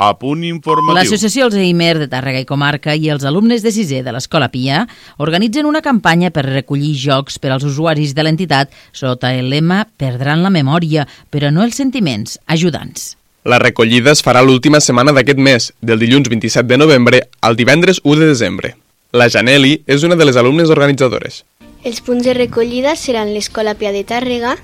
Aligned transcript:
A 0.00 0.14
punt 0.16 0.46
informatiu. 0.48 0.96
L'associació 0.96 1.44
Alzheimer 1.44 1.98
de 2.00 2.06
Tàrrega 2.08 2.40
i 2.40 2.46
Comarca 2.48 2.94
i 2.96 3.10
els 3.12 3.26
alumnes 3.28 3.60
de 3.60 3.68
sisè 3.74 3.98
de 4.00 4.14
l'Escola 4.16 4.48
Pia 4.48 4.86
organitzen 5.20 5.68
una 5.68 5.82
campanya 5.84 6.30
per 6.32 6.46
recollir 6.46 6.94
jocs 6.96 7.36
per 7.36 7.50
als 7.52 7.66
usuaris 7.68 8.14
de 8.16 8.24
l'entitat 8.24 8.72
sota 8.96 9.34
el 9.36 9.50
lema 9.52 9.82
Perdran 10.00 10.40
la 10.40 10.48
memòria, 10.48 11.04
però 11.28 11.52
no 11.52 11.60
els 11.66 11.76
sentiments, 11.76 12.38
ajudants. 12.46 13.18
La 13.44 13.60
recollida 13.60 14.14
es 14.16 14.24
farà 14.24 14.40
l'última 14.40 14.80
setmana 14.80 15.12
d'aquest 15.12 15.38
mes, 15.40 15.68
del 15.84 16.00
dilluns 16.00 16.32
27 16.32 16.64
de 16.68 16.80
novembre 16.80 17.22
al 17.44 17.60
divendres 17.60 18.00
1 18.00 18.24
de 18.24 18.32
desembre. 18.32 18.74
La 19.12 19.28
Janeli 19.28 19.82
és 19.86 20.02
una 20.08 20.16
de 20.16 20.24
les 20.24 20.40
alumnes 20.40 20.72
organitzadores. 20.72 21.44
Els 21.84 22.00
punts 22.00 22.24
de 22.24 22.32
recollida 22.40 22.96
seran 22.96 23.34
l'Escola 23.36 23.76
Pia 23.76 23.92
de 23.92 24.04
Tàrrega, 24.08 24.56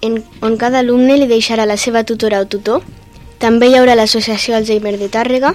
en, 0.00 0.22
on 0.44 0.56
cada 0.60 0.84
alumne 0.84 1.16
li 1.16 1.28
deixarà 1.28 1.64
la 1.64 1.80
seva 1.80 2.04
tutora 2.04 2.40
o 2.44 2.48
tutor. 2.48 2.84
També 3.40 3.70
hi 3.70 3.76
haurà 3.78 3.94
l'Associació 3.96 4.58
Alzheimer 4.58 4.98
de 5.00 5.06
Tàrrega 5.08 5.54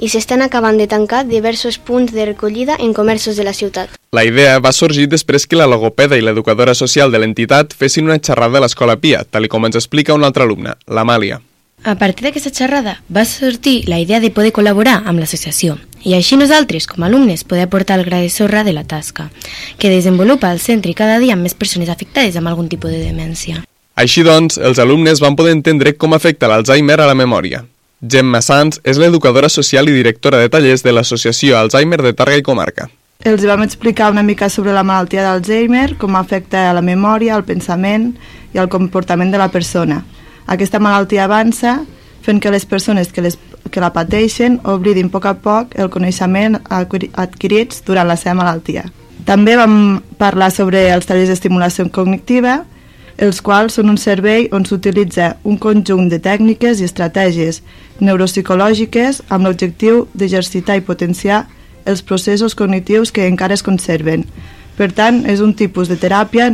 i 0.00 0.08
s'estan 0.08 0.40
acabant 0.44 0.78
de 0.80 0.86
tancar 0.88 1.26
diversos 1.28 1.76
punts 1.76 2.14
de 2.16 2.24
recollida 2.24 2.76
en 2.80 2.94
comerços 2.96 3.36
de 3.36 3.44
la 3.44 3.52
ciutat. 3.52 3.92
La 4.16 4.24
idea 4.24 4.58
va 4.58 4.72
sorgir 4.72 5.04
després 5.12 5.44
que 5.44 5.58
la 5.60 5.66
logopeda 5.68 6.16
i 6.16 6.24
l'educadora 6.24 6.74
social 6.74 7.12
de 7.12 7.20
l'entitat 7.20 7.76
fessin 7.76 8.08
una 8.08 8.16
xerrada 8.16 8.56
a 8.56 8.64
l'Escola 8.64 8.96
Pia, 8.96 9.20
tal 9.28 9.48
com 9.52 9.68
ens 9.68 9.76
explica 9.76 10.16
una 10.16 10.32
altra 10.32 10.48
alumna, 10.48 10.78
l'Amàlia. 10.88 11.42
A 11.84 11.94
partir 12.00 12.24
d'aquesta 12.24 12.54
xerrada 12.56 12.96
va 13.12 13.26
sortir 13.28 13.82
la 13.86 14.00
idea 14.00 14.18
de 14.20 14.32
poder 14.32 14.54
col·laborar 14.56 15.02
amb 15.04 15.20
l'associació 15.20 15.76
i 16.08 16.16
així 16.16 16.40
nosaltres, 16.40 16.88
com 16.88 17.04
a 17.04 17.10
alumnes, 17.12 17.44
poder 17.44 17.68
aportar 17.68 18.00
el 18.00 18.08
gra 18.08 18.24
de 18.24 18.32
sorra 18.32 18.64
de 18.64 18.72
la 18.72 18.88
tasca 18.88 19.28
que 19.76 19.92
desenvolupa 19.92 20.52
el 20.52 20.60
centre 20.60 20.96
cada 20.96 21.20
dia 21.20 21.36
amb 21.36 21.44
més 21.44 21.54
persones 21.54 21.92
afectades 21.92 22.36
amb 22.36 22.48
algun 22.48 22.72
tipus 22.72 22.96
de 22.96 23.04
demència. 23.04 23.66
Així 23.96 24.20
doncs, 24.26 24.58
els 24.60 24.76
alumnes 24.76 25.22
van 25.24 25.38
poder 25.38 25.54
entendre 25.56 25.94
com 25.96 26.12
afecta 26.12 26.50
l'Alzheimer 26.50 26.98
a 27.00 27.06
la 27.08 27.14
memòria. 27.16 27.62
Gemma 28.04 28.42
Sanz 28.44 28.76
és 28.84 28.98
l'educadora 29.00 29.48
social 29.48 29.88
i 29.88 29.94
directora 29.96 30.42
de 30.42 30.50
tallers 30.52 30.84
de 30.84 30.92
l'Associació 30.92 31.56
Alzheimer 31.56 32.02
de 32.04 32.12
Targa 32.12 32.36
i 32.36 32.44
Comarca. 32.44 32.90
Els 33.24 33.46
vam 33.48 33.64
explicar 33.64 34.10
una 34.12 34.22
mica 34.22 34.50
sobre 34.52 34.74
la 34.76 34.84
malaltia 34.84 35.24
d'Alzheimer, 35.24 35.96
com 35.96 36.20
afecta 36.20 36.66
a 36.68 36.76
la 36.76 36.84
memòria, 36.84 37.34
al 37.34 37.46
pensament 37.48 38.10
i 38.52 38.60
al 38.60 38.68
comportament 38.68 39.32
de 39.32 39.40
la 39.40 39.48
persona. 39.48 40.02
Aquesta 40.44 40.78
malaltia 40.78 41.24
avança 41.24 41.78
fent 42.20 42.42
que 42.42 42.52
les 42.52 42.68
persones 42.68 43.08
que, 43.08 43.24
les, 43.24 43.40
que 43.72 43.80
la 43.80 43.94
pateixen 43.96 44.60
oblidin 44.68 45.08
a 45.08 45.14
poc 45.16 45.24
a 45.24 45.36
poc 45.40 45.76
el 45.80 45.88
coneixement 45.88 46.60
adquirits 46.68 47.80
durant 47.88 48.12
la 48.12 48.20
seva 48.20 48.42
malaltia. 48.42 48.84
També 49.24 49.56
vam 49.56 50.02
parlar 50.20 50.52
sobre 50.52 50.84
els 50.92 51.08
tallers 51.08 51.32
d'estimulació 51.32 51.88
cognitiva, 51.88 52.60
els 53.18 53.40
quals 53.40 53.78
són 53.78 53.88
un 53.88 53.96
servei 53.96 54.48
on 54.52 54.66
s'utilitza 54.68 55.36
un 55.44 55.56
conjunt 55.56 56.10
de 56.12 56.18
tècniques 56.20 56.80
i 56.80 56.88
estratègies 56.88 57.62
neuropsicològiques 58.00 59.22
amb 59.32 59.46
l'objectiu 59.46 60.04
d'exercitar 60.14 60.76
i 60.76 60.84
potenciar 60.84 61.46
els 61.86 62.02
processos 62.02 62.54
cognitius 62.54 63.12
que 63.12 63.26
encara 63.26 63.54
es 63.54 63.64
conserven. 63.64 64.26
Per 64.76 64.90
tant, 64.92 65.22
és 65.24 65.40
un 65.40 65.54
tipus 65.56 65.88
de 65.88 65.96
teràpia 65.96 66.50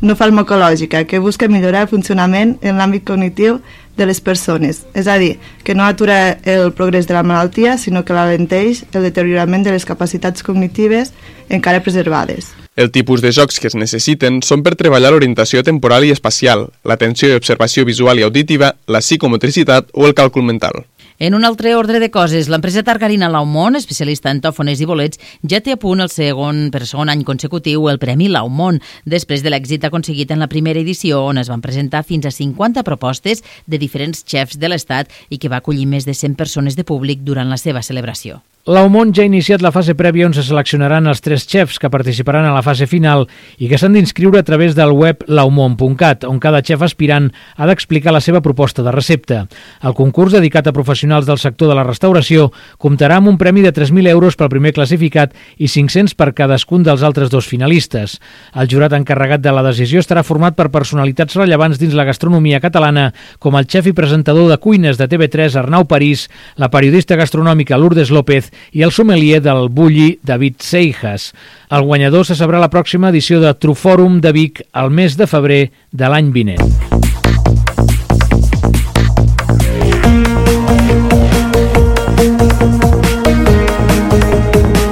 no 0.00 0.16
farmacològica 0.16 1.04
que 1.04 1.20
busca 1.20 1.48
millorar 1.48 1.84
el 1.84 1.90
funcionament 1.92 2.56
en 2.62 2.80
l'àmbit 2.80 3.04
cognitiu 3.04 3.58
de 3.98 4.06
les 4.08 4.20
persones, 4.24 4.86
és 4.96 5.06
a 5.06 5.18
dir, 5.20 5.34
que 5.62 5.74
no 5.74 5.84
atura 5.84 6.38
el 6.48 6.72
progrés 6.72 7.06
de 7.06 7.12
la 7.12 7.22
malaltia, 7.26 7.76
sinó 7.76 8.04
que 8.04 8.16
l'alenteix 8.16 8.86
el 8.94 9.04
deteriorament 9.04 9.66
de 9.66 9.76
les 9.76 9.84
capacitats 9.84 10.46
cognitives 10.46 11.12
encara 11.50 11.84
preservades. 11.84 12.54
El 12.80 12.90
tipus 12.90 13.20
de 13.20 13.28
jocs 13.28 13.58
que 13.60 13.68
es 13.68 13.74
necessiten 13.76 14.38
són 14.40 14.62
per 14.64 14.70
treballar 14.80 15.10
l'orientació 15.12 15.60
temporal 15.60 16.06
i 16.08 16.14
espacial, 16.14 16.62
l'atenció 16.88 17.28
i 17.28 17.36
observació 17.36 17.84
visual 17.84 18.16
i 18.16 18.24
auditiva, 18.24 18.70
la 18.88 19.02
psicomotricitat 19.04 19.90
o 19.92 20.06
el 20.08 20.14
càlcul 20.16 20.46
mental. 20.48 20.86
En 21.20 21.34
un 21.36 21.44
altre 21.44 21.74
ordre 21.76 22.00
de 22.00 22.08
coses, 22.08 22.48
l'empresa 22.48 22.80
targarina 22.80 23.28
Laumont, 23.28 23.76
especialista 23.76 24.32
en 24.32 24.40
tòfones 24.40 24.80
i 24.80 24.88
bolets, 24.88 25.20
ja 25.44 25.60
té 25.60 25.74
a 25.76 25.80
punt 25.82 26.00
el 26.00 26.08
segon 26.08 26.70
per 26.72 26.86
segon 26.88 27.12
any 27.12 27.20
consecutiu 27.28 27.90
el 27.92 28.00
Premi 28.00 28.30
Laumont, 28.32 28.80
després 29.04 29.44
de 29.44 29.52
l'èxit 29.52 29.84
aconseguit 29.84 30.32
en 30.32 30.40
la 30.40 30.48
primera 30.48 30.80
edició, 30.80 31.20
on 31.28 31.36
es 31.36 31.52
van 31.52 31.60
presentar 31.60 32.00
fins 32.08 32.24
a 32.24 32.32
50 32.32 32.80
propostes 32.88 33.44
de 33.66 33.76
diferents 33.76 34.24
xefs 34.24 34.56
de 34.56 34.72
l'Estat 34.72 35.12
i 35.28 35.36
que 35.36 35.52
va 35.52 35.60
acollir 35.60 35.84
més 35.84 36.08
de 36.08 36.16
100 36.16 36.40
persones 36.40 36.80
de 36.80 36.88
públic 36.88 37.20
durant 37.28 37.52
la 37.52 37.60
seva 37.60 37.84
celebració. 37.84 38.40
L'Aumont 38.68 39.08
ja 39.16 39.22
ha 39.24 39.24
iniciat 39.24 39.62
la 39.64 39.70
fase 39.72 39.94
prèvia 39.96 40.26
on 40.28 40.34
se 40.36 40.42
seleccionaran 40.44 41.08
els 41.08 41.22
tres 41.24 41.46
xefs 41.48 41.78
que 41.80 41.88
participaran 41.88 42.44
a 42.44 42.50
la 42.52 42.60
fase 42.60 42.84
final 42.84 43.22
i 43.56 43.70
que 43.70 43.78
s'han 43.80 43.94
d'inscriure 43.96 44.36
a 44.36 44.44
través 44.44 44.74
del 44.76 44.92
web 44.92 45.22
laumont.cat, 45.32 46.26
on 46.28 46.36
cada 46.36 46.60
xef 46.60 46.84
aspirant 46.84 47.30
ha 47.56 47.68
d'explicar 47.70 48.12
la 48.12 48.20
seva 48.20 48.42
proposta 48.44 48.84
de 48.84 48.92
recepta. 48.92 49.46
El 49.80 49.96
concurs 49.96 50.36
dedicat 50.36 50.68
a 50.68 50.74
professionals 50.76 51.24
del 51.24 51.40
sector 51.40 51.70
de 51.72 51.78
la 51.78 51.86
restauració 51.88 52.50
comptarà 52.76 53.16
amb 53.16 53.30
un 53.32 53.38
premi 53.40 53.64
de 53.64 53.72
3.000 53.72 54.12
euros 54.12 54.36
pel 54.36 54.52
primer 54.52 54.74
classificat 54.76 55.32
i 55.56 55.64
500 55.64 56.12
per 56.20 56.34
cadascun 56.36 56.84
dels 56.84 57.00
altres 57.00 57.32
dos 57.32 57.48
finalistes. 57.48 58.18
El 58.52 58.68
jurat 58.68 58.92
encarregat 58.92 59.40
de 59.40 59.56
la 59.56 59.64
decisió 59.64 60.04
estarà 60.04 60.20
format 60.20 60.58
per 60.60 60.68
personalitats 60.68 61.40
rellevants 61.40 61.80
dins 61.80 61.96
la 61.96 62.04
gastronomia 62.04 62.60
catalana, 62.60 63.08
com 63.38 63.56
el 63.56 63.64
xef 63.64 63.88
i 63.88 63.96
presentador 63.96 64.52
de 64.52 64.60
cuines 64.60 65.00
de 65.00 65.08
TV3 65.08 65.56
Arnau 65.64 65.88
París, 65.88 66.28
la 66.60 66.68
periodista 66.68 67.16
gastronòmica 67.16 67.80
Lourdes 67.80 68.12
López 68.12 68.50
i 68.72 68.82
el 68.82 68.92
sommelier 68.92 69.40
del 69.42 69.68
Bulli 69.68 70.18
David 70.22 70.60
Seijas. 70.60 71.32
El 71.70 71.82
guanyador 71.88 72.26
se 72.26 72.36
sabrà 72.38 72.60
la 72.60 72.70
pròxima 72.70 73.10
edició 73.10 73.40
de 73.40 73.52
Trufòrum 73.54 74.20
de 74.20 74.32
Vic 74.32 74.62
al 74.72 74.90
mes 74.90 75.16
de 75.16 75.26
febrer 75.26 75.62
de 75.90 76.10
l'any 76.10 76.32
vinent. 76.34 76.64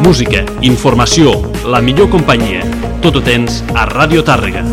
Música, 0.09 0.41
informació, 0.63 1.35
la 1.69 1.83
millor 1.85 2.09
companyia. 2.09 2.65
Tot 3.05 3.21
ho 3.21 3.23
tens 3.23 3.61
a 3.77 3.85
Ràdio 3.91 4.25
Tàrrega. 4.25 4.65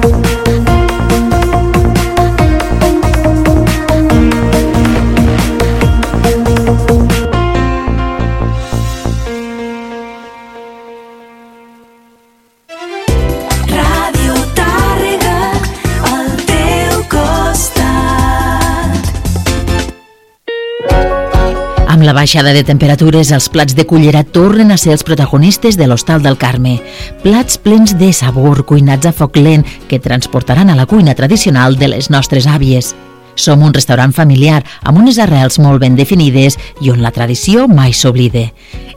La 22.05 22.13
baixada 22.13 22.53
de 22.53 22.63
temperatures, 22.63 23.31
els 23.33 23.47
plats 23.49 23.75
de 23.75 23.85
cullera 23.87 24.21
tornen 24.23 24.69
a 24.71 24.77
ser 24.77 24.91
els 24.93 25.03
protagonistes 25.03 25.77
de 25.77 25.87
l'Hostal 25.87 26.21
del 26.21 26.37
Carme. 26.37 26.77
Plats 27.23 27.57
plens 27.57 27.95
de 27.97 28.11
sabor, 28.13 28.63
cuinats 28.65 29.09
a 29.09 29.13
foc 29.15 29.37
lent, 29.37 29.65
que 29.89 29.99
transportaran 29.99 30.69
a 30.69 30.75
la 30.75 30.85
cuina 30.85 31.15
tradicional 31.15 31.77
de 31.77 31.89
les 31.89 32.09
nostres 32.13 32.47
àvies. 32.47 32.93
Som 33.35 33.65
un 33.67 33.73
restaurant 33.75 34.13
familiar 34.15 34.61
amb 34.83 35.01
unes 35.01 35.19
arrels 35.19 35.59
molt 35.59 35.81
ben 35.83 35.97
definides 35.97 36.55
i 36.79 36.91
on 36.93 37.01
la 37.03 37.11
tradició 37.11 37.67
mai 37.67 37.91
s'oblide. 37.93 38.47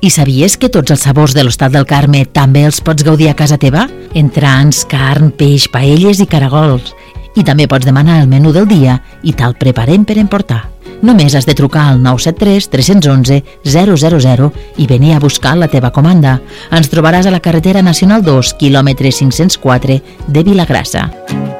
I 0.00 0.10
sabies 0.14 0.56
que 0.56 0.70
tots 0.70 0.94
els 0.94 1.02
sabors 1.08 1.34
de 1.34 1.42
l'Hostal 1.42 1.72
del 1.74 1.88
Carme 1.88 2.24
també 2.26 2.64
els 2.68 2.80
pots 2.80 3.02
gaudir 3.02 3.32
a 3.32 3.36
casa 3.36 3.58
teva? 3.58 3.88
Entrants, 4.14 4.84
carn, 4.86 5.32
peix, 5.32 5.66
paelles 5.72 6.20
i 6.22 6.26
caragols. 6.30 6.94
I 7.34 7.44
també 7.44 7.68
pots 7.70 7.86
demanar 7.86 8.22
el 8.22 8.28
menú 8.30 8.52
del 8.52 8.68
dia 8.68 9.00
i 9.22 9.32
te'l 9.32 9.58
preparem 9.58 10.04
per 10.04 10.18
emportar. 10.18 10.77
Només 11.02 11.34
has 11.38 11.46
de 11.46 11.54
trucar 11.54 11.84
al 11.92 12.02
973 12.02 12.68
311 12.70 13.42
000 13.64 14.52
i 14.76 14.86
venir 14.86 15.14
a 15.14 15.20
buscar 15.20 15.56
la 15.56 15.68
teva 15.68 15.92
comanda. 15.94 16.40
Ens 16.74 16.90
trobaràs 16.90 17.28
a 17.28 17.34
la 17.34 17.40
carretera 17.40 17.82
nacional 17.82 18.24
2, 18.26 18.54
quilòmetre 18.58 19.12
504 19.12 20.00
de 20.26 20.42
Vilagrassa. 20.42 21.08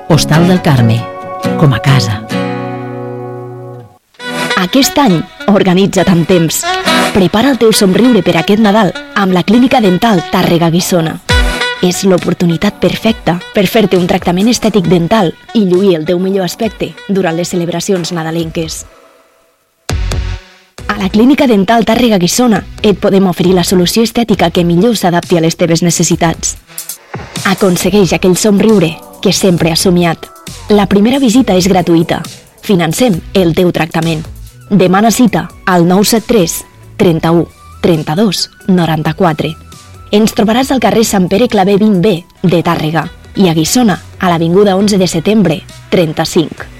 Hostal 0.08 0.48
del 0.48 0.62
Carme, 0.62 0.98
com 1.60 1.72
a 1.72 1.78
casa. 1.78 2.24
Aquest 4.58 4.98
any, 4.98 5.20
organitza't 5.46 6.10
amb 6.10 6.26
temps. 6.26 6.64
Prepara 7.14 7.52
el 7.54 7.62
teu 7.62 7.70
somriure 7.72 8.24
per 8.26 8.34
aquest 8.40 8.60
Nadal 8.60 8.90
amb 9.14 9.32
la 9.32 9.44
Clínica 9.46 9.80
Dental 9.80 10.24
Tàrrega 10.32 10.72
Guissona. 10.74 11.14
És 11.78 12.02
l'oportunitat 12.02 12.80
perfecta 12.82 13.36
per 13.54 13.68
fer-te 13.70 13.96
un 13.96 14.10
tractament 14.10 14.50
estètic 14.50 14.90
dental 14.90 15.30
i 15.54 15.62
lluir 15.70 15.94
el 16.00 16.06
teu 16.10 16.18
millor 16.18 16.50
aspecte 16.50 16.90
durant 17.06 17.38
les 17.38 17.54
celebracions 17.54 18.10
nadalenques. 18.10 18.82
La 20.98 21.08
Clínica 21.10 21.46
Dental 21.46 21.84
Tàrrega 21.86 22.18
Guissona 22.18 22.64
et 22.82 22.98
podem 22.98 23.28
oferir 23.30 23.52
la 23.54 23.62
solució 23.62 24.02
estètica 24.02 24.48
que 24.50 24.64
millor 24.66 24.96
s'adapti 24.98 25.36
a 25.38 25.42
les 25.44 25.54
teves 25.54 25.84
necessitats. 25.86 26.56
Aconsegueix 27.46 28.16
aquell 28.16 28.34
somriure 28.36 28.90
que 29.22 29.32
sempre 29.32 29.70
has 29.70 29.84
somiat. 29.86 30.26
La 30.74 30.88
primera 30.90 31.20
visita 31.22 31.54
és 31.54 31.68
gratuïta. 31.70 32.18
Financem 32.66 33.14
el 33.32 33.54
teu 33.54 33.70
tractament. 33.70 34.24
Demana 34.70 35.12
cita 35.14 35.46
al 35.66 35.86
973 35.86 36.64
31 36.98 37.46
32 37.80 38.48
94. 38.66 39.52
Ens 40.18 40.34
trobaràs 40.34 40.72
al 40.74 40.82
carrer 40.82 41.04
Sant 41.06 41.28
Pere 41.30 41.46
Clavé 41.46 41.76
20B 41.78 42.16
de 42.42 42.62
Tàrrega 42.66 43.06
i 43.38 43.46
a 43.46 43.54
Guissona, 43.54 44.00
a 44.18 44.32
l'Avinguda 44.32 44.74
11 44.74 44.98
de 44.98 45.06
setembre 45.06 45.60
35. 45.94 46.77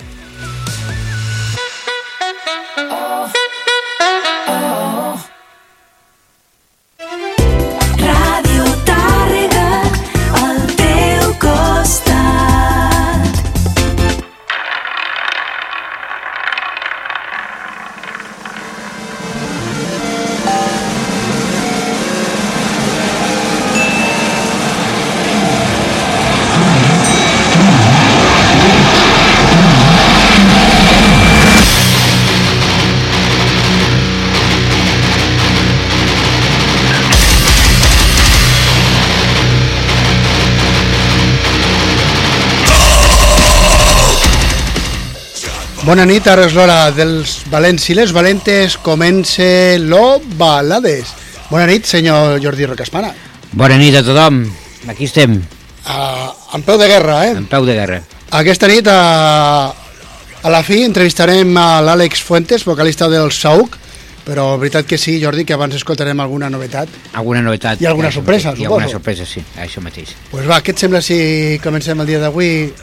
Bona 45.88 46.04
nit, 46.04 46.26
ara 46.28 46.42
és 46.44 46.52
l'hora 46.52 46.90
dels 46.92 47.30
valents 47.48 47.86
i 47.88 47.94
les 47.96 48.10
valentes. 48.12 48.74
Comence 48.84 49.78
lo 49.80 50.18
balades. 50.36 51.14
Bona 51.48 51.64
nit, 51.70 51.86
senyor 51.88 52.34
Jordi 52.44 52.66
Rocaspana. 52.68 53.08
Bona 53.56 53.78
nit 53.80 53.96
a 53.96 54.02
tothom. 54.04 54.42
Aquí 54.92 55.06
estem. 55.08 55.38
Uh, 55.88 56.26
en 56.58 56.66
peu 56.66 56.76
de 56.76 56.90
guerra, 56.90 57.22
eh? 57.30 57.30
En 57.38 57.46
peu 57.48 57.64
de 57.64 57.78
guerra. 57.78 58.02
Aquesta 58.36 58.68
nit, 58.68 58.84
a, 58.92 59.72
a 60.42 60.52
la 60.52 60.60
fi, 60.66 60.82
entrevistarem 60.84 61.56
a 61.56 61.80
l'Àlex 61.80 62.20
Fuentes, 62.20 62.68
vocalista 62.68 63.08
del 63.08 63.32
Sauk, 63.32 63.80
però 64.28 64.50
veritat 64.60 64.84
que 64.84 65.00
sí, 65.00 65.16
Jordi, 65.24 65.46
que 65.48 65.56
abans 65.56 65.80
escoltarem 65.80 66.20
alguna 66.20 66.52
novetat. 66.52 66.92
Alguna 67.16 67.40
novetat. 67.40 67.80
I 67.80 67.88
alguna 67.88 68.12
sorpresa, 68.12 68.52
I 68.52 68.68
alguna 68.68 68.92
sorpresa, 68.92 69.24
sí, 69.24 69.40
això 69.56 69.80
mateix. 69.80 70.12
Doncs 70.12 70.30
pues 70.36 70.52
va, 70.52 70.60
què 70.60 70.76
et 70.76 70.84
sembla 70.84 71.00
si 71.00 71.16
comencem 71.64 72.04
el 72.04 72.12
dia 72.12 72.20
d'avui 72.20 72.74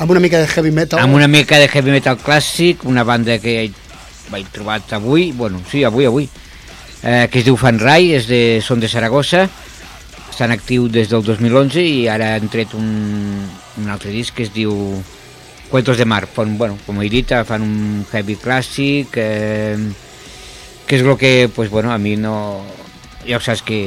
amb 0.00 0.10
una 0.10 0.20
mica 0.20 0.38
de 0.40 0.46
heavy 0.48 0.70
metal. 0.72 0.98
Amb 0.98 1.14
una 1.14 1.28
mica 1.28 1.58
de 1.60 1.68
heavy 1.68 1.92
metal 1.92 2.16
clàssic, 2.18 2.86
una 2.88 3.04
banda 3.04 3.36
que 3.38 3.68
vaig 4.32 4.46
trobat 4.52 4.94
avui, 4.96 5.30
bueno, 5.36 5.60
sí, 5.68 5.84
avui, 5.84 6.06
avui, 6.08 6.28
eh, 7.02 7.28
que 7.30 7.42
es 7.42 7.44
diu 7.44 7.58
Fanrai, 7.60 8.14
és 8.16 8.28
de, 8.30 8.40
són 8.64 8.80
de 8.80 8.88
Saragossa, 8.88 9.44
estan 10.30 10.54
actius 10.54 10.88
des 10.94 11.10
del 11.10 11.24
2011 11.26 11.84
i 11.84 12.06
ara 12.08 12.30
han 12.38 12.48
tret 12.48 12.72
un, 12.78 12.86
un 13.82 13.90
altre 13.92 14.12
disc 14.14 14.32
que 14.38 14.46
es 14.48 14.54
diu 14.54 14.72
Cuentos 15.68 16.00
de 16.00 16.06
Mar. 16.08 16.24
Fan, 16.26 16.56
bueno, 16.56 16.78
com 16.86 17.02
he 17.02 17.10
dit, 17.12 17.36
fan 17.44 17.66
un 17.66 18.06
heavy 18.10 18.38
clàssic, 18.40 19.20
eh, 19.20 19.76
que 20.86 20.96
és 20.96 21.04
el 21.04 21.12
que, 21.20 21.50
pues, 21.54 21.68
bueno, 21.68 21.92
a 21.92 21.98
mi 21.98 22.16
no... 22.16 22.64
Ja 23.28 23.36
ho 23.36 23.44
saps 23.44 23.60
que 23.60 23.82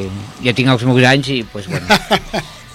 ja 0.45 0.54
tinc 0.54 0.69
els 0.69 0.86
meus 0.86 1.01
anys 1.10 1.33
i, 1.33 1.42
pues, 1.42 1.65
bueno, 1.65 1.89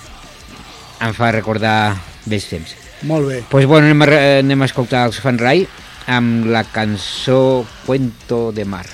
em 1.06 1.14
fa 1.14 1.30
recordar 1.30 1.78
vells 2.26 2.50
temps. 2.50 2.87
Molt 3.02 3.28
bé. 3.28 3.42
Doncs 3.42 3.50
pues 3.52 3.66
bueno, 3.66 3.86
anem 3.86 4.02
a, 4.02 4.22
anem 4.40 4.62
a 4.62 4.70
escoltar 4.70 5.06
els 5.08 5.20
Fan 5.22 5.38
Rai 5.38 5.66
amb 6.08 6.48
la 6.50 6.64
cançó 6.64 7.66
Cuento 7.86 8.48
de 8.52 8.64
Mar. 8.64 8.86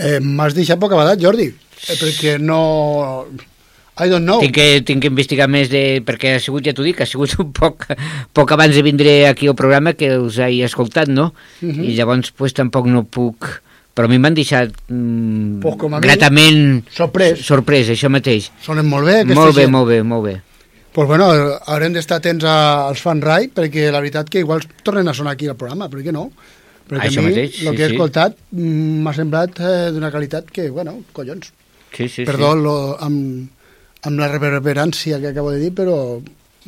Eh, 0.00 0.18
M'has 0.24 0.54
deixat 0.56 0.80
poca 0.80 0.96
edat, 1.04 1.20
Jordi, 1.20 1.50
eh, 1.52 1.96
perquè 2.00 2.38
no... 2.40 3.26
I 4.00 4.08
don't 4.08 4.24
know. 4.24 4.40
Tinc 4.40 4.54
que, 4.56 4.66
tinc 4.88 5.02
que 5.04 5.10
investigar 5.12 5.44
més 5.52 5.68
de... 5.68 6.00
perquè 6.06 6.36
ha 6.38 6.40
sigut, 6.40 6.64
ja 6.64 6.72
t'ho 6.72 6.86
dic, 6.86 7.02
ha 7.02 7.08
sigut 7.08 7.34
un 7.42 7.50
poc, 7.52 7.84
poc 8.32 8.52
abans 8.56 8.72
de 8.72 8.80
vindre 8.86 9.26
aquí 9.28 9.50
al 9.50 9.56
programa 9.58 9.92
que 9.92 10.14
us 10.16 10.38
he 10.40 10.62
escoltat, 10.64 11.10
no? 11.12 11.34
Mhm. 11.60 11.84
I 11.84 11.96
llavors 11.98 12.30
pues, 12.32 12.54
tampoc 12.56 12.88
no 12.88 13.04
puc... 13.04 13.50
Però 13.90 14.06
a 14.06 14.08
mi 14.08 14.20
m'han 14.22 14.36
deixat 14.38 14.70
mm, 14.88 15.58
Pues 15.60 15.74
com 15.76 15.92
a 15.92 15.98
mi, 15.98 16.04
gratament 16.06 16.84
sorprès. 16.94 17.40
sorprès, 17.44 17.88
això 17.92 18.08
mateix. 18.08 18.46
Sonen 18.62 18.86
molt 18.88 19.04
bé, 19.04 19.16
aquesta 19.24 19.36
Molt 19.40 19.56
bé, 19.58 19.64
gent. 19.66 19.72
molt 19.74 19.88
bé, 19.90 19.98
molt 20.06 20.24
bé. 20.28 20.34
Pues 20.94 21.08
bueno, 21.10 21.26
haurem 21.66 21.92
d'estar 21.92 22.20
atents 22.22 22.46
als 22.46 23.02
fan 23.02 23.20
Rai, 23.20 23.50
perquè 23.52 23.90
la 23.90 24.00
veritat 24.00 24.30
que 24.30 24.40
igual 24.46 24.62
tornen 24.86 25.10
a 25.10 25.14
sonar 25.14 25.34
aquí 25.34 25.50
al 25.50 25.58
programa, 25.58 25.90
per 25.90 26.00
què 26.06 26.14
no? 26.14 26.30
Perquè 26.90 27.06
Això 27.06 27.22
a 27.22 27.24
mi, 27.28 27.30
mateix, 27.30 27.60
el 27.62 27.68
sí, 27.68 27.76
que 27.76 27.84
he 27.84 27.86
sí. 27.86 27.94
escoltat 27.94 28.36
m'ha 28.58 29.14
semblat 29.14 29.60
eh, 29.62 29.90
d'una 29.94 30.10
qualitat 30.10 30.50
que, 30.50 30.66
bueno, 30.74 30.96
collons. 31.14 31.52
Sí, 31.94 32.08
sí, 32.08 32.24
Perdó 32.26 32.52
sí. 32.56 32.64
lo, 32.64 32.76
amb, 32.98 33.70
amb 34.10 34.22
la 34.22 34.28
reverberància 34.32 35.20
que 35.22 35.30
acabo 35.30 35.52
de 35.54 35.60
dir, 35.62 35.70
però 35.76 35.94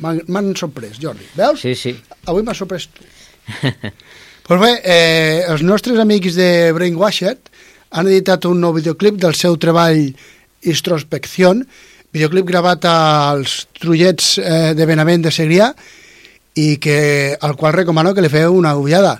m'han 0.03 0.21
m'han 0.31 0.53
sorprès, 0.59 0.95
Jordi. 1.01 1.27
Veus? 1.35 1.63
Sí, 1.65 1.75
sí. 1.75 1.95
Avui 2.31 2.45
m'ha 2.47 2.55
sorprès 2.55 2.87
tu. 2.87 3.03
pues 4.47 4.61
bé, 4.61 4.71
eh, 4.79 5.43
els 5.51 5.63
nostres 5.67 5.99
amics 5.99 6.39
de 6.39 6.71
Brainwashed 6.75 7.51
han 7.93 8.07
editat 8.07 8.47
un 8.49 8.63
nou 8.63 8.73
videoclip 8.75 9.19
del 9.21 9.35
seu 9.37 9.59
treball 9.59 10.07
Introspección, 10.63 11.65
videoclip 12.15 12.47
gravat 12.47 12.87
als 12.87 13.65
Trullets 13.75 14.37
eh, 14.39 14.71
de 14.77 14.87
Benavent 14.87 15.27
de 15.27 15.35
Segrià 15.35 15.73
i 16.55 16.77
que, 16.77 17.35
al 17.41 17.57
qual 17.59 17.75
recomano 17.75 18.13
que 18.13 18.23
li 18.23 18.31
feu 18.31 18.55
una 18.55 18.75
ullada. 18.77 19.17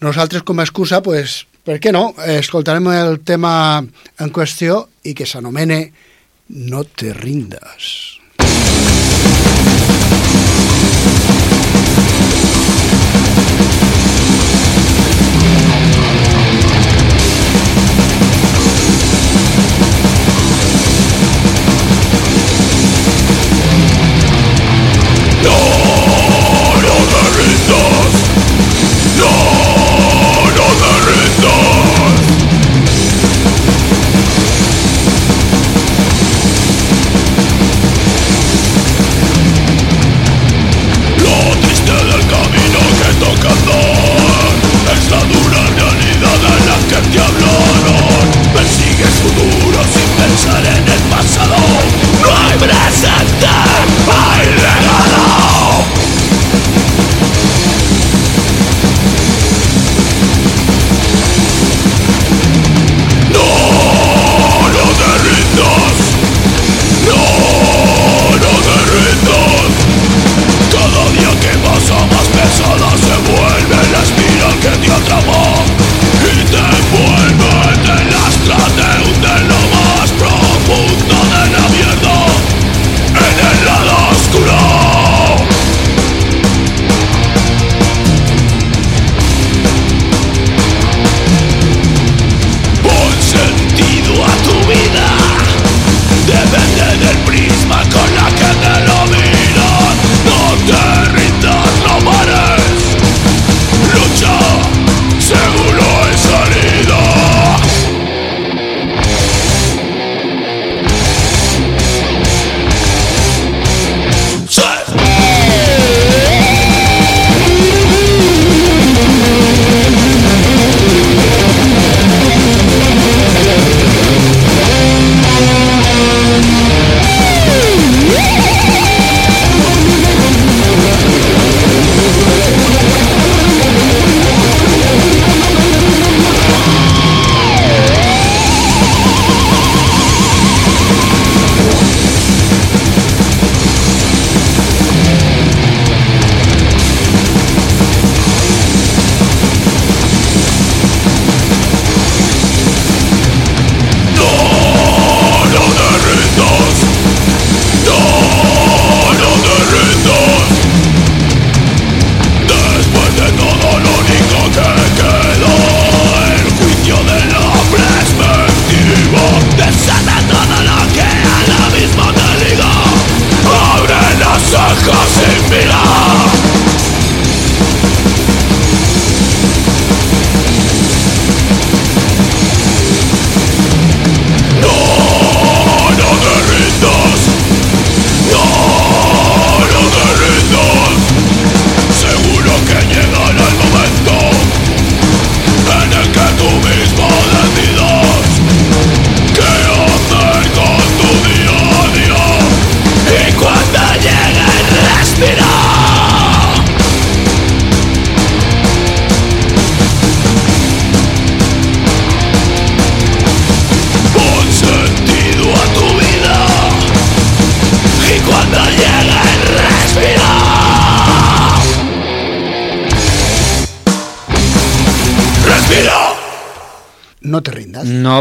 Nosaltres, 0.00 0.42
com 0.42 0.60
a 0.60 0.64
excusa, 0.64 1.02
pues, 1.04 1.44
per 1.64 1.76
què 1.82 1.92
no? 1.92 2.14
Escoltarem 2.24 2.88
el 2.94 3.20
tema 3.26 3.52
en 3.80 4.32
qüestió 4.32 4.86
i 5.04 5.14
que 5.16 5.28
s'anomene 5.28 5.82
No 6.50 6.82
te 6.82 7.12
rindas. 7.14 8.19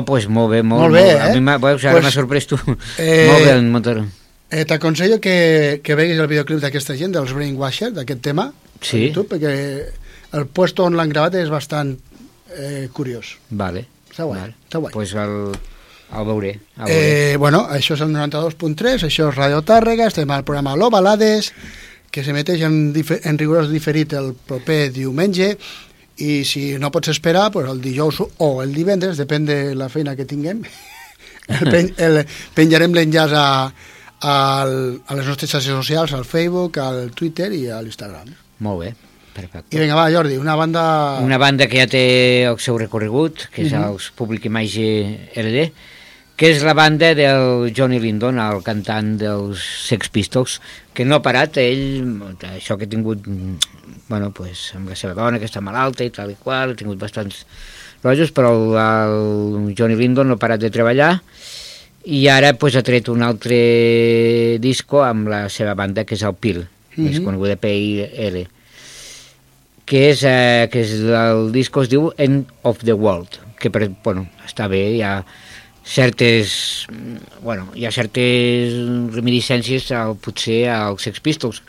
Pues 0.05 0.27
molt 0.27 0.51
bé, 0.51 0.61
molt, 0.63 0.81
Molt 0.87 0.93
bé, 0.95 1.11
A 1.19 1.29
eh? 1.29 1.33
mi 1.35 1.41
m'ha 1.41 1.57
veus, 1.57 1.83
ara 1.85 1.93
Pues, 1.99 2.03
m'ha 2.05 2.11
sorprès 2.11 2.47
tu. 2.47 2.57
eh, 2.97 3.27
molt 3.31 3.45
bé, 3.45 3.51
el 3.51 3.63
motor. 3.69 4.03
Eh, 4.51 4.65
T'aconsello 4.65 5.19
que, 5.21 5.81
que 5.83 5.95
veguis 5.95 6.17
el 6.19 6.27
videoclip 6.27 6.59
d'aquesta 6.63 6.95
gent, 6.97 7.11
dels 7.13 7.33
Brainwasher, 7.33 7.91
d'aquest 7.93 8.21
tema, 8.21 8.51
Sí. 8.81 8.97
a 8.97 9.07
YouTube, 9.09 9.27
perquè 9.35 9.85
el 10.33 10.45
puesto 10.47 10.85
on 10.85 10.95
l'han 10.95 11.09
gravat 11.09 11.35
és 11.35 11.49
bastant 11.49 11.97
eh, 12.57 12.87
curiós. 12.93 13.37
Vale. 13.49 13.85
està 14.09 14.23
guai, 14.25 14.39
Val. 14.39 14.55
està 14.67 14.79
guai. 14.81 14.91
Pues 14.93 15.13
el, 15.13 15.51
el 15.53 16.25
veuré. 16.25 16.55
El 16.79 16.85
veuré. 16.85 17.33
Eh, 17.33 17.37
bueno, 17.37 17.67
això 17.69 17.93
és 17.93 18.01
el 18.01 18.09
92.3, 18.15 19.03
això 19.05 19.29
és 19.29 19.35
Radio 19.37 19.61
Tàrrega, 19.61 20.07
estem 20.07 20.29
al 20.31 20.43
programa 20.43 20.75
L'Ovalades, 20.75 21.51
que 22.09 22.23
s'emeteix 22.25 22.63
en, 22.65 22.91
dife- 22.91 23.19
en 23.29 23.37
rigorós 23.37 23.69
diferit 23.69 24.13
el 24.17 24.31
proper 24.33 24.89
diumenge, 24.91 25.51
i 26.19 26.43
si 26.45 26.77
no 26.79 26.91
pots 26.91 27.09
esperar, 27.13 27.49
pues 27.51 27.67
el 27.69 27.81
dijous 27.81 28.21
o 28.37 28.49
el 28.63 28.73
divendres, 28.75 29.17
depèn 29.17 29.45
de 29.47 29.59
la 29.75 29.87
feina 29.89 30.15
que 30.15 30.25
tinguem, 30.27 30.63
el 31.59 31.71
pen, 31.71 31.93
el, 31.97 32.23
penjarem 32.55 32.93
l'enllaç 32.93 33.33
a, 33.35 33.45
al, 34.21 34.73
a 35.07 35.15
les 35.19 35.25
nostres 35.29 35.51
xarxes 35.51 35.71
socials, 35.73 36.13
al 36.13 36.25
Facebook, 36.25 36.77
al 36.83 37.11
Twitter 37.15 37.51
i 37.55 37.67
a 37.71 37.79
l'Instagram. 37.81 38.33
Molt 38.65 38.83
bé, 38.83 38.93
perfecte. 39.35 39.75
I 39.75 39.79
vinga, 39.79 39.95
va, 39.95 40.09
Jordi, 40.11 40.35
una 40.37 40.55
banda... 40.59 40.83
Una 41.23 41.37
banda 41.39 41.67
que 41.71 41.79
ja 41.79 41.87
té 41.87 42.03
el 42.49 42.59
seu 42.59 42.77
recorregut, 42.77 43.47
que 43.53 43.63
és 43.65 43.71
Mhm. 43.71 43.93
els 43.93 44.11
Public 44.15 44.45
Image 44.51 45.31
LD, 45.39 45.69
que 46.39 46.53
és 46.53 46.61
la 46.63 46.71
banda 46.71 47.09
del 47.17 47.73
Johnny 47.75 47.97
Lindon, 47.99 48.37
el 48.39 48.61
cantant 48.63 49.17
dels 49.19 49.59
Sex 49.89 50.07
Pistols, 50.07 50.53
que 50.95 51.03
no 51.03 51.17
ha 51.17 51.23
parat, 51.25 51.57
ell, 51.59 52.05
això 52.53 52.77
que 52.79 52.87
ha 52.87 52.91
tingut, 52.91 53.25
mm, 53.27 53.57
bueno, 54.07 54.31
pues, 54.31 54.69
amb 54.77 54.87
la 54.87 54.95
seva 54.95 55.13
dona, 55.17 55.37
que 55.37 55.49
està 55.49 55.59
malalta 55.59 56.05
i 56.07 56.13
tal 56.15 56.31
i 56.31 56.37
qual, 56.39 56.71
ha 56.71 56.79
tingut 56.79 56.97
bastants 57.01 57.41
rojos, 58.03 58.31
però 58.31 58.53
el, 58.55 58.77
el 58.79 59.75
Johnny 59.75 59.97
Lindon 59.99 60.31
no 60.31 60.37
ha 60.37 60.39
parat 60.39 60.63
de 60.63 60.71
treballar, 60.71 61.17
i 62.07 62.21
ara 62.31 62.53
pues, 62.55 62.77
ha 62.79 62.85
tret 62.87 63.11
un 63.11 63.21
altre 63.21 64.57
disco 64.63 65.03
amb 65.03 65.27
la 65.27 65.41
seva 65.51 65.75
banda, 65.75 66.05
que 66.07 66.15
és 66.15 66.23
el 66.23 66.39
Pil, 66.39 66.63
més 66.95 67.19
Mhm. 67.19 67.25
coneguda 67.25 67.57
PIL, 67.59 68.47
que 69.85 70.09
és, 70.11 70.23
eh, 70.23 70.69
que 70.71 70.81
és 70.87 70.95
el 71.03 71.51
disco 71.51 71.81
es 71.83 71.89
diu 71.89 72.13
End 72.17 72.47
of 72.63 72.79
the 72.85 72.93
World, 72.93 73.41
que 73.59 73.69
per, 73.69 73.89
bueno, 74.03 74.29
està 74.47 74.69
bé, 74.69 75.03
ha 75.03 75.25
certes 75.89 76.85
mm, 76.91 77.43
bueno, 77.43 77.69
hi 77.75 77.85
ha 77.87 77.91
certes 77.91 78.75
reminiscències 79.15 79.89
al, 79.97 80.15
potser 80.21 80.67
als 80.73 81.07
Sex 81.07 81.21
Pistols 81.25 81.63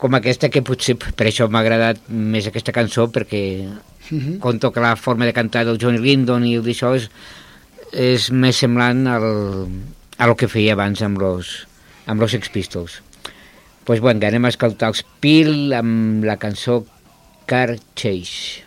com 0.00 0.14
aquesta 0.16 0.48
que 0.48 0.62
potser 0.64 0.94
per 1.00 1.26
això 1.28 1.48
m'ha 1.50 1.60
agradat 1.64 2.06
més 2.08 2.46
aquesta 2.48 2.72
cançó 2.76 3.08
perquè 3.12 3.44
Mhm. 4.10 4.40
conto 4.42 4.72
que 4.72 4.80
la 4.82 4.96
forma 4.96 5.24
de 5.24 5.32
cantar 5.32 5.64
del 5.64 5.78
Johnny 5.78 6.00
Lindon 6.02 6.42
i 6.44 6.56
d'això 6.58 6.96
és, 6.96 7.04
és 7.92 8.30
més 8.32 8.56
semblant 8.56 9.04
al, 9.06 9.68
a 10.18 10.26
lo 10.26 10.34
que 10.34 10.48
feia 10.50 10.72
abans 10.74 11.02
amb 11.06 11.20
los, 11.22 11.68
amb 12.06 12.20
los 12.20 12.32
Sex 12.32 12.48
Pistols 12.50 13.02
pues 13.84 14.00
bueno, 14.00 14.26
anem 14.26 14.44
a 14.44 14.50
escoltar 14.50 14.88
els 14.90 15.04
Pil 15.20 15.72
amb 15.74 16.24
la 16.24 16.36
cançó 16.38 16.84
Car 17.46 17.76
Chase. 17.94 18.62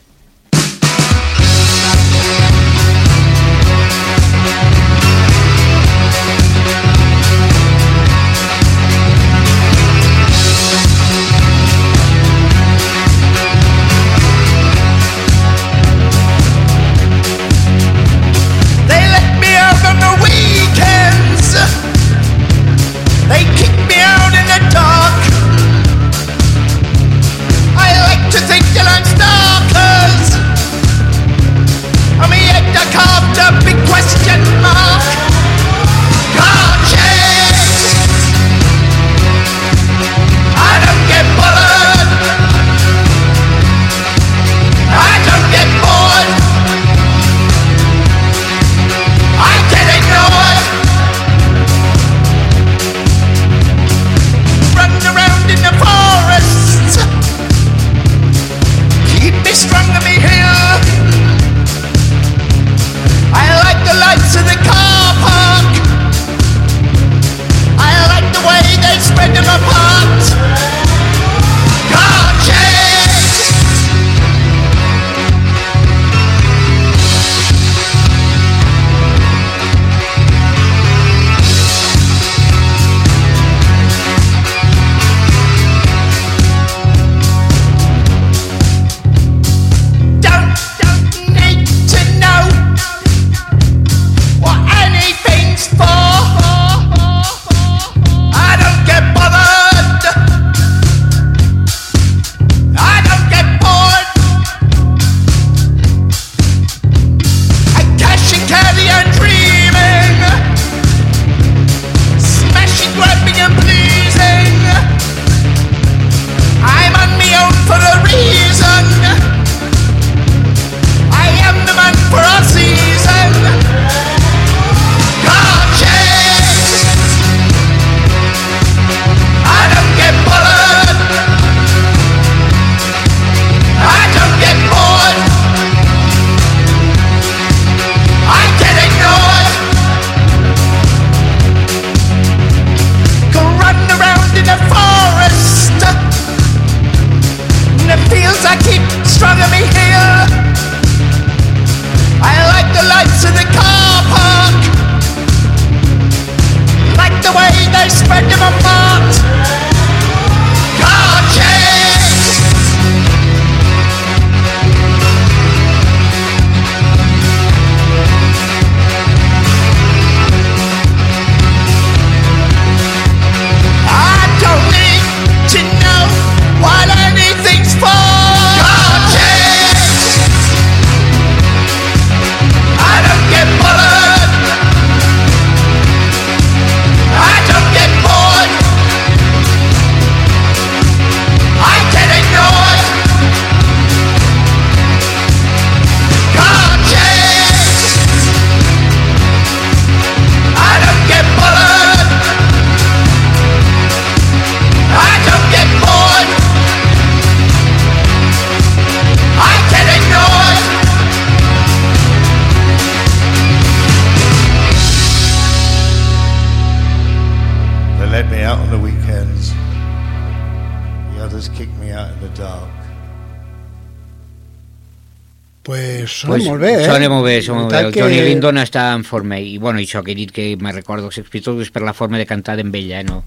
Pues 225.64 226.12
sona 226.12 226.34
Pues 226.36 226.44
molt 226.46 226.62
bé, 226.62 226.74
eh? 226.82 226.86
Sona 226.86 227.08
molt 227.10 227.24
bé, 227.26 227.38
sona 227.42 227.62
molt 227.62 227.72
bé. 227.72 227.76
La 227.76 227.80
El 227.80 227.86
veritat 227.88 228.04
Johnny 228.04 228.18
que- 228.20 228.26
Lindon 228.30 228.58
està 228.60 228.94
en 228.98 229.04
forma 229.08 229.40
i, 229.40 229.58
bueno, 229.58 229.80
això 229.80 230.04
que 230.04 230.12
he 230.12 230.16
dit 230.16 230.32
que 230.32 230.58
me 230.60 230.74
recordo 230.76 231.08
els 231.08 231.16
Sex 231.16 231.30
Pistols 231.32 231.62
és 231.64 231.72
per 231.72 231.82
la 231.88 231.94
forma 231.94 232.18
de 232.20 232.26
cantar 232.26 232.58
d'en 232.58 232.74
ella, 232.76 233.00
eh? 233.00 233.04
no, 233.08 233.24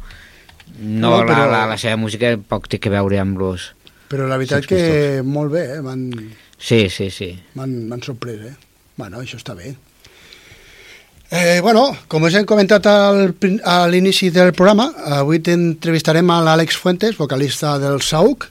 no, 0.79 1.01
No, 1.09 1.25
la, 1.25 1.33
però- 1.33 1.51
la, 1.51 1.67
la 1.67 1.79
seva 1.79 1.97
música 1.97 2.35
poc 2.37 2.69
té 2.69 2.79
que 2.79 2.91
veure 2.93 3.19
amb 3.23 3.39
los... 3.41 3.71
Però 4.11 4.27
la 4.29 4.37
veritat 4.37 4.67
que 4.69 5.23
molt 5.25 5.51
bé, 5.53 5.65
eh? 5.79 5.81
M'han 5.83 6.11
Sí, 6.59 6.89
sí, 6.91 7.11
sí. 7.11 7.31
m'han- 7.57 8.03
sorprès, 8.05 8.41
eh? 8.53 8.55
Bueno, 8.97 9.19
això 9.21 9.37
està 9.41 9.55
bé. 9.57 9.75
Eh, 11.31 11.59
bueno, 11.61 11.97
com 12.07 12.23
us 12.23 12.35
hem 12.39 12.45
comentat 12.47 12.87
al, 12.87 13.33
a 13.65 13.87
l'inici 13.91 14.29
del 14.31 14.53
programa, 14.55 14.93
avui 15.19 15.41
entrevistarem 15.43 16.29
a 16.31 16.37
l'Àlex 16.45 16.77
Fuentes, 16.79 17.17
vocalista 17.19 17.79
del 17.83 17.99
Sauk, 18.01 18.47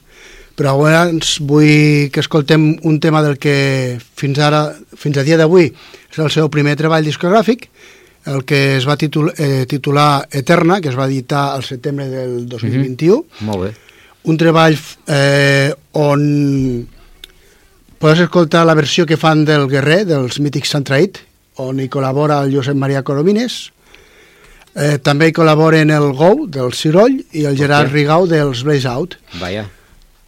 però 0.56 0.72
abans 0.74 1.36
vull 1.44 2.08
que 2.12 2.22
escoltem 2.24 2.70
un 2.88 2.98
tema 3.00 3.20
del 3.22 3.36
que 3.38 3.98
fins 4.16 4.40
ara, 4.40 4.70
fins 4.96 5.20
a 5.20 5.24
dia 5.26 5.36
d'avui, 5.36 5.68
és 5.68 6.18
el 6.18 6.32
seu 6.32 6.48
primer 6.52 6.76
treball 6.80 7.04
discogràfic, 7.04 7.68
el 8.32 8.42
que 8.48 8.78
es 8.78 8.86
va 8.88 8.96
titul 8.98 9.30
eh, 9.36 9.66
titular 9.68 10.26
Eterna, 10.32 10.80
que 10.80 10.90
es 10.90 10.98
va 10.98 11.06
editar 11.06 11.52
al 11.54 11.62
setembre 11.62 12.08
del 12.10 12.48
2021. 12.48 13.22
Molt 13.46 13.66
bé. 13.66 13.70
Un 14.26 14.40
treball 14.40 14.74
eh, 15.06 15.70
on 16.00 16.24
podes 18.00 18.24
escoltar 18.24 18.64
la 18.66 18.74
versió 18.74 19.06
que 19.06 19.20
fan 19.20 19.44
del 19.46 19.68
Guerrer, 19.70 20.02
dels 20.08 20.40
mítics 20.42 20.74
Santraït, 20.74 21.20
on 21.62 21.78
hi 21.80 21.86
col·labora 21.92 22.40
el 22.42 22.56
Josep 22.56 22.76
Maria 22.76 23.04
Coromines. 23.06 23.60
Eh, 24.74 24.98
també 25.04 25.30
hi 25.30 25.36
col·laboren 25.36 25.92
el 25.94 26.10
Gou, 26.16 26.44
del 26.50 26.74
Ciroll, 26.76 27.20
i 27.32 27.46
el 27.48 27.56
Gerard 27.56 27.94
Rigau, 27.94 28.26
dels 28.28 28.64
Blaze 28.66 28.90
Out. 28.90 29.20
Vaya. 29.38 29.68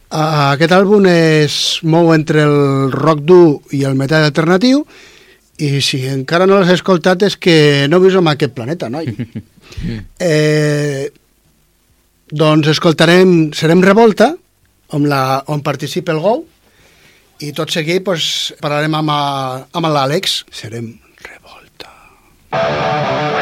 Uh, 0.09 0.55
aquest 0.55 0.71
àlbum 0.73 1.05
es 1.05 1.55
mou 1.85 2.07
entre 2.15 2.41
el 2.41 2.89
rock 2.91 3.19
dur 3.29 3.59
i 3.77 3.83
el 3.85 3.93
metal 3.93 4.23
alternatiu 4.25 4.79
i 5.61 5.81
si 5.85 5.99
encara 6.09 6.47
no 6.49 6.57
l'has 6.57 6.71
escoltat 6.79 7.21
és 7.27 7.35
que 7.37 7.85
no 7.91 7.99
vius 8.01 8.15
en 8.17 8.25
aquest 8.31 8.55
planeta, 8.57 8.89
noi. 8.89 9.05
eh, 10.19 11.11
doncs 12.31 12.71
escoltarem 12.73 13.51
Serem 13.53 13.83
Revolta, 13.85 14.31
on, 14.95 15.05
la, 15.11 15.43
on 15.51 15.61
participa 15.61 16.15
el 16.15 16.23
Gou, 16.23 16.41
i 17.45 17.51
tot 17.55 17.69
seguit 17.71 18.01
pues, 18.07 18.55
parlarem 18.63 18.97
amb, 19.01 19.13
a- 19.13 19.61
amb 19.77 19.91
l'Àlex. 19.93 20.41
Serem 20.49 20.89
Serem 21.19 23.38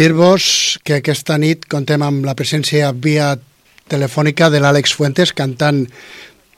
dir-vos 0.00 0.78
que 0.80 0.96
aquesta 1.00 1.36
nit 1.36 1.66
contem 1.68 2.00
amb 2.00 2.24
la 2.24 2.32
presència 2.38 2.88
via 2.96 3.34
telefònica 3.90 4.48
de 4.48 4.60
l'Àlex 4.62 4.94
Fuentes, 4.96 5.34
cantant 5.36 5.82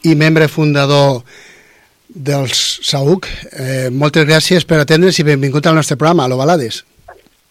i 0.06 0.14
membre 0.18 0.46
fundador 0.52 1.22
dels 2.06 2.60
SAUC. 2.86 3.26
Eh, 3.50 3.88
moltes 3.90 4.28
gràcies 4.28 4.66
per 4.68 4.78
atendre's 4.82 5.18
i 5.18 5.26
benvingut 5.26 5.66
al 5.66 5.78
nostre 5.78 5.98
programa, 5.98 6.28
a 6.28 6.30
l'Ovalades. 6.30 6.82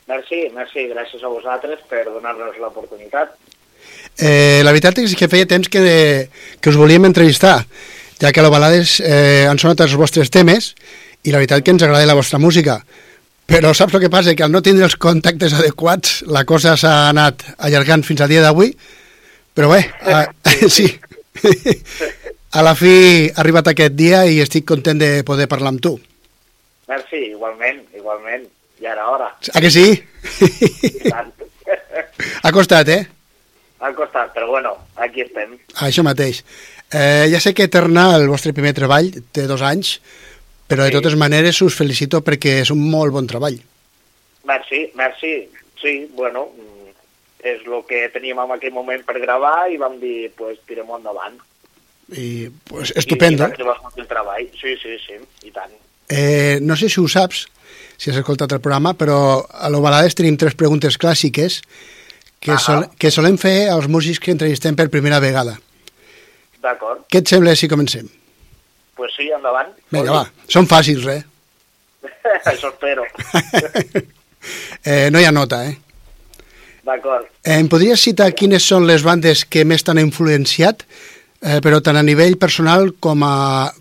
Merci, 0.07 0.45
merci, 0.55 0.87
gràcies 0.93 1.23
a 1.23 1.33
vosaltres 1.33 1.83
per 1.89 2.05
donar-nos 2.07 2.55
l'oportunitat. 2.61 3.35
Eh, 4.15 4.61
la 4.63 4.71
veritat 4.71 5.03
és 5.03 5.15
que 5.17 5.31
feia 5.31 5.49
temps 5.49 5.67
que, 5.71 5.83
que 6.61 6.71
us 6.71 6.79
volíem 6.79 7.09
entrevistar, 7.09 7.61
ja 8.21 8.31
que 8.31 8.39
a 8.39 8.47
l'Ovalades 8.47 8.99
eh, 9.03 9.47
han 9.49 9.59
sonat 9.59 9.83
els 9.87 9.99
vostres 9.99 10.31
temes 10.31 10.73
i 11.23 11.33
la 11.33 11.41
veritat 11.41 11.65
que 11.65 11.75
ens 11.75 11.83
agrada 11.83 12.07
la 12.07 12.15
vostra 12.15 12.39
música. 12.39 12.79
Però 13.51 13.73
saps 13.75 13.97
el 13.97 14.03
que 14.05 14.09
passa? 14.11 14.31
Que 14.31 14.45
al 14.45 14.51
no 14.53 14.61
tindre 14.63 14.85
els 14.87 14.95
contactes 14.95 15.51
adequats 15.57 16.21
la 16.31 16.45
cosa 16.47 16.77
s'ha 16.79 17.09
anat 17.09 17.43
allargant 17.67 18.05
fins 18.07 18.23
al 18.23 18.31
dia 18.31 18.43
d'avui, 18.45 18.71
però 19.53 19.67
bé, 19.73 19.81
a, 20.07 20.21
sí, 20.75 20.87
a 22.55 22.63
la 22.63 22.73
fi 22.79 22.93
ha 23.27 23.41
arribat 23.43 23.67
aquest 23.73 23.97
dia 23.99 24.23
i 24.23 24.39
estic 24.43 24.63
content 24.71 25.01
de 25.03 25.11
poder 25.27 25.49
parlar 25.51 25.73
amb 25.75 25.83
tu. 25.83 25.97
Merci, 26.91 27.19
igualment, 27.35 27.83
igualment, 27.95 28.47
ja 28.79 28.93
era 28.95 29.09
hora. 29.11 29.29
A 29.51 29.63
que 29.63 29.71
sí? 29.71 29.85
Ha 32.43 32.51
costat, 32.55 32.87
eh? 32.87 33.03
Ha 33.81 33.91
costat, 33.97 34.31
però 34.31 34.47
bueno, 34.47 34.77
aquí 34.95 35.25
estem. 35.25 35.57
Això 35.83 36.03
mateix. 36.07 36.43
Eh, 36.91 37.27
ja 37.31 37.39
sé 37.43 37.53
que 37.55 37.67
Eterna, 37.67 38.13
el 38.15 38.27
vostre 38.31 38.55
primer 38.55 38.73
treball, 38.77 39.11
té 39.31 39.47
dos 39.49 39.63
anys, 39.65 39.97
però 40.71 40.85
de 40.87 40.91
Sí. 40.93 40.95
totes 41.01 41.15
maneres 41.19 41.61
us 41.61 41.75
felicito 41.75 42.21
perquè 42.23 42.61
és 42.63 42.71
un 42.71 42.79
molt 42.89 43.11
bon 43.11 43.27
treball. 43.27 43.59
Merci, 44.47 44.91
merci. 44.95 45.49
Sí, 45.81 46.07
bueno, 46.15 46.47
mm, 46.55 46.89
és 47.43 47.61
el 47.67 47.83
que 47.89 48.07
teníem 48.13 48.39
en 48.39 48.51
aquell 48.55 48.71
moment 48.73 49.03
per 49.05 49.19
gravar 49.19 49.69
i 49.71 49.77
vam 49.77 49.99
dir, 49.99 50.31
pues, 50.37 50.59
tirem 50.67 50.87
endavant. 50.95 51.35
I, 52.11 52.49
pues, 52.67 52.91
estupendo. 52.95 53.47
I, 53.47 53.61
i 53.61 53.63
vam 53.67 53.91
fer 53.93 54.03
el 54.03 54.07
treball, 54.07 54.47
sí, 54.59 54.75
sí, 54.81 54.97
sí, 55.05 55.19
i 55.47 55.51
tant. 55.51 55.71
Eh, 56.09 56.59
no 56.61 56.75
sé 56.75 56.89
si 56.89 56.99
ho 56.99 57.07
saps, 57.07 57.47
si 57.97 58.09
has 58.11 58.17
escoltat 58.17 58.51
el 58.51 58.59
programa, 58.61 58.93
però 58.93 59.45
a 59.49 59.69
l'Ovalades 59.69 60.15
tenim 60.15 60.35
tres 60.37 60.55
preguntes 60.55 60.97
clàssiques 60.99 61.61
que, 62.41 62.57
sol, 62.57 62.87
que 62.99 63.11
solem 63.11 63.37
fer 63.37 63.69
als 63.69 63.87
músics 63.87 64.19
que 64.19 64.31
entrevistem 64.31 64.75
per 64.75 64.89
primera 64.89 65.19
vegada. 65.19 65.59
D'acord, 66.61 67.05
Què 67.09 67.19
et 67.23 67.27
sembla 67.27 67.55
si 67.55 67.67
comencem? 67.69 68.09
Pues 69.01 69.13
sí, 69.17 69.29
endavant. 69.33 69.71
Vinga, 69.93 70.11
va, 70.21 70.25
són 70.51 70.67
fàcils, 70.69 71.07
eh? 71.09 71.21
Això 72.51 72.69
espero. 72.71 73.05
eh? 74.85 75.09
No 75.13 75.19
hi 75.21 75.25
ha 75.25 75.31
nota, 75.33 75.63
eh? 75.69 75.77
D'acord. 76.85 77.25
eh? 77.45 77.57
Em 77.59 77.67
podries 77.69 78.01
citar 78.01 78.31
quines 78.37 78.65
són 78.65 78.85
les 78.89 79.03
bandes 79.05 79.43
que 79.45 79.65
més 79.69 79.83
t'han 79.85 79.99
influenciat, 80.01 80.85
eh, 81.41 81.59
però 81.61 81.81
tant 81.85 81.97
a 81.99 82.05
nivell 82.05 82.37
personal 82.41 82.93
com 82.99 83.21
a, 83.27 83.35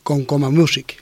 com, 0.04 0.24
com 0.28 0.44
a 0.44 0.50
músic? 0.52 0.96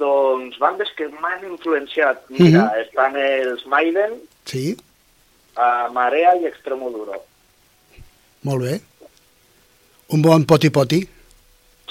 Doncs 0.00 0.58
bandes 0.60 0.90
que 0.98 1.06
m'han 1.12 1.44
influenciat. 1.52 2.24
Mira, 2.34 2.64
Mhm. 2.66 2.80
estan 2.86 3.16
els 3.16 3.66
Maiden, 3.70 4.18
Sí, 4.44 4.76
a 5.56 5.88
Marea 5.94 6.34
i 6.42 6.44
Extremoduro. 6.50 7.22
molt 8.42 8.62
bé. 8.66 8.80
Un 10.12 10.20
bon 10.20 10.44
poti-poti. 10.44 10.98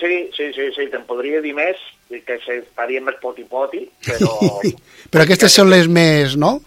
Sí, 0.04 0.16
sí, 0.36 0.50
sí, 0.52 0.66
sí, 0.76 0.90
te'n 0.92 1.06
podria 1.08 1.40
dir 1.40 1.54
més, 1.56 1.80
que 2.12 2.36
se 2.44 2.58
faria 2.76 3.00
més 3.02 3.16
poti-poti, 3.24 3.86
però 4.04 4.34
Però 5.14 5.24
aquestes 5.24 5.56
són 5.56 5.70
les 5.72 5.88
més, 5.88 6.36
no? 6.36 6.58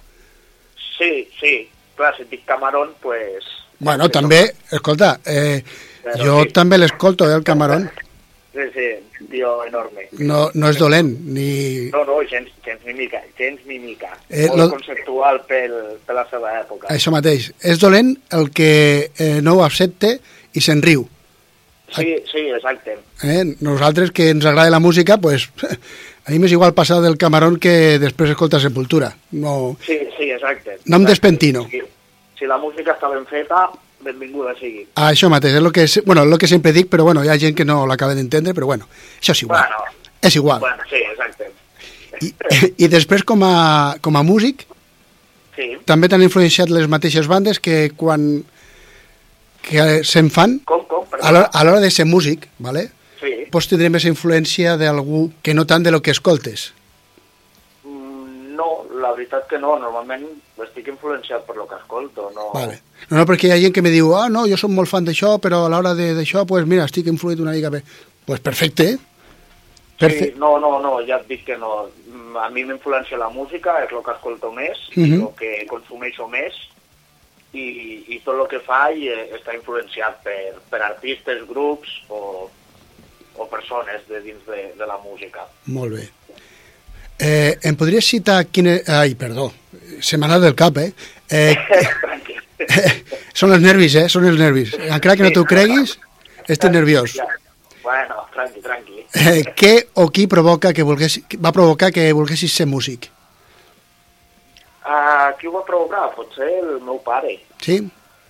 sí, 0.97 1.29
sí, 1.39 1.69
clar, 1.97 2.15
si 2.17 2.23
et 2.25 2.31
dic 2.33 2.47
Camarón, 2.49 2.95
pues... 3.03 3.45
Bueno, 3.79 4.09
també, 4.09 4.39
escolta, 4.73 5.19
eh, 5.29 5.61
Però 6.07 6.17
jo 6.25 6.37
sí. 6.47 6.53
també 6.57 6.79
l'escolto, 6.79 7.27
eh, 7.29 7.35
el 7.37 7.45
Camarón. 7.45 7.91
Sí, 8.55 8.65
sí, 8.73 8.87
tio 9.29 9.51
enorme. 9.67 10.07
No, 10.25 10.47
no 10.55 10.71
és 10.73 10.79
dolent, 10.81 11.11
ni... 11.37 11.91
No, 11.93 12.07
no, 12.09 12.23
gens, 12.31 12.49
gens 12.65 12.81
ni 12.89 12.95
mica, 12.97 13.21
gens 13.37 13.61
ni 13.69 13.77
mica. 13.83 14.15
Eh, 14.31 14.47
Molt 14.49 14.63
lo- 14.63 14.71
conceptual 14.79 15.43
pel, 15.45 15.75
per 16.07 16.17
la 16.17 16.25
seva 16.31 16.55
època. 16.63 16.89
Això 16.95 17.13
mateix. 17.13 17.51
És 17.61 17.77
dolent 17.83 18.15
el 18.39 18.49
que 18.57 18.71
eh, 19.13 19.43
no 19.45 19.59
ho 19.59 19.65
accepte 19.67 20.15
i 20.57 20.65
se'n 20.65 20.81
riu. 20.81 21.05
Sí, 21.95 22.17
sí, 22.31 22.39
exacte. 22.51 22.99
Eh? 23.23 23.45
Nosaltres 23.61 24.11
que 24.11 24.31
ens 24.31 24.45
agrada 24.45 24.71
la 24.71 24.81
música, 24.81 25.19
pues, 25.19 25.49
a 26.27 26.31
mi 26.33 26.39
m'és 26.43 26.53
igual 26.53 26.75
passar 26.75 27.01
del 27.01 27.17
Camarón 27.17 27.59
que 27.63 27.99
després 28.03 28.31
escoltar 28.31 28.61
Sepultura. 28.61 29.15
No, 29.33 29.77
Sí, 29.87 29.99
sí, 30.19 30.31
exacte. 30.31 30.79
no 30.87 30.97
em 30.97 31.05
despentino. 31.05 31.67
Si, 31.71 31.81
si 32.39 32.47
la 32.47 32.59
música 32.59 32.93
està 32.97 33.09
ben 33.13 33.25
feta, 33.27 33.69
benvinguda 34.03 34.53
sigui. 34.59 34.87
Ah, 34.95 35.13
això 35.13 35.31
mateix, 35.31 35.55
és 35.55 35.63
el 35.63 35.71
que, 35.73 35.87
bueno, 36.05 36.23
el 36.27 36.39
que 36.39 36.47
sempre 36.51 36.73
dic, 36.73 36.89
però 36.91 37.05
bueno, 37.05 37.23
hi 37.25 37.29
ha 37.31 37.39
gent 37.39 37.55
que 37.57 37.65
no 37.65 37.87
l'acaba 37.87 38.15
d'entendre, 38.15 38.53
però 38.55 38.67
bueno, 38.67 38.89
això 39.21 39.33
és 39.33 39.43
igual. 39.47 39.63
Bueno, 39.63 39.93
És 40.23 40.35
igual. 40.37 40.61
bueno, 40.61 40.83
sí, 40.91 40.97
exacte. 40.97 41.53
I 42.79 42.89
després, 42.97 43.23
com 43.23 43.43
a, 43.45 43.97
com 44.01 44.17
a 44.17 44.23
músic, 44.27 44.67
Sí. 45.57 45.71
també 45.89 46.09
t'han 46.09 46.21
influenciat 46.21 46.69
les 46.69 46.85
mateixes 46.89 47.27
bandes 47.31 47.59
que 47.61 47.91
quan 47.97 48.43
que 49.63 50.05
se'n 50.05 50.29
fan, 50.31 50.59
Com, 50.69 50.83
com? 50.87 50.96
A 51.23 51.33
l'hora 51.33 51.51
a 51.53 51.65
l'hora 51.65 51.81
de 51.81 51.91
ser 51.91 52.05
músic, 52.07 52.49
¿vale? 52.59 52.91
Sí. 53.21 53.47
pots 53.51 53.67
tindre 53.69 53.89
més 53.89 54.05
influència 54.05 54.77
d'algú 54.77 55.31
que 55.43 55.55
no 55.55 55.65
tant 55.67 55.83
de 55.83 55.91
lo 55.91 56.03
que 56.03 56.11
escoltes. 56.11 56.73
Mm, 57.85 58.55
No, 58.57 58.85
la 59.01 59.13
veritat 59.13 59.47
que 59.49 59.59
no. 59.59 59.79
Normalment 59.79 60.25
estic 60.65 60.89
influenciat 60.89 61.45
per 61.47 61.57
lo 61.57 61.67
que 61.69 61.77
escolto. 61.77 62.31
No... 62.35 62.51
Vale. 62.55 62.81
No, 63.11 63.19
no, 63.19 63.25
perquè 63.29 63.49
hi 63.49 63.53
ha 63.53 63.59
gent 63.61 63.75
que 63.77 63.83
me 63.85 63.91
diu, 63.93 64.15
ah, 64.17 64.29
no, 64.33 64.47
jo 64.49 64.57
soc 64.57 64.71
molt 64.73 64.89
fan 64.89 65.05
d'això, 65.05 65.37
però 65.43 65.67
a 65.67 65.69
l'hora 65.73 65.93
de- 65.95 66.15
d'això, 66.17 66.47
pues 66.49 66.65
mira, 66.67 66.85
estic 66.89 67.07
influït 67.13 67.41
una 67.41 67.53
mica 67.53 67.69
bé. 67.71 67.83
Pues 68.27 68.41
perfecte, 68.41 68.89
eh? 68.95 68.99
Sí, 69.99 70.33
no, 70.37 70.59
no, 70.61 70.79
no, 70.81 70.99
ja 71.09 71.17
et 71.21 71.29
dic 71.29 71.45
que 71.47 71.57
no. 71.57 71.87
Mm, 72.09 72.37
A 72.37 72.51
mi 72.51 72.65
m'influencia 72.65 73.17
la 73.17 73.31
música, 73.31 73.79
és 73.85 73.93
el 73.93 74.03
que 74.05 74.11
escolto 74.13 74.51
més, 74.53 74.77
Mhm. 74.95 75.21
el 75.23 75.29
que 75.39 75.67
consumeixo 75.67 76.27
més, 76.29 76.53
i, 77.57 77.97
i 78.17 78.21
tot 78.25 78.37
el 78.39 78.47
que 78.51 78.61
faig 78.65 79.03
eh, 79.09 79.25
està 79.39 79.55
influenciat 79.57 80.21
per, 80.25 80.57
per 80.71 80.83
artistes, 80.85 81.43
grups 81.49 81.93
o, 82.09 82.49
o 83.37 83.49
persones 83.53 84.05
de 84.11 84.21
dins 84.25 84.45
de, 84.49 84.71
de 84.79 84.89
la 84.89 84.99
música. 85.05 85.47
Molt 85.73 85.97
bé. 85.97 86.07
Eh, 87.19 87.57
em 87.65 87.77
podries 87.79 88.05
citar 88.05 88.43
quina... 88.53 88.77
Ai, 88.99 89.17
perdó, 89.17 89.49
se 90.05 90.19
m'ha 90.21 90.39
del 90.39 90.55
cap, 90.59 90.77
eh? 90.83 90.93
eh 91.31 91.55
són 93.37 93.53
els 93.53 93.65
nervis, 93.65 93.97
eh? 94.01 94.07
Són 94.13 94.27
els 94.29 94.39
nervis. 94.41 94.75
Encara 94.87 95.17
que 95.17 95.27
no 95.27 95.33
t'ho 95.33 95.45
creguis, 95.49 95.97
estic 96.47 96.73
nerviós. 96.73 97.17
Bueno, 97.83 98.25
tranqui, 98.35 98.63
tranqui. 98.65 99.05
Eh, 99.15 99.43
què 99.57 99.75
o 100.03 100.09
qui 100.11 100.27
provoca 100.27 100.73
que 100.77 100.85
volguessis, 100.85 101.25
va 101.41 101.53
provocar 101.55 101.93
que 101.95 102.09
volguessis 102.17 102.53
ser 102.53 102.67
músic? 102.67 103.11
Uh, 104.87 105.33
qui 105.41 105.49
ho 105.49 105.53
va 105.53 105.65
provocar? 105.67 106.15
Potser 106.15 106.47
el 106.63 106.77
meu 106.81 106.99
pare. 107.03 107.41
Sí? 107.61 107.81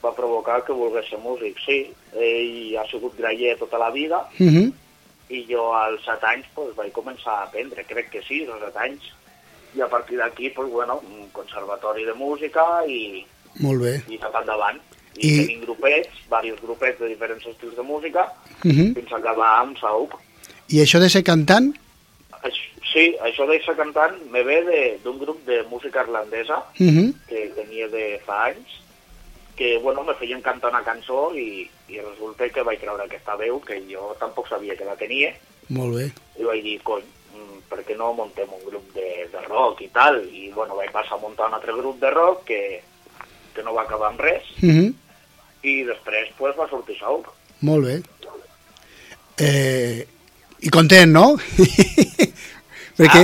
Va 0.02 0.12
provocar 0.16 0.62
que 0.64 0.72
volgués 0.72 1.08
ser 1.10 1.18
músic, 1.20 1.58
sí. 1.66 1.78
Ell 2.16 2.76
ha 2.80 2.84
sigut 2.88 3.16
graller 3.18 3.58
tota 3.58 3.78
la 3.78 3.90
vida, 3.90 4.22
Uh 4.40 4.46
-huh. 4.46 4.72
i 5.28 5.44
jo 5.50 5.72
als 5.74 6.04
set 6.04 6.22
anys 6.24 6.46
pues, 6.54 6.74
vaig 6.76 6.92
començar 6.92 7.32
a 7.34 7.42
aprendre, 7.44 7.84
crec 7.84 8.08
que 8.10 8.22
sí, 8.22 8.46
als 8.46 8.60
set 8.64 8.76
anys, 8.76 9.02
i 9.74 9.80
a 9.82 9.88
partir 9.88 10.16
d'aquí, 10.16 10.50
pues, 10.50 10.70
bueno, 10.70 11.00
un 11.04 11.28
conservatori 11.32 12.04
de 12.04 12.14
música 12.14 12.64
i, 12.86 13.26
Molt 13.60 13.82
bé. 13.82 14.02
i 14.08 14.18
cap 14.18 14.34
endavant. 14.40 14.78
I, 15.18 15.28
I- 15.28 15.46
tenim 15.46 15.60
grupets, 15.60 16.08
diversos 16.30 16.60
grupets 16.62 16.98
de 17.00 17.06
diferents 17.08 17.46
estils 17.46 17.76
de 17.76 17.82
música, 17.82 18.32
Uh 18.64 18.70
-huh. 18.70 18.94
fins 18.94 19.12
a 19.12 19.16
acabar 19.16 19.58
amb 19.60 19.76
Saúc. 19.78 20.10
I 20.68 20.78
això 20.80 20.98
de 21.00 21.08
ser 21.10 21.22
cantant? 21.22 21.74
Aix- 22.42 22.72
Sí, 22.92 23.14
això 23.20 23.46
de 23.48 23.58
ser 23.64 23.74
cantant 23.76 24.14
me 24.30 24.42
ve 24.42 24.62
de- 24.64 24.98
d'un 25.04 25.18
grup 25.18 25.44
de 25.44 25.62
música 25.64 26.02
irlandesa 26.02 26.58
Uh 26.78 26.86
-huh. 26.86 27.14
que 27.28 27.48
tenia 27.54 27.88
de 27.88 28.20
fa 28.24 28.44
anys, 28.46 28.68
que, 29.56 29.78
bueno, 29.78 30.04
me 30.04 30.14
feien 30.14 30.40
cantar 30.42 30.70
una 30.70 30.84
cançó 30.84 31.34
i, 31.34 31.68
i 31.88 31.98
resulta 32.00 32.48
que 32.48 32.62
vaig 32.62 32.78
creure 32.80 33.04
aquesta 33.04 33.36
veu, 33.36 33.60
que 33.60 33.82
jo 33.90 34.14
tampoc 34.20 34.48
sabia 34.48 34.76
que 34.76 34.84
la 34.84 34.96
tenia, 34.96 35.34
Molt 35.68 35.94
bé. 35.96 36.12
i 36.38 36.42
vaig 36.44 36.62
dir, 36.62 36.80
cony, 36.82 37.02
mm, 37.34 37.58
per 37.68 37.84
què 37.84 37.96
no 37.96 38.12
muntem 38.12 38.48
un 38.52 38.64
grup 38.66 38.92
de, 38.94 39.28
de 39.32 39.40
rock 39.48 39.80
i 39.82 39.88
tal? 39.88 40.28
I, 40.32 40.50
bueno, 40.52 40.76
vaig 40.76 40.90
passar 40.92 41.14
a 41.14 41.20
muntar 41.20 41.48
un 41.48 41.54
altre 41.54 41.72
grup 41.72 41.98
de 42.00 42.10
rock 42.10 42.44
que, 42.44 42.82
que 43.54 43.62
no 43.62 43.74
va 43.74 43.82
acabar 43.82 44.08
amb 44.10 44.20
res, 44.20 44.42
Uh 44.62 44.68
-huh. 44.68 44.94
i 45.62 45.82
després, 45.84 46.28
pues, 46.38 46.54
va 46.58 46.68
sortir 46.68 46.98
Saúc. 46.98 47.26
Molt 47.62 47.84
bé. 47.86 48.02
Eh, 49.38 50.06
I 50.60 50.68
content, 50.70 51.12
no? 51.12 51.36
perquè, 52.96 53.22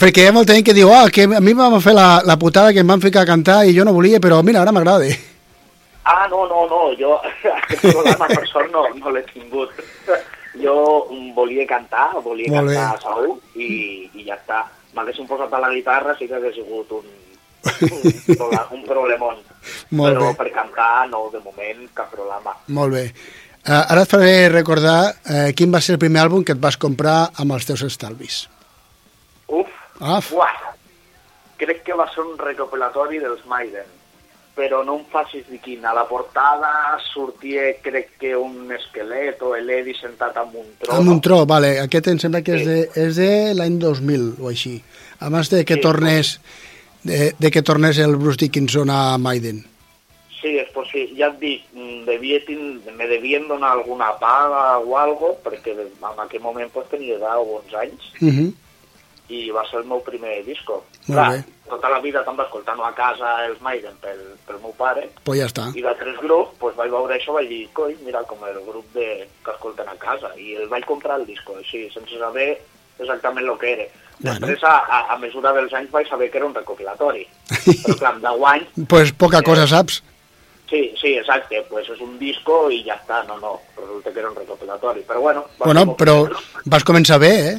perquè 0.00 0.24
hi 0.24 0.30
ha 0.30 0.34
molta 0.36 0.56
gent 0.56 0.64
que 0.66 0.76
diu 0.76 0.90
oh, 0.90 1.04
que 1.12 1.26
a 1.28 1.40
mi 1.40 1.54
van 1.58 1.78
fer 1.84 1.94
la, 1.96 2.22
la 2.24 2.38
putada 2.40 2.72
que 2.72 2.80
em 2.84 2.88
van 2.88 3.02
ficar 3.02 3.22
a 3.26 3.28
cantar 3.28 3.62
i 3.66 3.76
jo 3.76 3.84
no 3.84 3.94
volia, 3.96 4.20
però 4.20 4.42
mira, 4.42 4.62
ara 4.62 4.72
m'agrada. 4.72 5.08
Ah, 6.04 6.26
no, 6.30 6.46
no, 6.50 6.66
no, 6.66 6.80
jo 6.98 7.14
aquest 7.22 7.84
programa 7.92 8.26
per 8.26 8.46
sort 8.50 8.72
no, 8.74 8.86
no 8.98 9.12
l'he 9.14 9.22
tingut. 9.30 9.70
Jo 10.62 10.76
volia 11.36 11.64
cantar, 11.66 12.10
volia 12.24 12.50
Molt 12.52 12.72
bé. 12.72 12.76
cantar 12.76 12.96
a 12.96 13.00
Saúl 13.00 13.36
i, 13.56 13.68
i 14.18 14.26
ja 14.26 14.36
està. 14.36 14.64
M'haguessin 14.92 15.28
posat 15.28 15.52
a 15.54 15.60
la 15.62 15.70
guitarra 15.72 16.12
sí 16.18 16.26
que 16.28 16.36
hagués 16.36 16.58
sigut 16.58 16.90
un, 16.98 17.06
un, 17.86 18.58
un 18.76 18.82
problemón. 18.88 19.38
Molt 19.98 20.18
Però 20.18 20.32
bé. 20.32 20.34
per 20.42 20.50
cantar, 20.52 21.06
no, 21.08 21.28
de 21.32 21.40
moment, 21.44 21.86
cap 21.96 22.10
problema. 22.12 22.56
Molt 22.76 22.98
bé. 22.98 23.06
Uh, 23.62 23.78
ara 23.78 24.02
et 24.02 24.10
faré 24.10 24.48
recordar 24.50 24.98
uh, 25.12 25.52
quin 25.54 25.70
va 25.70 25.80
ser 25.80 25.94
el 25.94 26.02
primer 26.02 26.24
àlbum 26.24 26.42
que 26.42 26.56
et 26.56 26.60
vas 26.60 26.76
comprar 26.76 27.30
amb 27.38 27.54
els 27.54 27.68
teus 27.68 27.84
estalvis. 27.86 28.42
Uf, 29.52 29.68
Ah, 30.02 30.18
uah, 30.34 30.54
crec 31.60 31.82
que 31.86 31.94
va 31.94 32.08
ser 32.10 32.24
un 32.24 32.38
recopilatori 32.40 33.20
dels 33.22 33.44
Maiden, 33.46 33.86
però 34.56 34.80
no 34.84 34.96
em 34.98 35.04
facis 35.12 35.44
dir 35.48 35.60
quin. 35.62 35.84
A 35.86 35.92
la 35.94 36.04
portada 36.08 36.98
sortia, 37.12 37.68
crec 37.84 38.16
que 38.20 38.32
un 38.36 38.72
esquelet 38.74 39.40
o 39.46 39.52
l'Edi 39.56 39.94
sentat 39.94 40.36
amb 40.40 40.56
un 40.58 40.66
tro. 40.80 40.92
amb 40.96 41.12
un 41.14 41.20
tro, 41.24 41.44
vale. 41.46 41.76
Aquest 41.80 42.08
em 42.10 42.18
sembla 42.18 42.42
que 42.42 42.56
és 42.58 42.66
de, 42.66 42.78
és 43.04 43.16
de 43.20 43.30
l'any 43.54 43.78
2000 43.78 44.40
o 44.42 44.48
així. 44.50 44.80
Abans 45.20 45.52
de 45.52 45.64
que 45.64 45.78
Sí, 45.78 45.84
tornés 45.84 46.40
de, 47.04 47.34
de 47.38 47.50
que 47.50 47.62
tornés 47.62 47.98
el 47.98 48.16
Bruce 48.16 48.40
Dickinson 48.42 48.90
a 48.90 49.18
Maiden. 49.18 49.62
Sí, 50.40 50.56
és 50.58 50.68
possible. 50.74 51.14
Ja 51.20 51.28
et 51.30 51.38
dic, 51.38 51.68
mm, 51.72 52.02
devia 52.08 52.40
me 52.96 53.06
devien 53.06 53.46
donar 53.46 53.70
alguna 53.76 54.10
paga 54.18 54.78
o 54.82 54.98
algo, 54.98 55.36
perquè 55.44 55.76
en 55.78 56.18
aquell 56.18 56.42
moment 56.42 56.70
pues, 56.74 56.88
tenia 56.90 57.14
10 57.18 57.22
o 57.38 57.62
11 57.62 57.76
anys, 57.78 58.10
Uh 58.20 58.28
-huh. 58.28 58.52
I 59.32 59.46
va 59.54 59.62
ser 59.70 59.80
el 59.80 59.86
meu 59.88 60.02
primer 60.04 60.42
disco. 60.44 60.82
Molt 61.06 61.16
Clar, 61.16 61.28
bé. 61.32 61.44
tota 61.70 61.88
la 61.88 62.00
vida 62.04 62.20
també 62.26 62.44
escoltant-ho 62.44 62.84
a 62.84 62.92
casa 62.94 63.30
els 63.46 63.60
Maiden 63.64 63.96
pel, 64.02 64.20
pel 64.46 64.58
meu 64.60 64.74
pare, 64.76 65.08
Pues 65.24 65.38
ja 65.40 65.46
està. 65.48 65.70
i 65.74 65.82
d'altres 65.82 66.18
grups, 66.20 66.52
pues, 66.60 66.76
vaig 66.76 66.90
veure 66.92 67.16
això, 67.16 67.32
vaig 67.36 67.48
dir, 67.48 67.62
coi, 67.72 67.96
mira, 68.04 68.22
com 68.28 68.38
el 68.44 68.60
grup 68.66 68.86
de, 68.94 69.26
que 69.44 69.50
escolten 69.56 69.88
a 69.88 69.96
casa, 69.96 70.30
i 70.36 70.54
el 70.60 70.68
vaig 70.68 70.84
comprar 70.84 71.18
el 71.20 71.26
disco, 71.26 71.56
així, 71.56 71.88
sense 71.94 72.18
saber 72.20 72.60
exactament 72.98 73.48
el 73.48 73.58
que 73.58 73.72
era. 73.72 73.88
Bueno. 74.22 74.38
Després, 74.46 74.62
a, 74.68 74.76
a, 74.86 74.98
a 75.14 75.18
mesura 75.18 75.50
dels 75.56 75.72
anys, 75.74 75.90
vaig 75.90 76.06
saber 76.08 76.28
que 76.30 76.38
era 76.38 76.46
un 76.46 76.54
recopilatori. 76.54 77.24
Però 77.86 77.96
clar, 77.98 78.12
amb 78.14 78.22
10 78.22 78.44
anys, 78.52 78.86
Pues 78.88 79.12
poca 79.12 79.40
cosa 79.42 79.66
saps. 79.66 80.02
sí, 80.72 80.94
sí, 80.96 81.10
exacte, 81.18 81.58
pues 81.68 81.84
és 81.92 81.98
un 82.00 82.14
disco 82.18 82.70
i 82.72 82.78
ja 82.86 82.94
està, 82.96 83.18
no, 83.28 83.34
no, 83.42 83.50
resulta 83.76 84.10
que 84.12 84.20
era 84.22 84.30
un 84.30 84.36
recopilatori. 84.36 85.02
Però 85.04 85.20
bueno, 85.20 85.42
Bueno, 85.58 85.82
però 85.96 86.14
vas 86.64 86.84
començar 86.84 87.18
bé, 87.20 87.32
eh? 87.50 87.58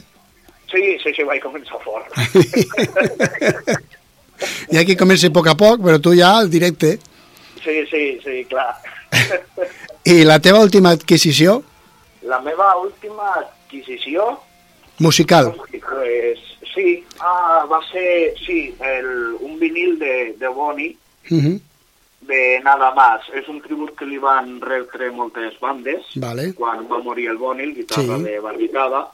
Sí, 0.74 0.98
sí, 1.04 1.12
sí, 1.14 1.24
vaig 1.24 1.42
començar 1.44 1.78
fort. 1.84 2.08
Hi 4.72 4.78
ha 4.80 4.84
qui 4.88 4.96
comença 5.00 5.30
a 5.30 5.34
poc 5.36 5.48
a 5.52 5.56
poc, 5.60 5.82
però 5.86 6.00
tu 6.02 6.14
ja 6.18 6.32
al 6.40 6.50
directe. 6.52 6.96
Sí, 7.64 7.76
sí, 7.92 8.04
sí, 8.24 8.40
clar. 8.50 8.74
I 10.10 10.24
la 10.28 10.40
teva 10.44 10.60
última 10.60 10.90
adquisició 10.98 11.62
La 12.28 12.40
meva 12.42 12.74
última 12.82 13.30
adquisició 13.38 14.40
musical. 15.00 15.54
Pues 15.70 16.40
sí, 16.74 17.04
ah, 17.20 17.64
va 17.70 17.80
ser 17.92 18.34
sí, 18.46 18.74
el, 18.82 19.36
un 19.40 19.60
vinil 19.60 19.98
de, 20.00 20.34
de 20.40 20.48
Bonnie 20.48 20.98
Uh 21.32 21.38
-huh. 21.40 21.60
de 22.28 22.60
Nada 22.64 22.92
Más. 22.96 23.22
És 23.34 23.48
un 23.48 23.62
tribut 23.62 23.96
que 23.96 24.06
li 24.06 24.18
van 24.18 24.60
retre 24.60 25.10
moltes 25.12 25.54
bandes 25.62 26.04
Vale. 26.16 26.54
quan 26.54 26.84
va 26.92 26.98
morir 27.00 27.30
el 27.30 27.38
Bonnie, 27.38 27.64
el 27.64 27.74
guitarra 27.76 28.18
Sí. 28.18 28.24
de 28.24 28.40
Barricada. 28.42 29.08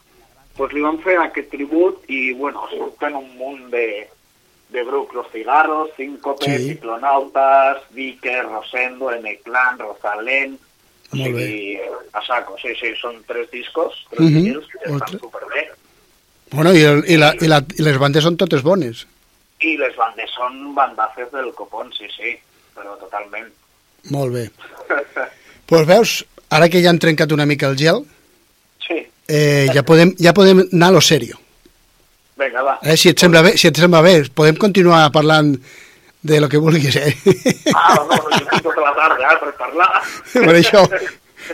Pues 0.59 0.73
li 0.75 0.81
van 0.83 0.97
fer 0.99 1.15
aquest 1.23 1.47
tribut 1.53 2.03
i, 2.11 2.33
bueno, 2.35 2.65
surten 2.73 3.15
un 3.15 3.29
munt 3.39 3.69
de, 3.71 3.85
de 4.75 4.81
grups, 4.83 5.13
Los 5.15 5.29
Cigarros, 5.31 5.89
Síncope, 5.95 6.43
Sí. 6.45 6.73
Ciclonautas, 6.73 7.77
Vicker, 7.95 8.43
Rosendo, 8.45 9.11
M-Clan, 9.15 9.79
Rosalén... 9.79 10.57
O 11.09 11.15
sigui, 11.17 11.79
a 12.13 12.21
saco, 12.21 12.53
sí, 12.61 12.69
sí, 12.77 12.91
són 13.01 13.15
tres 13.25 13.47
discos, 13.49 13.95
tres 14.11 14.27
Mhm. 14.27 14.35
vinils, 14.35 14.67
que 14.69 14.77
estan 14.83 14.93
Ostres. 15.01 15.21
superbé. 15.23 15.63
Bueno, 16.51 16.69
i, 16.77 16.83
el, 16.85 16.99
i, 17.09 17.15
la, 17.17 17.31
i, 17.41 17.47
la, 17.49 17.57
i 17.79 17.81
les 17.81 17.97
bandes 17.97 18.21
són 18.27 18.37
totes 18.37 18.61
bones. 18.61 19.07
I 19.65 19.71
les 19.81 19.95
bandes 19.97 20.29
són 20.37 20.75
bandazes 20.77 21.31
del 21.33 21.49
copón, 21.57 21.89
sí, 21.97 22.05
sí, 22.13 22.35
però 22.77 22.93
totalment. 23.01 23.49
Molt 24.13 24.35
bé. 24.37 24.43
pues 25.65 25.87
veus, 25.89 26.13
ara 26.53 26.69
que 26.69 26.83
ja 26.85 26.91
han 26.93 26.99
trencat 27.01 27.31
una 27.33 27.47
mica 27.49 27.71
el 27.73 27.77
gel, 27.81 28.03
eh, 29.29 29.69
ja, 29.73 29.83
podem, 29.85 30.15
ja 30.19 30.33
podem 30.33 30.65
anar 30.65 30.89
a 30.89 30.97
lo 30.97 31.01
serio. 31.01 31.37
vinga, 32.39 32.63
va. 32.63 32.79
Eh, 32.81 32.95
si, 32.97 33.09
et 33.11 33.19
sembla 33.19 33.41
bé, 33.45 33.53
si 33.59 33.67
et 33.67 33.77
sembla 33.77 34.01
bé, 34.01 34.13
podem 34.33 34.57
continuar 34.57 35.05
parlant 35.11 35.53
de 36.21 36.39
lo 36.39 36.49
que 36.49 36.57
vulguis, 36.57 36.95
eh? 36.95 37.15
Ah, 37.75 37.95
no, 37.95 38.15
no, 38.15 38.61
tota 38.63 38.81
la 38.83 38.93
tarda 38.95 39.33
eh, 39.33 39.39
per 39.41 39.53
parlar. 39.59 39.89
per 40.33 40.55
això... 40.55 40.85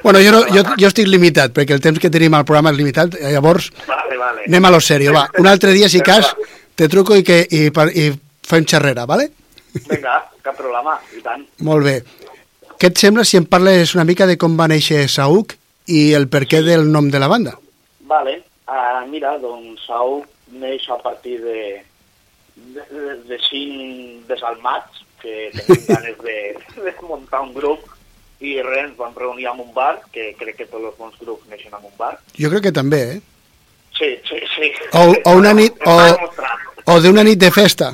Bueno, 0.04 0.20
jo, 0.20 0.32
no, 0.34 0.42
jo, 0.52 0.62
jo 0.78 0.90
estic 0.90 1.08
limitat, 1.08 1.54
perquè 1.56 1.74
el 1.76 1.82
temps 1.82 2.02
que 2.04 2.12
tenim 2.12 2.34
al 2.36 2.46
programa 2.46 2.74
és 2.74 2.78
limitat, 2.80 3.16
eh, 3.16 3.32
llavors 3.32 3.70
Vale, 3.88 4.18
vale. 4.20 4.46
anem 4.50 4.66
a 4.68 4.72
lo 4.74 4.82
serio, 4.84 5.14
va. 5.16 5.26
Un 5.40 5.48
altre 5.48 5.72
dia, 5.72 5.90
si 5.90 6.02
cas, 6.04 6.34
te 6.76 6.90
truco 6.92 7.16
i, 7.16 7.24
que, 7.24 7.42
i, 7.50 7.70
i 7.72 8.08
fem 8.46 8.66
xerrera, 8.68 9.06
vale? 9.10 9.30
Vinga, 9.76 10.20
cap 10.44 10.58
problema, 10.60 10.98
i 11.16 11.22
tant. 11.24 11.46
Molt 11.68 11.88
bé. 11.88 12.00
Què 12.76 12.92
et 12.92 13.00
sembla 13.00 13.24
si 13.24 13.40
em 13.40 13.46
parles 13.48 13.96
una 13.96 14.04
mica 14.08 14.28
de 14.28 14.36
com 14.38 14.58
va 14.60 14.68
néixer 14.68 15.06
Saúc 15.12 15.56
i 15.88 16.10
el 16.18 16.28
perquè 16.34 16.60
del 16.66 16.90
nom 16.92 17.08
de 17.14 17.22
la 17.22 17.32
banda? 17.32 17.56
Vale, 18.06 18.44
uh, 18.70 19.02
mira, 19.10 19.36
doncs 19.42 19.86
Sau 19.88 20.24
neix 20.54 20.88
a 20.94 20.98
partir 21.02 21.40
de, 21.42 21.82
de, 22.56 22.84
de, 22.92 23.16
de 23.30 23.40
cinc 23.50 24.28
desalmats 24.30 25.04
que 25.22 25.50
tenim 25.58 25.86
ganes 25.92 26.18
de, 26.22 26.40
de 26.78 26.96
muntar 27.02 27.42
un 27.42 27.54
grup 27.56 27.86
i 28.44 28.58
res, 28.62 28.90
ens 28.90 28.98
vam 29.00 29.16
reunir 29.16 29.48
en 29.50 29.62
un 29.64 29.72
bar, 29.74 29.96
que 30.14 30.34
crec 30.40 30.60
que 30.60 30.68
tots 30.68 30.84
els 30.84 30.98
bons 31.00 31.16
grups 31.22 31.48
neixen 31.50 31.74
en 31.74 31.88
un 31.88 31.96
bar. 31.98 32.14
Jo 32.38 32.52
crec 32.52 32.68
que 32.68 32.76
també, 32.76 33.02
eh? 33.16 33.22
Sí, 33.96 34.12
sí, 34.28 34.42
sí. 34.54 34.72
O, 34.92 35.06
o 35.32 35.36
una 35.40 35.54
nit, 35.56 35.80
o, 35.88 35.96
o 36.92 36.98
d'una 37.02 37.24
nit 37.24 37.40
de 37.40 37.50
festa. 37.56 37.94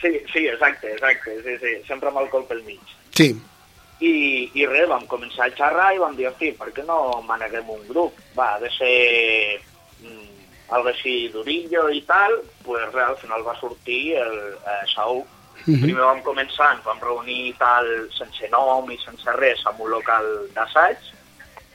Sí, 0.00 0.12
sí, 0.32 0.46
exacte, 0.46 0.92
exacte, 0.94 1.34
sí, 1.42 1.56
sí, 1.58 1.74
sempre 1.88 2.12
amb 2.12 2.22
alcohol 2.22 2.46
pel 2.46 2.62
mig. 2.68 2.78
Sí, 3.18 3.32
I, 4.00 4.12
i 4.54 4.66
res, 4.70 4.86
vam 4.90 5.06
començar 5.10 5.48
a 5.48 5.54
xerrar 5.54 5.88
i 5.94 6.02
vam 6.02 6.14
dir, 6.16 6.28
hosti, 6.28 6.52
per 6.54 6.70
què 6.74 6.84
no 6.86 7.22
maneguem 7.26 7.70
un 7.74 7.82
grup? 7.88 8.18
Va, 8.36 8.52
ha 8.54 8.60
de 8.62 8.70
ser 8.76 9.58
mm, 10.04 10.28
algo 10.76 10.92
així 10.92 11.16
durillo 11.34 11.88
i 11.90 12.04
tal, 12.06 12.38
pues 12.66 12.84
res, 12.92 13.08
al 13.08 13.18
final 13.22 13.42
va 13.46 13.56
sortir 13.58 14.14
el 14.22 14.38
eh, 14.54 14.84
Saúl. 14.94 15.24
Mhm. 15.64 15.82
Primer 15.82 16.04
vam 16.04 16.20
començar, 16.22 16.70
ens 16.76 16.84
vam 16.86 17.00
reunir 17.02 17.52
tal 17.58 17.88
sense 18.14 18.46
nom 18.52 18.86
i 18.94 18.98
sense 19.02 19.34
res 19.36 19.64
en 19.66 19.82
un 19.82 19.90
local 19.90 20.28
d'assaig 20.54 21.10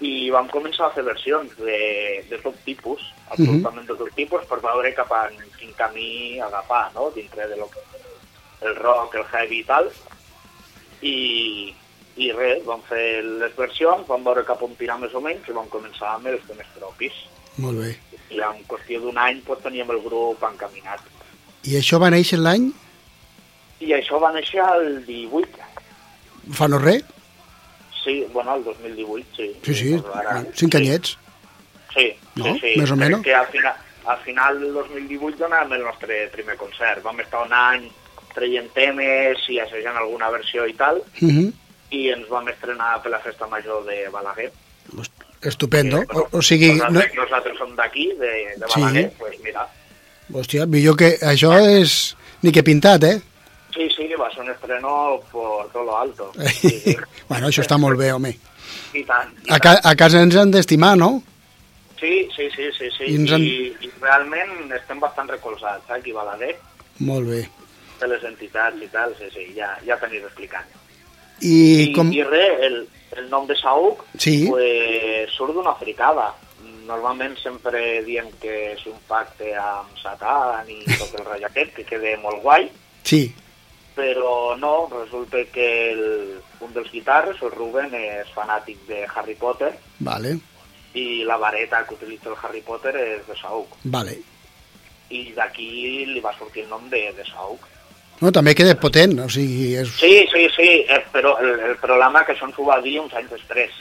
i 0.04 0.30
vam 0.34 0.48
començar 0.52 0.88
a 0.88 0.94
fer 0.96 1.04
versions 1.06 1.52
de, 1.60 2.24
de 2.30 2.40
tot 2.44 2.56
tipus, 2.66 3.04
absolutament 3.30 3.86
de 3.88 3.96
tot 4.00 4.10
tipus, 4.18 4.48
per 4.50 4.60
veure 4.64 4.92
cap 4.96 5.12
a 5.16 5.28
quin 5.60 5.72
camí 5.78 6.40
agafar, 6.44 6.90
no?, 6.96 7.12
dintre 7.16 7.48
de 7.48 7.60
lo 7.60 7.70
que 7.72 7.84
el 8.64 8.76
rock, 8.76 9.16
el 9.16 9.26
heavy 9.32 9.60
i 9.60 9.68
tal. 9.68 9.90
I, 11.04 11.16
i 12.18 12.32
res, 12.32 12.64
vam 12.66 12.82
fer 12.90 13.24
les 13.24 13.56
versions, 13.58 14.08
vam 14.08 14.24
veure 14.24 14.44
cap 14.46 14.62
on 14.62 14.76
tirar 14.76 15.00
més 15.00 15.14
o 15.16 15.22
menys 15.22 15.48
i 15.50 15.52
vam 15.56 15.68
començar 15.70 16.14
amb 16.16 16.28
els 16.28 16.42
temes 16.48 16.68
propis. 16.78 17.14
molt 17.58 17.78
bé. 17.80 17.96
I 18.32 18.40
en 18.42 18.64
qüestió 18.68 19.00
d'un 19.02 19.18
any 19.18 19.42
pues, 19.46 19.60
teníem 19.62 19.90
el 19.92 20.00
grup 20.02 20.42
encaminat. 20.44 21.00
I 21.64 21.76
això 21.80 22.00
va 22.00 22.10
néixer 22.10 22.40
l'any 22.40 22.72
I 23.80 23.92
això 23.94 24.20
va 24.22 24.32
néixer 24.34 24.62
el 24.76 25.06
18. 25.06 25.48
fa 26.54 26.68
no 26.68 26.78
res? 26.80 27.04
Sí, 28.04 28.26
bueno, 28.34 28.56
el 28.56 28.64
2018, 28.64 29.26
sí. 29.36 29.56
Sí, 29.64 29.74
sí, 29.76 29.98
Pues 29.98 30.16
ara- 30.16 30.46
cinc 30.54 30.76
anyets. 30.76 31.18
Sí, 31.94 32.14
No? 32.36 32.46
sí, 32.46 32.60
sí. 32.60 32.74
Més 32.80 32.92
o 32.92 32.96
menys. 32.96 33.22
Que 33.24 33.34
al 33.36 33.48
final, 33.48 33.76
al 34.06 34.18
final 34.26 34.60
del 34.60 34.74
2018 34.74 35.38
donàvem 35.38 35.74
el 35.78 35.84
nostre 35.84 36.28
primer 36.34 36.58
concert. 36.58 37.04
Vam 37.04 37.20
estar 37.22 37.46
un 37.46 37.54
any 37.54 37.90
traient 38.34 38.70
temes 38.74 39.38
i 39.50 39.60
assajant 39.60 39.96
alguna 39.98 40.30
versió 40.32 40.66
i 40.68 40.74
tal, 40.74 40.98
Uh 41.22 41.30
-huh. 41.30 41.54
I 41.94 42.08
ens 42.14 42.28
vam 42.30 42.48
estrenar 42.50 42.96
per 43.04 43.12
la 43.14 43.20
festa 43.24 43.48
major 43.48 43.84
de 43.86 44.08
Balaguer. 44.14 44.50
Estupendo. 45.44 46.04
O, 46.14 46.28
o 46.40 46.42
sigui, 46.42 46.72
no, 46.78 46.88
Nosaltres, 46.90 47.16
nosaltres 47.20 47.58
som 47.60 47.76
d'aquí, 47.76 48.08
de, 48.20 48.32
de 48.58 48.68
Sí. 48.72 48.80
Balaguer, 48.82 49.10
pues 49.20 49.36
mira, 49.44 49.68
hòstia, 50.34 50.66
millor 50.66 50.96
que 50.98 51.18
això 51.22 51.52
és 51.60 52.16
ni 52.42 52.52
que 52.52 52.64
pintat, 52.64 53.04
eh? 53.04 53.20
sí, 53.74 53.88
sí, 53.90 54.06
va 54.20 54.30
ser 54.32 54.44
un 54.44 54.52
estreno 54.52 55.20
por 55.32 55.70
todo 55.72 55.84
lo 55.84 55.98
alto. 55.98 56.32
Sí, 56.62 56.70
sí. 56.70 56.96
bueno, 57.28 57.48
això 57.50 57.64
està 57.66 57.78
molt 57.78 57.98
bé, 58.00 58.12
home. 58.14 58.32
I 58.94 59.04
tant. 59.04 59.32
I 59.48 59.52
A, 59.52 59.60
ca, 59.60 59.80
a 59.84 59.96
casa 60.00 60.22
ens 60.22 60.36
han 60.38 60.52
d'estimar, 60.54 60.94
no? 60.98 61.24
Sí, 62.00 62.28
sí, 62.36 62.50
sí, 62.56 62.70
sí, 62.78 62.90
sí. 62.98 63.04
I 63.10 63.18
han- 63.34 63.42
I, 63.42 63.74
i 63.82 63.92
realment 64.02 64.72
estem 64.78 65.00
bastant 65.02 65.30
recolzats 65.32 65.90
eh, 65.90 65.98
aquí 65.98 66.12
a 66.14 66.22
Balaguer, 66.22 66.56
Molt 67.00 67.28
bé. 67.28 67.42
de 68.00 68.08
les 68.08 68.24
entitats 68.24 68.78
i 68.82 68.88
tal, 68.94 69.16
sí, 69.20 69.28
sí, 69.34 69.50
ja, 69.58 69.74
ja 69.88 69.98
t'aniré 70.00 70.26
explicant. 70.30 70.68
I, 71.42 71.90
I, 71.90 71.92
com... 71.96 72.12
i 72.14 72.24
res, 72.24 72.60
el, 72.68 72.78
el 73.18 73.30
nom 73.30 73.48
de 73.48 73.56
Saúc 73.56 74.02
Sí. 74.18 74.46
pues, 74.50 75.30
surt 75.36 75.54
d'una 75.54 75.76
fricada. 75.80 76.32
Normalment 76.88 77.38
sempre 77.40 78.02
diem 78.04 78.28
que 78.42 78.74
és 78.74 78.82
un 78.92 78.98
pacte 79.08 79.54
amb 79.56 79.96
Satan 80.02 80.68
i 80.70 80.82
tot 80.98 81.14
el 81.20 81.26
ratll 81.26 81.46
aquest, 81.48 81.74
que 81.78 81.86
queda 81.88 82.18
molt 82.22 82.42
guai, 82.44 82.70
Sí, 83.04 83.34
però 83.96 84.56
no, 84.60 84.90
resulta 84.92 85.44
que 85.54 85.68
el, 85.92 86.02
un 86.64 86.74
dels 86.74 86.92
guitarres, 86.92 87.42
el 87.44 87.52
Ruben, 87.52 87.94
és 87.96 88.28
fanàtic 88.36 88.80
de 88.88 89.04
Harry 89.16 89.36
Potter 89.36 89.72
vale, 90.00 90.38
i 90.94 91.24
la 91.28 91.38
vareta 91.38 91.84
que 91.88 91.96
utilitza 91.96 92.30
el 92.30 92.38
Harry 92.42 92.62
Potter 92.62 92.96
és 92.96 93.28
de 93.28 93.36
Saúc. 93.40 93.76
vale. 93.84 94.18
I 95.14 95.32
d'aquí 95.36 96.06
li 96.10 96.20
va 96.24 96.32
sortir 96.38 96.64
el 96.64 96.70
nom 96.70 96.88
de, 96.90 97.12
de 97.14 97.26
Saúc. 97.28 97.62
No, 98.24 98.32
també 98.32 98.54
queda 98.56 98.74
potent, 98.80 99.18
o 99.20 99.30
sigui... 99.30 99.74
És... 99.82 99.90
Sí, 100.00 100.14
sí, 100.32 100.46
sí, 100.56 100.70
eh, 100.88 101.02
però 101.12 101.36
el, 101.44 101.58
el 101.74 101.78
problema 101.82 102.24
que 102.24 102.32
això 102.38 102.48
ens 102.48 102.56
ho 102.62 102.66
va 102.70 102.80
dir 102.82 102.98
uns 103.02 103.14
anys 103.20 103.34
després. 103.36 103.74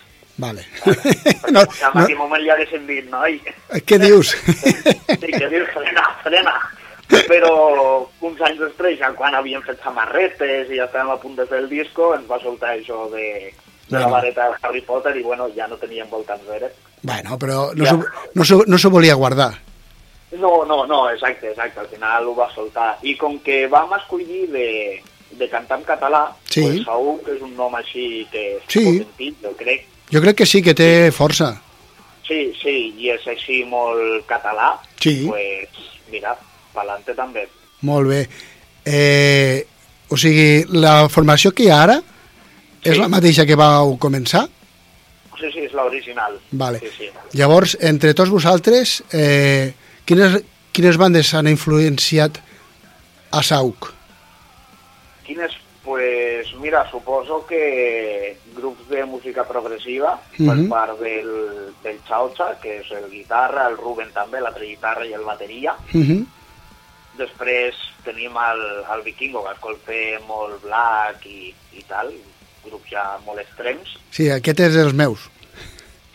Vale. 0.43 0.65
no, 1.55 1.61
no. 1.61 1.63
En 1.63 1.99
aquell 2.03 2.19
moment 2.19 2.43
ja 2.43 2.57
haguéssim 2.57 2.87
dit, 2.89 3.07
noi, 3.13 3.37
Què 3.87 3.99
dius? 4.03 4.33
sí, 5.23 5.29
que 5.31 5.49
dius, 5.53 5.69
frena, 5.77 6.07
frena. 6.25 6.57
Però 7.29 7.53
uns 8.25 8.41
anys 8.41 8.59
després, 8.63 8.97
ja 8.99 9.11
quan 9.15 9.35
havíem 9.37 9.63
fet 9.67 9.79
samarretes 9.85 10.71
i 10.73 10.79
ja 10.81 10.87
estàvem 10.89 11.11
a 11.13 11.19
punt 11.21 11.37
de 11.37 11.45
fer 11.51 11.59
el 11.61 11.69
disco, 11.69 12.15
ens 12.17 12.25
va 12.31 12.39
soltar 12.41 12.73
això 12.75 13.05
de, 13.13 13.51
de 13.91 13.99
la 14.01 14.09
vareta 14.09 14.47
de 14.49 14.57
Harry 14.65 14.81
Potter 14.87 15.13
i 15.21 15.23
bueno, 15.27 15.51
ja 15.55 15.67
no 15.69 15.77
teníem 15.77 16.09
volta 16.11 16.39
enrere. 16.41 16.73
Bueno, 17.03 17.37
però 17.39 17.67
no 17.77 17.85
s'ho 17.85 17.99
no 18.35 18.47
s'ho- 18.49 18.65
no 18.67 18.79
s'ho 18.81 18.91
volia 18.95 19.15
guardar. 19.21 19.53
No, 20.39 20.65
no, 20.65 20.87
no, 20.87 21.11
exacte, 21.11 21.51
exacte, 21.51 21.81
al 21.81 21.89
final 21.89 22.27
ho 22.27 22.35
va 22.35 22.49
soltar. 22.55 22.99
I 23.03 23.17
com 23.21 23.39
que 23.45 23.67
vam 23.69 23.93
escollir 23.99 24.47
de, 24.51 25.03
de 25.39 25.49
cantar 25.49 25.79
en 25.79 25.85
català, 25.85 26.23
Sí. 26.49 26.63
pues 26.63 26.85
Saúl, 26.85 27.21
que 27.25 27.35
és 27.37 27.43
un 27.43 27.55
nom 27.57 27.75
així 27.77 28.27
que 28.31 28.57
és 28.57 28.63
Sí. 28.69 28.85
potentit, 28.85 29.37
jo 29.43 29.53
crec, 29.57 29.87
Jo 30.13 30.21
crec 30.21 30.37
que 30.37 30.47
sí, 30.47 30.61
que 30.63 30.75
té 30.75 31.11
força. 31.13 31.61
sí, 32.27 32.53
sí, 32.63 32.95
i 32.99 33.11
és 33.11 33.27
així 33.27 33.65
molt 33.65 34.27
català, 34.27 34.79
Sí. 35.01 35.27
pues 35.29 35.69
mira, 36.11 36.37
pa'lante 36.73 37.15
també. 37.15 37.47
Molt 37.83 38.09
bé. 38.09 38.29
Eh, 38.85 39.67
o 40.09 40.17
sigui, 40.17 40.65
la 40.73 41.09
formació 41.09 41.53
que 41.53 41.65
hi 41.65 41.71
ha 41.71 41.83
ara 41.83 42.03
és 42.83 42.99
la 42.99 43.09
mateixa 43.09 43.45
que 43.47 43.55
vau 43.55 43.97
començar? 43.99 44.49
Sí, 45.39 45.51
sí, 45.53 45.61
és 45.67 45.73
l'original. 45.73 46.39
Vale. 46.53 46.79
Sí, 46.81 46.89
sí. 46.99 47.09
Llavors, 47.33 47.77
entre 47.81 48.13
tots 48.15 48.31
vosaltres, 48.31 49.03
eh, 49.13 49.73
quines, 50.07 50.43
quines 50.73 50.97
bandes 50.99 51.33
han 51.35 51.47
influenciat 51.51 52.39
a 53.33 53.43
Sauk? 53.43 53.93
Quines, 55.27 55.53
pues 55.85 56.53
mira, 56.61 56.85
suposo 56.91 57.45
que 57.47 58.37
grups 58.57 58.89
de 58.89 59.05
música 59.05 59.45
progressiva 59.49 60.21
per 60.37 60.57
Mhm. 60.57 60.69
part 60.69 60.99
del, 61.01 61.73
del 61.83 61.99
Chaucha, 62.09 62.59
que 62.61 62.81
és 62.81 62.91
el 62.93 63.11
guitarra, 63.11 63.69
el 63.69 63.77
Ruben 63.77 64.11
també, 64.13 64.41
l'altre 64.41 64.67
guitarra 64.67 65.07
i 65.07 65.13
el 65.13 65.25
bateria. 65.25 65.75
Uh 65.95 66.01
-huh. 66.01 66.27
Després 67.19 67.75
tenim 68.05 68.33
el, 68.37 68.61
el 68.95 69.03
Vikingo, 69.03 69.45
que 69.45 69.53
escolta 69.53 69.93
molt 70.27 70.63
black 70.63 71.27
i, 71.27 71.55
i 71.73 71.83
tal, 71.89 72.13
grups 72.65 72.91
ja 72.91 73.19
molt 73.27 73.41
extrems. 73.41 73.89
Sí, 74.11 74.31
aquest 74.31 74.61
és 74.61 74.75
dels 74.75 74.93
meus. 74.95 75.29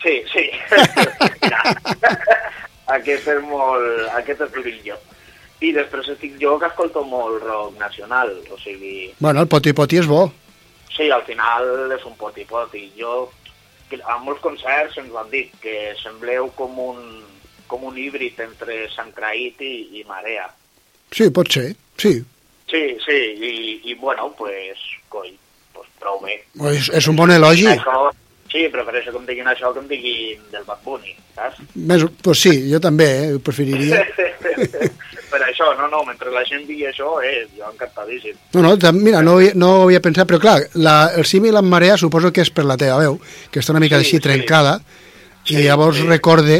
Sí, 0.02 0.22
sí. 0.32 0.50
Aquest 2.96 3.28
és 3.28 3.40
molt... 3.44 4.08
Aquest 4.16 4.44
és 4.46 4.52
durillo. 4.54 4.98
I 5.60 5.72
després 5.74 6.06
estic 6.12 6.36
jo 6.38 6.54
que 6.58 6.68
escolto 6.70 7.02
molt 7.04 7.42
rock 7.42 7.78
nacional, 7.80 8.30
o 8.50 8.58
sigui... 8.62 9.10
Bueno, 9.18 9.42
el 9.42 9.50
poti 9.50 9.74
poti 9.74 9.98
és 9.98 10.06
bo. 10.06 10.28
Sí, 10.94 11.10
al 11.10 11.22
final 11.26 11.92
és 11.94 12.04
un 12.06 12.14
poti-poti. 12.18 12.88
Jo, 12.98 13.28
a 14.02 14.16
molts 14.22 14.42
concerts 14.42 14.98
ens 14.98 15.12
van 15.14 15.28
dir 15.30 15.44
que 15.62 15.92
sembleu 16.02 16.50
com 16.58 16.78
un, 16.82 17.02
com 17.70 17.84
un 17.86 17.98
híbrid 17.98 18.40
entre 18.42 18.80
Sant 18.94 19.12
Craït 19.14 19.62
i, 19.62 19.74
i 20.00 20.06
Marea. 20.08 20.48
Sí, 21.14 21.30
pot 21.34 21.50
ser, 21.54 21.70
sí. 22.02 22.18
Sí, 22.68 22.82
sí, 23.04 23.18
i, 23.48 23.52
i 23.90 23.94
bueno, 23.96 24.28
pues, 24.36 24.80
coi, 25.08 25.30
pues 25.72 25.86
prou 26.02 26.18
bé. 26.24 26.40
És, 26.74 26.90
és 26.98 27.08
un 27.08 27.16
bon 27.16 27.30
elogi. 27.32 27.68
Això, 27.70 28.10
sí, 28.52 28.66
prefereixo 28.72 29.12
que 29.12 29.20
em 29.20 29.26
diguin 29.28 29.48
això 29.50 29.72
que 29.74 29.82
em 29.82 29.88
diguin 29.90 30.44
del 30.52 30.64
Bad 30.66 30.84
Bunny, 30.84 31.14
saps? 31.36 31.60
Més, 31.74 32.04
pues 32.24 32.42
sí, 32.46 32.54
jo 32.70 32.80
també, 32.80 33.08
eh, 33.26 33.34
ho 33.36 33.42
preferiria. 33.44 34.02
per 35.32 35.42
això, 35.44 35.68
no, 35.78 35.88
no, 35.92 36.02
mentre 36.08 36.32
la 36.32 36.44
gent 36.48 36.64
digui 36.68 36.86
això, 36.88 37.18
eh, 37.24 37.44
jo 37.56 37.68
encantadíssim. 37.70 38.38
No, 38.56 38.62
no, 38.64 38.92
mira, 38.96 39.20
no, 39.22 39.36
ho 39.36 39.52
no 39.54 39.74
ho 39.76 39.84
havia 39.88 40.00
pensat, 40.04 40.28
però 40.30 40.40
clar, 40.42 40.56
la, 40.80 41.10
el 41.16 41.28
símil 41.28 41.56
amb 41.60 41.68
marea 41.72 41.98
suposo 42.00 42.32
que 42.32 42.44
és 42.44 42.52
per 42.54 42.64
la 42.68 42.78
teva 42.80 42.98
veu, 43.02 43.20
que 43.52 43.60
està 43.60 43.76
una 43.76 43.84
mica 43.84 44.00
Sí, 44.00 44.06
així 44.06 44.24
trencada, 44.24 44.78
Sí, 45.44 45.56
i 45.56 45.62
llavors 45.64 45.96
sí. 45.96 46.08
recorde, 46.08 46.58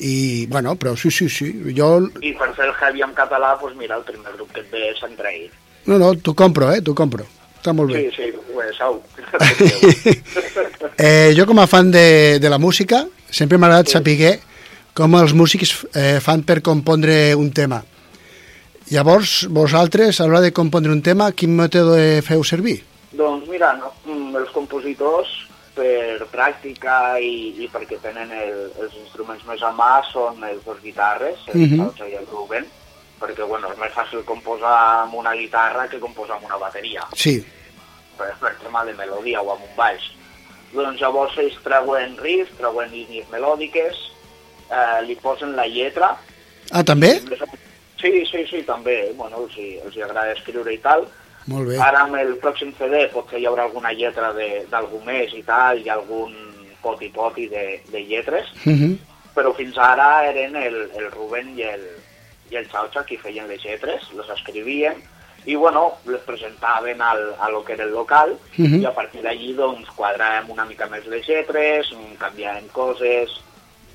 i, 0.00 0.46
bueno, 0.48 0.76
però 0.80 0.94
sí, 0.96 1.10
sí, 1.10 1.28
sí, 1.28 1.50
jo, 1.76 1.90
I 2.24 2.32
per 2.38 2.54
fer 2.56 2.70
el 2.70 2.76
heavy 2.78 3.04
en 3.04 3.12
català, 3.16 3.52
doncs 3.60 3.76
mira, 3.76 3.98
el 4.00 4.06
primer 4.08 4.32
grup 4.36 4.52
que 4.54 4.62
et 4.64 4.70
ve 4.72 4.86
és 4.88 5.02
Craït. 5.18 5.52
no, 5.86 5.98
no, 5.98 6.14
t'ho 6.16 6.32
compro, 6.34 6.70
eh, 6.72 6.80
t'ho 6.80 6.94
compro, 6.96 7.26
està 7.58 7.74
molt 7.76 7.92
bé. 7.92 8.06
Sí, 8.08 8.16
sí, 8.16 8.32
pues, 8.54 8.80
au. 8.80 9.02
Eh, 11.00 11.32
jo 11.32 11.46
com 11.48 11.56
a 11.62 11.66
fan 11.70 11.88
de, 11.90 12.38
de 12.42 12.48
la 12.52 12.58
música 12.60 13.06
sempre 13.32 13.56
m'ha 13.56 13.70
agradat 13.70 13.88
saber 13.88 14.34
com 14.92 15.14
els 15.16 15.32
músics 15.32 15.70
eh, 15.96 16.18
fan 16.20 16.42
per 16.44 16.58
compondre 16.60 17.34
un 17.38 17.48
tema. 17.56 17.78
Llavors, 18.90 19.46
vosaltres, 19.48 20.18
a 20.20 20.26
l'hora 20.26 20.42
de 20.44 20.52
compondre 20.52 20.92
un 20.92 21.00
tema, 21.00 21.30
quin 21.32 21.54
mètode 21.56 22.20
feu 22.26 22.42
servir? 22.44 22.80
Doncs 23.16 23.46
mira, 23.48 23.70
no, 23.78 23.92
mm, 24.04 24.34
els 24.42 24.50
compositors, 24.52 25.30
per 25.76 26.26
pràctica 26.32 27.16
i, 27.22 27.62
i 27.62 27.68
perquè 27.70 28.00
tenen 28.02 28.32
el, 28.34 28.52
els 28.82 28.96
instruments 29.04 29.46
més 29.48 29.62
a 29.62 29.70
mà, 29.72 30.02
són 30.10 30.42
els 30.44 30.60
dos 30.66 30.82
guitarres, 30.82 31.38
el 31.54 31.60
Mhm. 31.62 31.78
Salsa 31.78 32.08
i 32.10 32.18
el 32.18 32.26
Ruben, 32.26 32.66
perquè 33.22 33.46
bueno, 33.46 33.70
és 33.72 33.78
més 33.78 33.94
fàcil 33.94 34.24
composar 34.26 34.76
amb 35.06 35.14
una 35.14 35.32
guitarra 35.38 35.86
que 35.88 36.00
composar 36.02 36.36
amb 36.36 36.50
una 36.50 36.58
bateria, 36.58 37.06
Sí, 37.14 37.38
per, 38.40 38.54
tema 38.62 38.84
de 38.84 38.94
melodia 38.94 39.42
o 39.42 39.52
amb 39.54 39.62
un 39.66 39.76
baix. 39.76 40.10
Doncs 40.72 41.00
llavors 41.00 41.36
ells 41.38 41.56
treuen 41.64 42.16
riffs, 42.22 42.52
treuen 42.58 42.90
línies 42.92 43.26
melòdiques, 43.32 43.96
eh, 44.70 45.00
li 45.06 45.16
posen 45.16 45.56
la 45.56 45.66
lletra, 45.66 46.12
ah, 46.70 46.84
també? 46.84 47.16
Sí, 48.00 48.24
sí, 48.30 48.44
sí, 48.48 48.62
també. 48.62 49.12
Bueno, 49.16 49.42
els, 49.44 49.56
els 49.84 49.96
agrada 50.04 50.32
escriure 50.32 50.72
i 50.72 50.78
tal. 50.78 51.06
Molt 51.46 51.68
bé. 51.68 51.76
Ara 51.82 52.04
amb 52.06 52.14
el 52.16 52.36
pròxim 52.40 52.70
CD 52.78 53.06
potser 53.12 53.40
hi 53.40 53.46
haurà 53.48 53.64
alguna 53.66 53.92
lletra 53.92 54.32
de- 54.32 54.64
d'algú 54.70 55.00
més 55.04 55.32
i 55.34 55.42
tal, 55.42 55.78
i 55.84 55.88
algun 55.88 56.32
poti-poti 56.82 57.48
de, 57.48 57.82
de 57.90 58.00
lletres, 58.06 58.46
Mhm. 58.64 58.96
però 59.34 59.54
fins 59.56 59.76
ara 59.78 60.24
eren 60.30 60.56
el, 60.56 60.90
el 60.96 61.10
Rubén 61.10 61.58
i 61.58 61.62
el, 61.62 61.82
i 62.50 62.56
el 62.56 62.66
Xauxa 62.70 63.04
qui 63.04 63.16
feien 63.18 63.46
les 63.48 63.62
lletres, 63.64 64.02
les 64.16 64.28
escrivien, 64.30 64.96
i 65.46 65.54
bueno, 65.54 65.94
les 66.06 66.20
presentaven 66.22 67.00
al, 67.00 67.34
a 67.40 67.48
lo 67.48 67.64
que 67.64 67.72
era 67.72 67.84
el 67.84 67.92
local, 67.92 68.36
Mhm. 68.56 68.82
i 68.82 68.84
a 68.84 68.94
partir 68.94 69.22
d'allí 69.22 69.54
doncs 69.54 69.88
quadràvem 69.96 70.50
una 70.50 70.64
mica 70.64 70.86
més 70.86 71.06
les 71.06 71.26
lletres, 71.26 71.92
mm, 71.92 72.18
canviàvem 72.18 72.68
coses, 72.72 73.30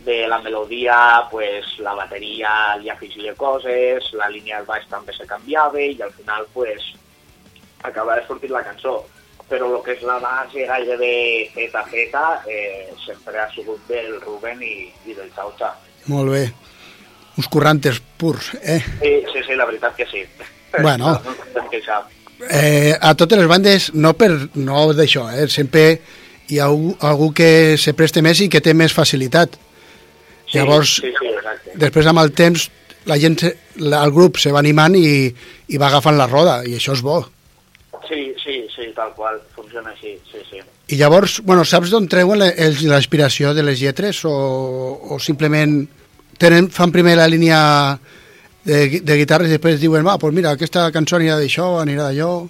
de 0.06 0.28
la 0.28 0.38
melodia, 0.40 1.26
pues, 1.32 1.66
la 1.80 1.94
bateria 1.94 2.76
li 2.78 2.90
afegia 2.90 3.34
coses, 3.34 4.14
la 4.14 4.30
línia 4.30 4.58
del 4.58 4.66
baix 4.68 4.86
també 4.88 5.12
se 5.14 5.26
canviava 5.26 5.82
i 5.82 6.00
al 6.02 6.12
final 6.14 6.46
pues, 6.54 6.94
acaba 7.82 8.16
de 8.16 8.28
sortir 8.28 8.52
la 8.52 8.64
cançó. 8.64 9.04
Però 9.50 9.66
el 9.78 9.84
que 9.84 9.94
és 9.94 10.02
la 10.04 10.18
base 10.20 10.66
gairebé 10.66 11.50
feta 11.54 11.84
feta 11.86 12.42
eh, 12.48 12.92
sempre 13.06 13.40
ha 13.40 13.50
sigut 13.54 13.80
del 13.88 14.20
Ruben 14.22 14.62
i, 14.62 14.92
i 15.06 15.14
del 15.14 15.32
Xauxa. 15.36 15.74
Molt 16.08 16.32
bé. 16.32 16.52
Uns 17.38 17.48
currantes 17.48 18.00
purs, 18.18 18.54
eh? 18.64 18.80
Sí, 19.02 19.24
sí, 19.34 19.44
sí, 19.46 19.56
la 19.56 19.66
veritat 19.66 19.96
que 19.96 20.06
sí. 20.08 20.24
Bueno. 20.82 21.20
No 21.22 21.36
eh 22.50 22.94
a 23.00 23.16
totes 23.16 23.40
les 23.40 23.48
bandes, 23.48 23.94
no 23.94 24.14
per 24.14 24.32
no 24.56 24.94
d'això, 24.94 25.28
eh? 25.34 25.48
sempre 25.50 26.02
hi 26.50 26.60
ha 26.60 26.66
algú, 26.66 26.96
algú 27.00 27.32
que 27.34 27.78
se 27.78 27.94
preste 27.94 28.22
més 28.22 28.42
i 28.42 28.50
que 28.50 28.62
té 28.62 28.74
més 28.74 28.94
facilitat. 28.94 29.56
Sí, 30.46 30.60
Llavors, 30.60 31.00
sí, 31.02 31.12
sí, 31.18 31.32
exacte. 31.32 31.74
després 31.82 32.06
amb 32.06 32.22
el 32.22 32.32
temps 32.38 32.70
la 33.06 33.18
gent, 33.22 33.38
la, 33.82 34.04
el 34.04 34.12
grup 34.14 34.38
se 34.42 34.52
va 34.54 34.62
animant 34.62 34.96
i, 34.98 35.32
i 35.68 35.82
va 35.82 35.90
agafant 35.90 36.18
la 36.18 36.28
roda 36.30 36.62
i 36.66 36.76
això 36.78 36.94
és 36.94 37.02
bo. 37.06 37.24
Sí, 38.06 38.34
sí, 38.42 38.62
sí, 38.70 38.92
tal 38.96 39.14
qual, 39.18 39.40
funciona 39.56 39.90
així, 39.90 40.14
sí, 40.30 40.42
sí. 40.50 40.62
I 40.94 41.00
llavors, 41.00 41.40
bueno, 41.42 41.64
saps 41.66 41.90
d'on 41.90 42.06
treuen 42.08 42.38
l'inspiració 42.38 43.56
de 43.58 43.64
les 43.66 43.82
lletres 43.82 44.22
o, 44.30 44.36
o 45.10 45.18
simplement 45.18 45.80
tenen, 46.38 46.70
fan 46.70 46.94
primer 46.94 47.16
la 47.18 47.30
línia 47.32 47.58
de, 48.66 49.00
de 49.02 49.16
guitarres 49.22 49.48
i 49.50 49.56
després 49.58 49.80
diuen, 49.80 50.06
va, 50.06 50.18
pues 50.18 50.34
mira, 50.34 50.52
aquesta 50.56 50.92
cançó 50.92 51.16
anirà 51.20 51.38
d'això, 51.40 51.80
anirà 51.82 52.10
d'allò... 52.10 52.48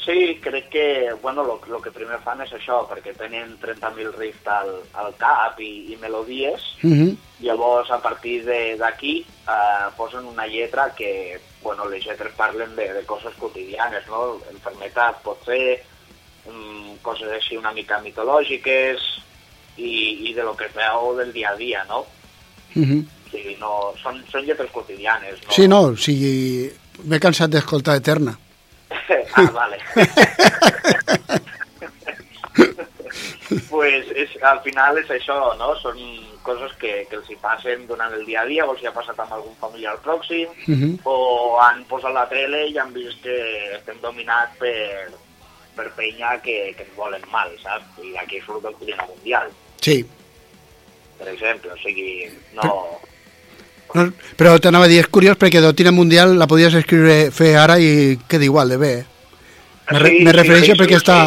Sí, 0.00 0.38
crec 0.42 0.70
que, 0.72 1.12
bueno, 1.22 1.44
lo, 1.44 1.60
lo 1.68 1.78
que 1.84 1.90
primer 1.92 2.16
fan 2.24 2.40
és 2.40 2.52
això, 2.56 2.78
perquè 2.88 3.12
tenen 3.18 3.58
30.000 3.60 4.14
riffs 4.16 4.46
al, 4.48 4.70
al 4.96 5.12
cap 5.20 5.60
i, 5.60 5.92
i 5.92 5.96
melodies, 6.00 6.62
Mm 6.82 6.92
-hmm. 6.92 7.16
llavors 7.44 7.90
a 7.90 7.98
partir 8.00 8.44
de- 8.44 8.76
d'aquí 8.80 9.26
eh, 9.46 9.86
posen 9.96 10.24
una 10.24 10.46
lletra 10.46 10.94
que, 10.96 11.38
bueno, 11.62 11.84
les 11.90 12.02
lletres 12.06 12.32
parlen 12.32 12.74
de, 12.76 12.92
de 12.94 13.04
coses 13.04 13.34
quotidianes, 13.38 14.06
no? 14.08 14.40
Enfermetat 14.50 15.20
pot 15.22 15.44
ser, 15.44 15.84
mm, 16.48 16.96
coses 17.02 17.28
així 17.30 17.56
una 17.58 17.72
mica 17.72 18.00
mitològiques 18.00 18.96
i, 19.76 20.30
i 20.30 20.34
de 20.34 20.42
lo 20.42 20.56
que 20.56 20.64
es 20.64 20.74
veu 20.74 21.14
del 21.18 21.32
dia 21.32 21.50
a 21.50 21.56
dia, 21.56 21.84
no? 21.84 22.06
Mm 22.74 22.84
-hmm. 22.84 23.04
O 23.30 23.36
sigui, 23.36 23.54
no, 23.60 23.92
són, 24.02 24.16
són 24.32 24.42
lletres 24.42 24.70
quotidianes, 24.74 25.38
no? 25.46 25.52
Sí, 25.54 25.68
no, 25.70 25.80
o 25.92 25.96
sigui, 25.96 26.66
m'he 27.06 27.20
cansat 27.22 27.50
d'escoltar 27.54 27.94
Eterna. 28.00 28.34
ah, 29.38 29.46
vale. 29.54 29.78
pues 33.70 34.06
és, 34.14 34.30
al 34.42 34.60
final 34.64 34.98
és 35.00 35.10
això, 35.14 35.36
no? 35.58 35.72
Són 35.82 35.98
coses 36.46 36.72
que, 36.80 36.92
que 37.10 37.18
els 37.18 37.30
hi 37.30 37.36
passen 37.42 37.86
durant 37.88 38.12
el 38.16 38.24
dia 38.26 38.42
a 38.42 38.46
dia, 38.48 38.64
o 38.66 38.72
els 38.74 38.82
hi 38.82 38.88
ha 38.90 38.94
passat 38.94 39.18
amb 39.22 39.32
algun 39.36 39.54
familiar 39.60 39.96
pròxim, 40.04 40.48
Mhm. 40.66 41.00
o 41.04 41.58
han 41.62 41.84
posat 41.90 42.14
la 42.14 42.26
tele 42.28 42.66
i 42.68 42.78
han 42.78 42.92
vist 42.94 43.22
que 43.22 43.36
estem 43.76 43.98
dominats 44.02 44.56
per, 44.58 45.10
per 45.76 45.90
penya 45.96 46.36
que, 46.42 46.72
que 46.76 46.82
ens 46.86 46.96
volen 46.96 47.22
mal, 47.32 47.50
saps? 47.62 47.98
I 48.02 48.12
d'aquí 48.16 48.40
surt 48.46 48.64
el 48.64 48.74
Cuina 48.74 49.06
Mundial, 49.06 49.50
Sí. 49.80 50.04
per 51.18 51.28
exemple, 51.28 51.72
o 51.72 51.76
sigui, 51.76 52.28
no... 52.54 52.99
No, 53.94 54.04
però 54.38 54.54
t'anava 54.62 54.86
a 54.86 54.88
dir, 54.90 55.00
és 55.02 55.08
curiós 55.10 55.36
perquè 55.40 55.60
Doctrina 55.62 55.90
Mundial 55.90 56.36
la 56.38 56.46
podies 56.46 56.74
escriure, 56.78 57.30
fer 57.34 57.56
ara 57.58 57.78
i 57.82 58.18
queda 58.28 58.44
igual 58.46 58.68
de 58.70 58.76
bé. 58.78 58.92
Me, 59.90 59.98
re, 59.98 60.10
Sí, 60.10 60.20
me 60.24 60.32
refereixo 60.32 60.72
sí, 60.76 60.78
perquè 60.78 60.98
sí. 60.98 61.02
està, 61.02 61.18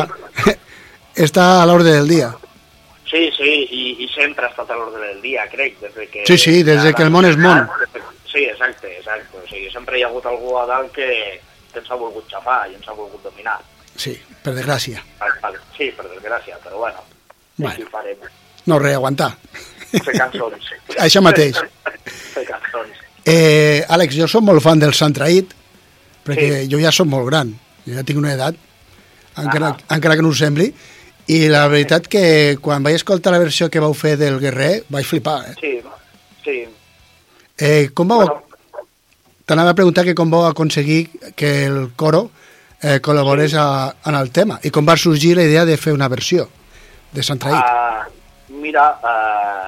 està 1.27 1.47
a 1.61 1.65
l'ordre 1.67 1.91
del 1.97 2.07
dia. 2.07 2.31
Sí, 3.09 3.27
sí, 3.35 3.51
i, 3.69 3.81
i 4.05 4.07
sempre 4.09 4.47
ha 4.47 4.49
estat 4.49 4.71
a 4.71 4.77
l'ordre 4.79 5.03
del 5.11 5.19
dia, 5.21 5.43
crec, 5.51 5.75
des 5.83 5.93
de 5.93 6.07
que... 6.09 6.23
Sí, 6.25 6.37
sí, 6.37 6.63
des 6.63 6.81
de 6.81 6.93
que 6.95 7.03
el 7.03 7.11
món 7.13 7.27
és 7.29 7.35
món. 7.37 7.67
Sí, 8.31 8.45
exacte, 8.47 8.89
exacte. 8.97 9.37
O 9.37 9.43
sigui, 9.49 9.67
sempre 9.69 9.99
hi 9.99 10.03
ha 10.03 10.07
hagut 10.09 10.25
algú 10.25 10.55
a 10.57 10.63
dalt 10.65 10.89
que, 10.95 11.09
que 11.73 11.83
ens 11.83 11.91
ha 11.91 11.99
volgut 11.99 12.25
xafar 12.31 12.63
i 12.71 12.79
ens 12.79 12.87
ha 12.89 12.95
volgut 12.97 13.21
dominar. 13.27 13.59
Sí, 13.99 14.15
per 14.41 14.55
desgràcia. 14.55 15.03
Sí, 15.77 15.91
per 15.93 16.07
desgràcia, 16.09 16.57
però 16.63 16.79
bueno, 16.87 17.03
Bueno. 17.57 17.85
farem. 17.91 18.17
No, 18.65 18.79
res, 18.81 18.95
aguantar. 18.97 19.33
Fer 19.93 20.15
cançons. 20.17 20.71
Això 21.05 21.21
mateix. 21.21 21.59
Fer 22.33 22.45
cançons. 22.49 23.01
Eh, 23.23 23.85
Àlex, 23.87 24.17
jo 24.19 24.27
sóc 24.27 24.43
molt 24.43 24.63
fan 24.63 24.81
del 24.81 24.95
Sant 24.97 25.15
Traït, 25.15 25.53
perquè 26.27 26.65
jo 26.71 26.79
ja 26.81 26.91
sóc 26.91 27.07
molt 27.07 27.29
gran, 27.29 27.53
jo 27.85 27.95
ja 27.95 28.03
tinc 28.07 28.19
una 28.19 28.33
edat, 28.35 28.57
encara, 29.39 29.73
encara 29.95 30.17
que 30.17 30.25
no 30.25 30.33
ho 30.33 30.37
sembli, 30.37 30.71
i 31.31 31.45
la 31.47 31.67
veritat 31.71 32.09
que 32.11 32.57
quan 32.61 32.83
vaig 32.83 32.97
escoltar 32.99 33.31
la 33.31 33.39
versió 33.39 33.69
que 33.71 33.79
vau 33.79 33.93
fer 33.95 34.17
del 34.19 34.41
Guerrer 34.41 34.83
vaig 34.91 35.07
flipar. 35.07 35.39
Eh? 35.51 35.53
Sí, 35.61 35.75
sí. 36.43 36.57
Eh, 37.57 37.89
com 37.95 38.11
vau... 38.11 38.25
T'anava 39.43 39.73
a 39.73 39.75
preguntar 39.75 40.05
que 40.07 40.15
com 40.15 40.29
vau 40.31 40.45
aconseguir 40.47 41.09
que 41.35 41.65
el 41.67 41.89
coro 41.99 42.29
eh, 42.79 42.99
col·laborés 43.03 43.55
a, 43.59 43.91
en 44.07 44.15
el 44.15 44.31
tema 44.31 44.55
i 44.63 44.71
com 44.71 44.87
va 44.87 44.95
sorgir 44.99 45.33
la 45.35 45.43
idea 45.43 45.65
de 45.67 45.75
fer 45.75 45.91
una 45.95 46.07
versió 46.11 46.47
de 47.11 47.23
Sant 47.27 47.41
Traït. 47.43 47.59
Uh, 47.59 48.55
mira, 48.63 48.85
uh, 49.03 49.67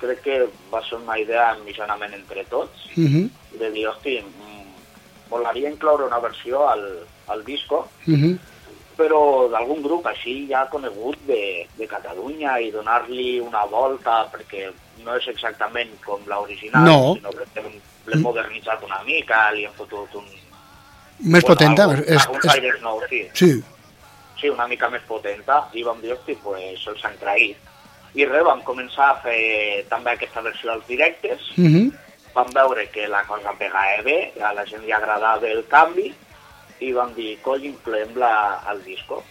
crec 0.00 0.22
que 0.24 0.36
va 0.72 0.80
ser 0.88 0.98
una 0.98 1.18
idea 1.18 1.54
mitjanament 1.64 2.14
entre 2.14 2.44
tots, 2.50 2.86
Uh 2.96 3.04
-huh, 3.04 3.28
de 3.58 3.70
dir, 3.70 3.86
hosti, 3.88 4.18
mm, 4.20 5.30
molaria 5.30 5.70
incloure 5.70 6.04
una 6.06 6.18
versió 6.18 6.68
al, 6.68 7.06
al 7.28 7.44
disco, 7.44 7.88
uh 8.06 8.14
-huh. 8.14 8.38
però 8.96 9.48
d'algun 9.50 9.82
grup 9.82 10.06
així 10.06 10.46
ja 10.48 10.68
conegut 10.68 11.16
de, 11.26 11.66
de 11.78 11.86
Catalunya 11.86 12.58
i 12.60 12.70
donar-li 12.70 13.40
una 13.40 13.64
volta, 13.64 14.28
perquè 14.32 14.72
no 15.04 15.16
és 15.16 15.26
exactament 15.28 15.90
com 16.04 16.20
l'original, 16.26 16.84
No. 16.84 17.14
sinó 17.14 17.30
que 17.30 17.62
l'hem 18.06 18.22
modernitzat 18.22 18.82
una 18.82 19.02
mica, 19.04 19.50
li 19.52 19.64
hem 19.64 19.72
fotut 19.72 20.14
un... 20.14 20.24
Més 21.18 21.44
potenta. 21.44 21.82
Algun, 21.84 22.04
És, 22.06 22.26
alguns 22.26 22.44
és, 22.44 22.80
nous, 22.82 23.04
sí. 23.08 23.28
sí, 23.34 23.62
Sí, 24.40 24.48
una 24.48 24.66
mica 24.66 24.88
més 24.88 25.02
potenta, 25.06 25.68
i 25.76 25.82
vam 25.82 26.00
dir, 26.00 26.12
hosti, 26.12 26.34
pues 26.42 26.86
els 26.88 27.04
han 27.04 27.16
traït. 27.20 27.56
I 28.14 28.26
res, 28.26 28.44
vam 28.46 28.62
començar 28.66 29.10
a 29.10 29.18
fer 29.22 29.84
també 29.90 30.14
aquesta 30.14 30.42
versió 30.42 30.72
als 30.72 30.86
directes, 30.86 31.50
uh 31.56 31.64
-huh. 31.64 31.92
vam 32.34 32.50
veure 32.52 32.88
que 32.90 33.06
la 33.08 33.22
cosa 33.24 33.52
pegava 33.58 34.02
bé, 34.02 34.32
a 34.40 34.52
la 34.52 34.64
gent 34.66 34.82
li 34.84 34.92
agradava 34.92 35.46
el 35.46 35.64
canvi, 35.68 36.14
i 36.80 36.92
vam 36.92 37.12
dir, 37.14 37.38
coll, 37.42 37.64
incloem-la 37.64 38.62
al 38.66 38.82
disco. 38.84 39.22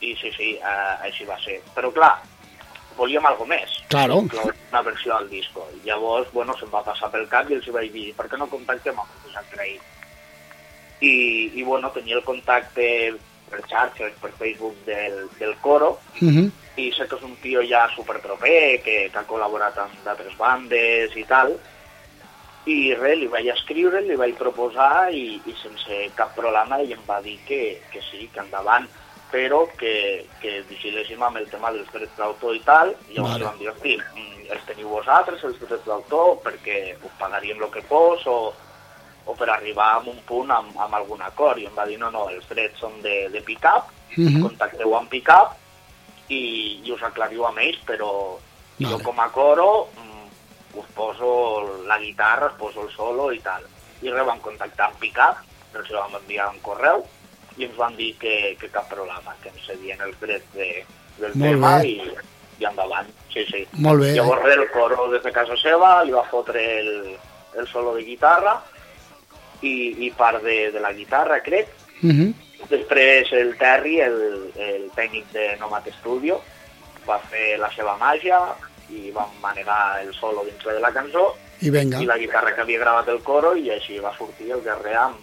I 0.00 0.14
sí, 0.20 0.30
sí, 0.32 0.54
eh, 0.56 1.06
així 1.06 1.24
va 1.24 1.38
ser. 1.40 1.60
Però 1.74 1.92
clar, 1.92 2.22
volíem 2.96 3.26
algo 3.26 3.46
més. 3.46 3.82
Claro. 3.88 4.24
Una 4.70 4.82
versió 4.82 5.16
al 5.16 5.28
disco. 5.28 5.66
I 5.76 5.86
llavors, 5.88 6.32
bueno, 6.32 6.56
se'm 6.58 6.72
va 6.72 6.84
passar 6.84 7.10
pel 7.12 7.28
cap 7.28 7.50
i 7.50 7.54
els 7.54 7.68
vaig 7.72 7.92
dir, 7.92 8.14
per 8.16 8.28
què 8.28 8.40
no 8.40 8.48
contactem 8.48 8.98
amb 8.98 9.28
els 9.28 9.52
traït? 9.52 9.82
I, 11.00 11.12
I, 11.54 11.62
bueno, 11.62 11.90
tenia 11.92 12.16
el 12.16 12.24
contacte 12.24 12.86
per 13.50 13.62
xarxes, 13.68 14.12
per 14.20 14.32
Facebook 14.38 14.76
del, 14.84 15.28
del 15.38 15.54
coro, 15.60 15.98
uh 16.20 16.28
-huh. 16.28 16.50
i 16.76 16.92
sé 16.92 17.06
que 17.08 17.16
és 17.16 17.22
un 17.22 17.36
tio 17.42 17.62
ja 17.62 17.88
superproper, 17.94 18.82
que, 18.82 19.10
que 19.10 19.18
ha 19.18 19.26
col·laborat 19.26 19.78
amb 19.78 19.94
d'altres 20.04 20.36
bandes 20.36 21.16
i 21.16 21.24
tal, 21.24 21.58
i 22.66 22.94
res, 22.94 23.18
li 23.18 23.28
vaig 23.30 23.46
escriure, 23.46 24.00
li 24.02 24.16
vaig 24.16 24.34
proposar 24.34 25.12
i, 25.14 25.40
i 25.46 25.54
sense 25.62 26.10
cap 26.18 26.34
problema 26.34 26.80
ell 26.82 26.92
em 26.92 27.04
va 27.06 27.20
dir 27.22 27.38
que, 27.46 27.80
que 27.92 28.00
sí, 28.10 28.28
que 28.32 28.40
endavant, 28.40 28.88
però 29.30 29.66
que, 29.78 30.26
que 30.40 30.62
vigiléssim 30.68 31.22
amb 31.22 31.38
el 31.40 31.48
tema 31.50 31.72
dels 31.74 31.90
drets 31.94 32.16
d'autor 32.18 32.54
i 32.54 32.62
tal, 32.66 32.94
i 33.08 33.14
llavors 33.14 33.32
Vale. 33.32 33.44
vale. 33.44 33.48
vam 33.48 33.58
dir, 33.58 33.68
hosti, 33.70 33.96
mm, 33.98 34.46
els 34.54 34.66
teniu 34.66 34.88
vosaltres, 34.88 35.44
els 35.44 35.58
drets 35.62 35.86
d'autor, 35.86 36.38
perquè 36.44 36.78
us 37.02 37.18
pagaríem 37.18 37.62
el 37.62 37.70
que 37.70 37.82
fos, 37.90 38.26
o, 38.26 38.54
o 39.26 39.34
per 39.34 39.48
arribar 39.50 39.88
a 39.96 39.98
un 40.06 40.18
punt 40.26 40.50
amb, 40.54 40.76
amb 40.78 40.94
algun 40.94 41.22
acord, 41.26 41.58
i 41.58 41.66
em 41.66 41.74
va 41.76 41.84
dir, 41.86 41.98
no, 41.98 42.10
no, 42.14 42.28
els 42.30 42.46
drets 42.48 42.78
són 42.80 43.00
de, 43.02 43.28
de 43.34 43.40
pick-up, 43.42 43.92
Mhm. 44.16 44.40
contacteu 44.42 44.94
amb 44.96 45.10
pick-up 45.10 45.56
i, 46.28 46.80
i 46.86 46.92
us 46.94 47.02
aclariu 47.02 47.44
amb 47.44 47.58
ells, 47.58 47.80
però 47.84 48.10
Vale. 48.78 48.92
jo 48.92 48.98
com 49.04 49.18
a 49.20 49.26
coro 49.34 49.88
mm, 49.96 50.78
us 50.78 50.86
poso 50.94 51.82
la 51.86 51.98
guitarra, 51.98 52.46
us 52.46 52.58
poso 52.58 52.82
el 52.86 52.90
solo 52.94 53.30
i 53.32 53.40
tal. 53.40 53.62
I 54.02 54.10
res, 54.10 54.24
vam 54.26 54.38
contactar 54.40 54.86
amb 54.90 54.98
pick-up, 55.02 55.42
els 55.74 55.90
vam 55.90 56.14
enviar 56.20 56.48
un 56.52 56.60
correu 56.64 57.04
i 57.58 57.64
ens 57.64 57.76
van 57.76 57.96
dir 57.96 58.14
que, 58.18 58.56
que 58.60 58.70
cap 58.70 58.88
problema, 58.88 59.34
que 59.42 59.48
ens 59.50 59.66
cedien 59.66 60.00
els 60.00 60.16
drets 60.20 60.48
de, 60.54 60.84
del 61.18 61.32
Molt 61.34 61.50
tema 61.50 61.76
bé. 61.78 61.88
i, 61.88 62.10
i 62.60 62.64
endavant. 62.64 63.08
Sí, 63.32 63.44
sí. 63.50 63.66
Molt 63.84 64.00
bé. 64.00 64.12
Llavors 64.16 64.46
el 64.54 64.70
coro 64.70 65.10
des 65.12 65.22
de 65.24 65.32
casa 65.32 65.56
seva 65.60 66.02
li 66.04 66.12
va 66.12 66.24
fotre 66.30 66.62
el, 66.80 67.16
el 67.58 67.66
solo 67.68 67.94
de 67.94 68.02
guitarra 68.04 68.62
i, 69.62 70.06
i 70.06 70.10
part 70.16 70.42
de, 70.44 70.70
de 70.72 70.80
la 70.80 70.92
guitarra, 70.92 71.40
crec, 71.42 71.68
Uh 72.02 72.10
-huh. 72.12 72.32
Després 72.68 73.32
el 73.32 73.56
Terry, 73.56 74.00
el, 74.00 74.50
el 74.58 74.90
tècnic 74.94 75.24
de 75.32 75.56
Nomad 75.58 75.82
Studio, 75.98 76.42
va 77.08 77.18
fer 77.30 77.58
la 77.58 77.70
seva 77.72 77.96
màgia 77.96 78.36
i 78.90 79.10
vam 79.12 79.30
manegar 79.42 80.00
el 80.02 80.12
solo 80.14 80.44
dintre 80.44 80.74
de 80.74 80.80
la 80.80 80.92
cançó 80.92 81.34
I 81.60 81.70
venga. 81.70 82.02
i 82.02 82.04
la 82.06 82.18
guitarra 82.18 82.54
que 82.54 82.60
havia 82.60 82.78
gravat 82.78 83.08
el 83.08 83.20
coro 83.22 83.56
i 83.56 83.70
així 83.70 83.98
va 83.98 84.12
sortir 84.18 84.50
el 84.52 84.60
guerrer 84.60 84.94
amb, 84.96 85.16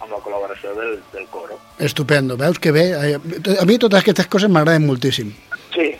amb 0.00 0.10
la 0.12 0.18
col·laboració 0.18 0.74
del, 0.76 1.00
del 1.12 1.26
coro. 1.28 1.58
Estupendo, 1.78 2.36
veus 2.36 2.58
que 2.58 2.70
bé? 2.72 2.90
Eh, 2.90 3.18
A 3.60 3.64
mi 3.64 3.78
totes 3.78 4.00
aquestes 4.00 4.26
coses 4.26 4.50
m'agraden 4.50 4.84
moltíssim. 4.86 5.32
Sí. 5.74 5.96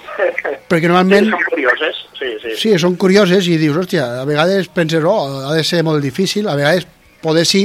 Perquè 0.68 0.86
normalment... 0.88 1.24
Sí, 1.24 1.30
són 1.30 1.44
curioses, 1.50 1.96
sí, 2.18 2.26
sí. 2.42 2.56
Sí, 2.56 2.78
són 2.78 2.96
curioses 2.96 3.46
i 3.48 3.56
dius, 3.56 3.76
hòstia, 3.76 4.20
a 4.20 4.24
vegades 4.24 4.68
penses, 4.68 5.02
oh, 5.04 5.48
ha 5.48 5.54
de 5.54 5.64
ser 5.64 5.82
molt 5.82 6.02
difícil, 6.02 6.46
a 6.48 6.54
vegades 6.56 6.86
poder 7.24 7.46
sí, 7.48 7.64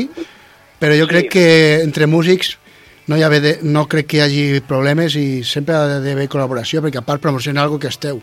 però 0.79 0.95
jo 0.95 1.05
Sí. 1.05 1.11
crec 1.11 1.29
que 1.35 1.47
entre 1.83 2.07
músics 2.07 2.55
no, 3.07 3.17
hi 3.17 3.23
ha 3.25 3.29
de, 3.29 3.57
no 3.63 3.87
crec 3.91 4.07
que 4.07 4.17
hi 4.19 4.21
hagi 4.25 4.43
problemes 4.67 5.15
i 5.19 5.43
sempre 5.43 5.75
ha 5.75 5.99
d'haver 5.99 6.27
col·laboració, 6.29 6.79
perquè 6.85 7.01
a 7.01 7.05
part 7.05 7.21
promocionar 7.21 7.63
alguna 7.65 7.81
que 7.81 7.91
esteu. 7.91 8.21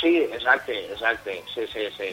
Sí, 0.00 0.14
exacte, 0.32 0.72
exacte, 0.92 1.42
sí, 1.54 1.66
sí, 1.72 1.86
sí. 1.96 2.12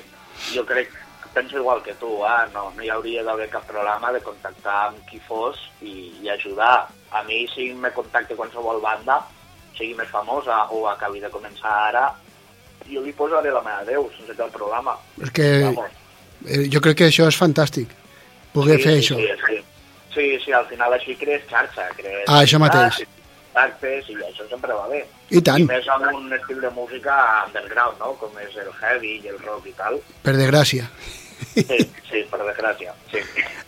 Jo 0.56 0.66
crec, 0.66 0.90
penso 1.34 1.58
igual 1.58 1.84
que 1.84 1.94
tu, 2.02 2.10
eh? 2.26 2.48
no, 2.54 2.72
no 2.76 2.82
hi 2.84 2.90
hauria 2.90 3.24
d'haver 3.24 3.48
cap 3.50 3.66
problema 3.70 4.12
de 4.14 4.22
contactar 4.26 4.88
amb 4.90 5.00
qui 5.10 5.20
fos 5.28 5.58
i, 5.82 6.12
i 6.24 6.30
ajudar. 6.34 6.88
A 7.14 7.22
mi, 7.28 7.46
si 7.54 7.72
me 7.74 7.92
contacte 7.94 8.36
qualsevol 8.36 8.82
banda, 8.82 9.20
sigui 9.78 9.94
més 9.98 10.10
famosa 10.10 10.64
o 10.74 10.88
acabi 10.90 11.22
de 11.22 11.30
començar 11.34 11.74
ara, 11.92 12.08
jo 12.90 13.02
li 13.06 13.14
posaré 13.14 13.52
la 13.54 13.62
meva 13.66 13.86
Déu 13.86 14.10
sense 14.18 14.34
cap 14.38 14.50
problema. 14.54 14.98
És 15.22 15.30
que 15.32 15.48
Vamos. 15.64 15.92
eh, 16.48 16.66
jo 16.74 16.82
crec 16.82 16.98
que 16.98 17.08
això 17.12 17.28
és 17.30 17.38
fantàstic, 17.38 17.94
poder 18.54 18.78
sí, 18.78 18.84
fer 18.84 18.94
sí, 18.94 19.02
això. 19.02 19.18
Sí, 19.18 19.28
sí. 19.48 19.58
sí, 20.14 20.30
sí, 20.46 20.52
al 20.54 20.66
final 20.70 20.94
així 20.94 21.16
crees 21.20 21.44
xarxa, 21.50 21.90
crees... 21.98 22.24
Ah, 22.28 22.42
això 22.44 22.62
mateix. 22.62 23.02
Contactes 23.54 24.08
i 24.10 24.16
això 24.26 24.48
sempre 24.50 24.74
va 24.74 24.88
bé. 24.90 25.04
I 25.34 25.42
tant. 25.46 25.62
I 25.62 25.68
més 25.70 25.88
amb 25.94 26.08
un 26.16 26.32
estil 26.34 26.62
de 26.62 26.70
música 26.74 27.18
underground, 27.48 28.00
no?, 28.02 28.14
com 28.22 28.34
és 28.42 28.56
el 28.62 28.72
heavy 28.80 29.20
i 29.24 29.30
el 29.34 29.38
rock 29.44 29.68
i 29.70 29.76
tal. 29.78 30.00
Per 30.26 30.34
desgràcia. 30.38 30.88
Sí, 31.54 31.66
sí, 32.10 32.24
per 32.32 32.40
desgràcia, 32.46 32.94
sí. 33.12 33.22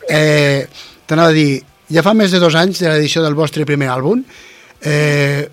Eh, 0.09 0.65
T'anava 1.05 1.29
a 1.29 1.35
dir, 1.37 1.59
ja 1.93 2.01
fa 2.01 2.15
més 2.17 2.31
de 2.33 2.39
dos 2.41 2.55
anys 2.57 2.79
de 2.81 2.89
l'edició 2.89 3.21
del 3.21 3.35
vostre 3.37 3.65
primer 3.69 3.91
àlbum, 3.93 4.23
eh, 4.81 5.45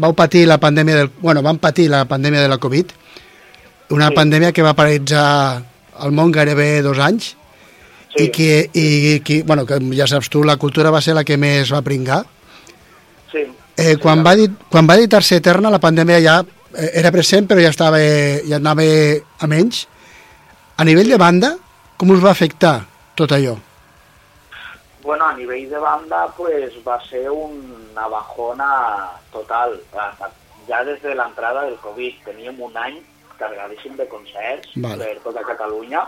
vau 0.00 0.14
patir 0.16 0.46
la 0.48 0.56
pandèmia 0.60 0.96
del... 1.02 1.10
Bueno, 1.20 1.42
van 1.44 1.58
patir 1.60 1.90
la 1.92 2.06
pandèmia 2.08 2.40
de 2.40 2.48
la 2.48 2.56
Covid, 2.62 2.94
una 3.96 4.08
Sí. 4.08 4.14
pandèmia 4.16 4.52
que 4.52 4.64
va 4.64 4.72
paralitzar 4.76 5.62
el 6.04 6.12
món 6.16 6.32
gairebé 6.32 6.80
dos 6.84 6.98
anys, 7.04 7.34
Sí. 8.18 8.24
i 8.24 8.30
que, 8.34 8.70
i, 8.74 9.20
que, 9.22 9.42
bueno, 9.46 9.64
que 9.64 9.78
ja 9.94 10.06
saps 10.10 10.28
tu, 10.28 10.42
la 10.44 10.56
cultura 10.58 10.90
va 10.90 11.00
ser 11.00 11.14
la 11.14 11.22
que 11.24 11.36
més 11.38 11.70
va 11.72 11.82
pringar. 11.86 12.24
Sí. 13.30 13.44
Eh, 13.78 13.94
quan, 14.02 14.24
va, 14.26 14.34
dit- 14.34 14.56
quan 14.68 14.88
va 14.90 14.96
editar-se 14.98 15.38
Eterna, 15.38 15.70
la 15.70 15.78
pandèmia 15.78 16.18
ja 16.20 16.40
eh, 16.42 16.90
era 16.98 17.12
present, 17.14 17.46
però 17.46 17.62
ja, 17.62 17.70
estava, 17.70 18.00
ja 18.42 18.58
anava 18.58 18.82
a 19.38 19.46
menys. 19.46 19.84
A 20.76 20.84
nivell 20.84 21.08
de 21.10 21.16
banda, 21.18 21.52
com 21.96 22.10
us 22.10 22.22
va 22.24 22.30
afectar 22.34 22.80
tot 23.14 23.32
allò? 23.34 23.54
Bueno, 25.02 25.24
a 25.24 25.34
nivell 25.38 25.68
de 25.70 25.78
banda, 25.78 26.26
pues, 26.36 26.74
va 26.86 26.98
ser 27.08 27.30
una 27.30 28.08
bajona 28.10 28.68
total. 29.32 29.78
Ja 30.68 30.82
des 30.84 31.00
de 31.02 31.14
l'entrada 31.14 31.62
del 31.64 31.78
Covid 31.80 32.18
teníem 32.26 32.58
un 32.60 32.74
any 32.76 32.98
cargadíssim 33.38 33.94
de 33.96 34.04
concerts 34.10 34.68
Vale. 34.76 34.98
per 35.04 35.22
tota 35.24 35.40
Catalunya 35.46 36.02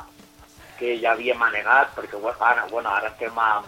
que 0.81 0.97
ja 1.03 1.13
havíem 1.13 1.39
manegat, 1.39 1.93
perquè 1.95 2.19
bueno, 2.19 2.41
ara, 2.41 2.65
bueno, 2.71 2.89
ara 2.91 3.13
estem 3.13 3.37
amb, 3.39 3.67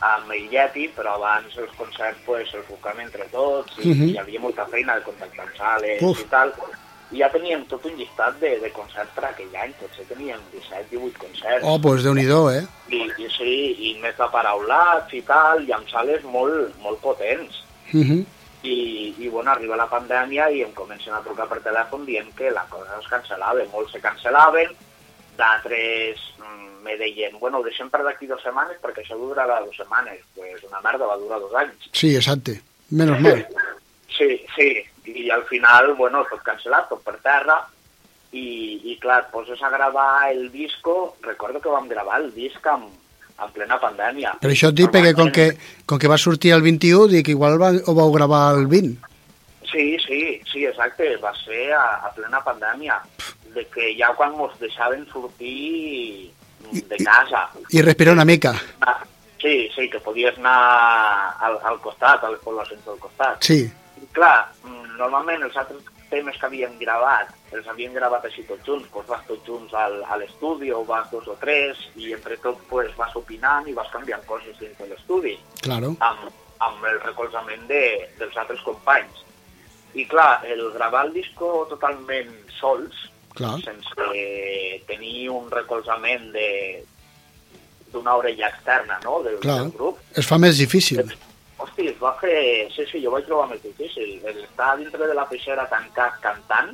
amb 0.00 0.30
el 0.32 0.46
Yeti, 0.52 0.86
però 0.96 1.14
abans 1.18 1.56
els 1.60 1.72
concerts 1.76 2.20
pues, 2.24 2.52
els 2.56 2.68
buscàvem 2.70 3.02
entre 3.04 3.26
tots 3.32 3.78
i 3.82 3.88
Mhm. 3.90 4.08
hi 4.14 4.18
havia 4.18 4.40
molta 4.40 4.64
feina 4.66 4.94
de 4.96 5.02
contactar 5.08 5.44
amb 5.46 5.56
sales 5.56 6.02
Uf. 6.02 6.20
i 6.20 6.28
tal. 6.30 6.54
I 7.12 7.18
ja 7.18 7.28
teníem 7.28 7.64
tot 7.66 7.84
un 7.84 7.96
llistat 7.98 8.38
de, 8.38 8.60
de 8.60 8.70
concerts 8.70 9.10
per 9.16 9.24
aquell 9.26 9.56
any, 9.56 9.72
potser 9.80 10.04
teníem 10.06 10.38
17-18 10.52 11.18
concerts. 11.18 11.66
Oh, 11.66 11.76
doncs 11.78 12.04
déu-n'hi-do, 12.04 12.50
eh? 12.52 12.62
I, 12.88 13.00
i 13.18 13.28
sí, 13.36 13.54
i 13.90 13.98
més 14.00 14.16
de 14.16 14.28
paraulats 14.30 15.12
i 15.12 15.22
tal, 15.26 15.64
i 15.68 15.72
amb 15.72 15.88
sales 15.90 16.22
molt, 16.22 16.76
molt 16.80 17.00
potents. 17.00 17.64
Mhm. 17.92 18.24
I, 18.62 19.14
i 19.18 19.28
bueno, 19.28 19.50
arriba 19.50 19.74
la 19.74 19.88
pandèmia 19.88 20.50
i 20.52 20.62
em 20.62 20.72
comencen 20.72 21.14
a 21.14 21.22
trucar 21.24 21.48
per 21.48 21.60
telèfon 21.64 22.04
dient 22.06 22.28
que 22.36 22.50
la 22.52 22.64
cosa 22.70 22.98
es 23.00 23.06
cancel·lava, 23.08 23.64
molts 23.72 23.90
se 23.92 24.00
cancel·laven, 24.00 24.70
d'altres 25.40 26.20
mm, 26.38 26.84
me 26.84 26.96
deien, 27.00 27.38
bueno, 27.40 27.60
ho 27.60 27.66
deixem 27.66 27.90
per 27.90 28.04
d'aquí 28.04 28.28
dues 28.28 28.44
setmanes 28.44 28.78
perquè 28.84 29.04
això 29.04 29.18
durarà 29.18 29.60
dues 29.64 29.80
setmanes. 29.80 30.22
Pues 30.36 30.62
una 30.68 30.82
merda, 30.84 31.08
va 31.08 31.18
durar 31.20 31.40
dos 31.42 31.56
anys. 31.64 31.90
Sí, 31.92 32.14
exacte. 32.16 32.60
Menos 32.90 33.20
mal. 33.20 33.44
Sí, 34.20 34.34
sí, 34.52 34.66
i 35.08 35.30
al 35.32 35.46
final, 35.48 35.94
bueno, 35.96 36.20
tot 36.28 36.42
cancel·lat, 36.44 36.90
tot 36.90 37.00
per 37.06 37.14
terra, 37.24 37.54
i, 38.32 38.80
i 38.92 38.96
clar, 39.00 39.30
poses 39.32 39.62
a 39.62 39.70
gravar 39.70 40.30
el 40.30 40.50
disco, 40.52 41.16
recordo 41.22 41.60
que 41.60 41.72
vam 41.72 41.88
gravar 41.88 42.20
el 42.20 42.34
disc 42.34 42.66
en, 42.66 42.84
en 43.40 43.52
plena 43.54 43.78
pandèmia. 43.82 44.36
Per 44.42 44.50
això 44.52 44.70
et 44.70 44.78
dic, 44.78 44.90
perquè 44.92 45.14
com 45.16 45.32
que, 45.34 45.50
com 45.86 45.98
que 45.98 46.10
va 46.10 46.18
sortir 46.20 46.52
el 46.54 46.62
21, 46.66 47.08
dic, 47.14 47.32
igual 47.32 47.58
va, 47.62 47.72
ho 47.72 47.96
vau 47.96 48.12
gravar 48.14 48.44
el 48.58 48.68
20. 48.70 49.08
Sí, 49.70 49.96
sí, 50.02 50.20
sí, 50.50 50.64
exacte, 50.66 51.14
va 51.22 51.32
ser 51.44 51.70
a, 51.78 51.84
a 52.06 52.12
plena 52.14 52.42
pandèmia, 52.46 52.98
de 53.54 53.64
que 53.66 53.94
ja 53.98 54.12
quan 54.14 54.36
mos 54.38 54.52
deixaven 54.60 55.06
sortir 55.12 56.32
de 56.70 56.96
casa, 57.04 57.48
I 57.70 57.82
respirar 57.82 58.14
una 58.14 58.24
mica. 58.24 58.54
ah, 58.86 59.02
sí, 59.40 59.68
sí, 59.74 59.88
que 59.90 59.98
podies 60.00 60.36
anar 60.38 61.34
al, 61.40 61.58
al 61.64 61.80
costat, 61.80 62.22
a 62.24 62.30
les 62.30 62.40
poblacions 62.40 62.84
del 62.84 62.98
costat. 62.98 63.42
Sí. 63.42 63.64
I 64.02 64.06
clar, 64.12 64.50
mm, 64.64 64.96
normalment 64.98 65.42
els 65.42 65.56
altres 65.56 65.82
temes 66.10 66.36
que 66.38 66.46
havíem 66.46 66.76
gravat, 66.78 67.28
els 67.54 67.66
havíem 67.70 67.92
gravat 67.94 68.24
així 68.26 68.42
tots 68.48 68.64
junts, 68.66 68.88
doncs 68.92 69.08
vas 69.08 69.24
tots 69.28 69.46
junts 69.46 69.74
al, 69.74 70.00
a 70.04 70.16
l'estudi, 70.18 70.70
o 70.74 70.84
vas 70.84 71.10
dos 71.10 71.26
o 71.28 71.36
tres, 71.40 71.78
i 71.96 72.12
entre 72.12 72.36
tot 72.42 72.58
pues, 72.68 72.90
vas 72.98 73.14
opinant 73.16 73.66
i 73.70 73.74
vas 73.74 73.90
canviant 73.92 74.22
coses 74.26 74.58
dins 74.58 74.76
de 74.78 74.86
l'estudi, 74.90 75.36
Claro. 75.62 75.94
amb, 76.00 76.30
amb 76.60 76.84
el 76.90 77.00
recolzament 77.00 77.66
de, 77.70 77.84
dels 78.18 78.36
altres 78.36 78.60
companys. 78.66 79.24
I 79.94 80.04
clar, 80.06 80.44
el 80.46 80.70
gravar 80.72 81.06
el 81.06 81.12
disco 81.14 81.66
totalment 81.70 82.30
sols, 82.60 83.08
Clar. 83.40 83.56
sense 83.64 84.12
tenir 84.86 85.30
un 85.32 85.50
recolzament 85.50 86.30
de 86.36 86.48
d'una 87.90 88.14
orella 88.20 88.48
externa, 88.52 89.00
no?, 89.02 89.22
del, 89.24 89.40
Clar. 89.42 89.64
del 89.64 89.72
grup, 89.74 89.98
Es 90.14 90.28
fa 90.28 90.38
més 90.38 90.60
difícil. 90.60 91.02
Hosti, 91.60 91.88
es 91.90 91.96
va 92.00 92.12
fer... 92.20 92.68
Sí, 92.70 92.84
sí, 92.86 93.00
jo 93.02 93.10
vaig 93.10 93.26
trobar 93.26 93.48
més 93.50 93.62
difícil. 93.64 94.20
Estar 94.30 94.76
dintre 94.78 95.08
de 95.10 95.16
la 95.16 95.26
peixera 95.28 95.66
tancat 95.68 96.20
cantant, 96.22 96.70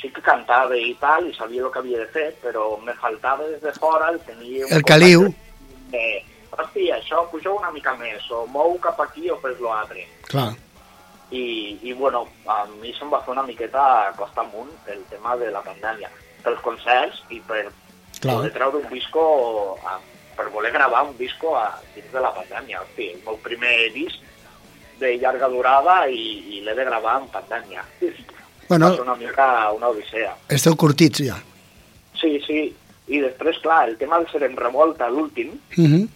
sí 0.00 0.10
que 0.10 0.24
cantava 0.24 0.76
i 0.76 0.90
tal, 1.00 1.28
i 1.30 1.36
sabia 1.36 1.62
el 1.62 1.70
que 1.72 1.80
havia 1.82 2.02
de 2.02 2.08
fer, 2.12 2.26
però 2.42 2.72
me 2.82 2.96
faltava 2.98 3.46
des 3.46 3.62
de 3.62 3.72
fora 3.78 4.10
el 4.10 4.18
tenir... 4.26 4.64
un 4.66 4.74
El 4.76 4.84
caliu. 4.90 5.28
De, 5.94 6.04
hosti, 6.56 6.90
això, 6.96 7.22
puja 7.30 7.54
una 7.54 7.70
mica 7.70 7.94
més, 8.00 8.26
o 8.34 8.42
mou 8.50 8.74
cap 8.82 9.00
aquí 9.06 9.30
o 9.30 9.38
fes 9.44 9.62
l'altre. 9.62 10.04
Clar. 10.28 10.50
I, 11.30 11.78
I, 11.82 11.92
bueno, 11.94 12.24
a 12.46 12.64
mi 12.80 12.92
se'm 12.96 13.10
va 13.12 13.20
fer 13.22 13.32
una 13.36 13.44
miqueta 13.46 14.12
costa 14.18 14.40
amunt 14.42 14.70
el 14.90 15.04
tema 15.10 15.36
de 15.36 15.50
la 15.54 15.62
pandèmia. 15.62 16.10
Pels 16.42 16.60
concerts 16.64 17.20
i 17.30 17.38
per 17.46 17.68
Clar. 18.20 18.34
poder 18.34 18.50
treure 18.52 18.80
un 18.80 18.88
disco, 18.90 19.78
a, 19.86 19.98
per 20.36 20.48
voler 20.50 20.72
gravar 20.72 21.04
un 21.06 21.16
disco 21.18 21.54
a, 21.56 21.68
dins 21.94 22.10
de 22.12 22.20
la 22.20 22.32
pandèmia. 22.34 22.80
Hosti, 22.82 23.10
el 23.14 23.22
meu 23.24 23.36
primer 23.44 23.92
disc 23.94 24.18
de 25.00 25.14
llarga 25.18 25.48
durada 25.48 26.06
i, 26.08 26.56
i 26.56 26.60
l'he 26.64 26.74
de 26.74 26.84
gravar 26.84 27.20
en 27.22 27.28
pandèmia. 27.32 27.84
Bueno. 28.68 28.86
Va 28.90 28.94
ser 28.94 29.02
una 29.02 29.14
mica 29.16 29.46
una 29.72 29.88
odissea. 29.88 30.34
Esteu 30.48 30.76
curtits 30.76 31.22
ja. 31.26 31.38
Sí, 32.20 32.36
sí. 32.46 32.60
I 33.10 33.18
després, 33.24 33.58
clar, 33.58 33.88
el 33.88 33.96
tema 33.98 34.18
del 34.20 34.28
ser 34.30 34.42
en 34.46 34.56
revolta, 34.56 35.08
l'últim, 35.10 35.54
Mhm. 35.76 36.08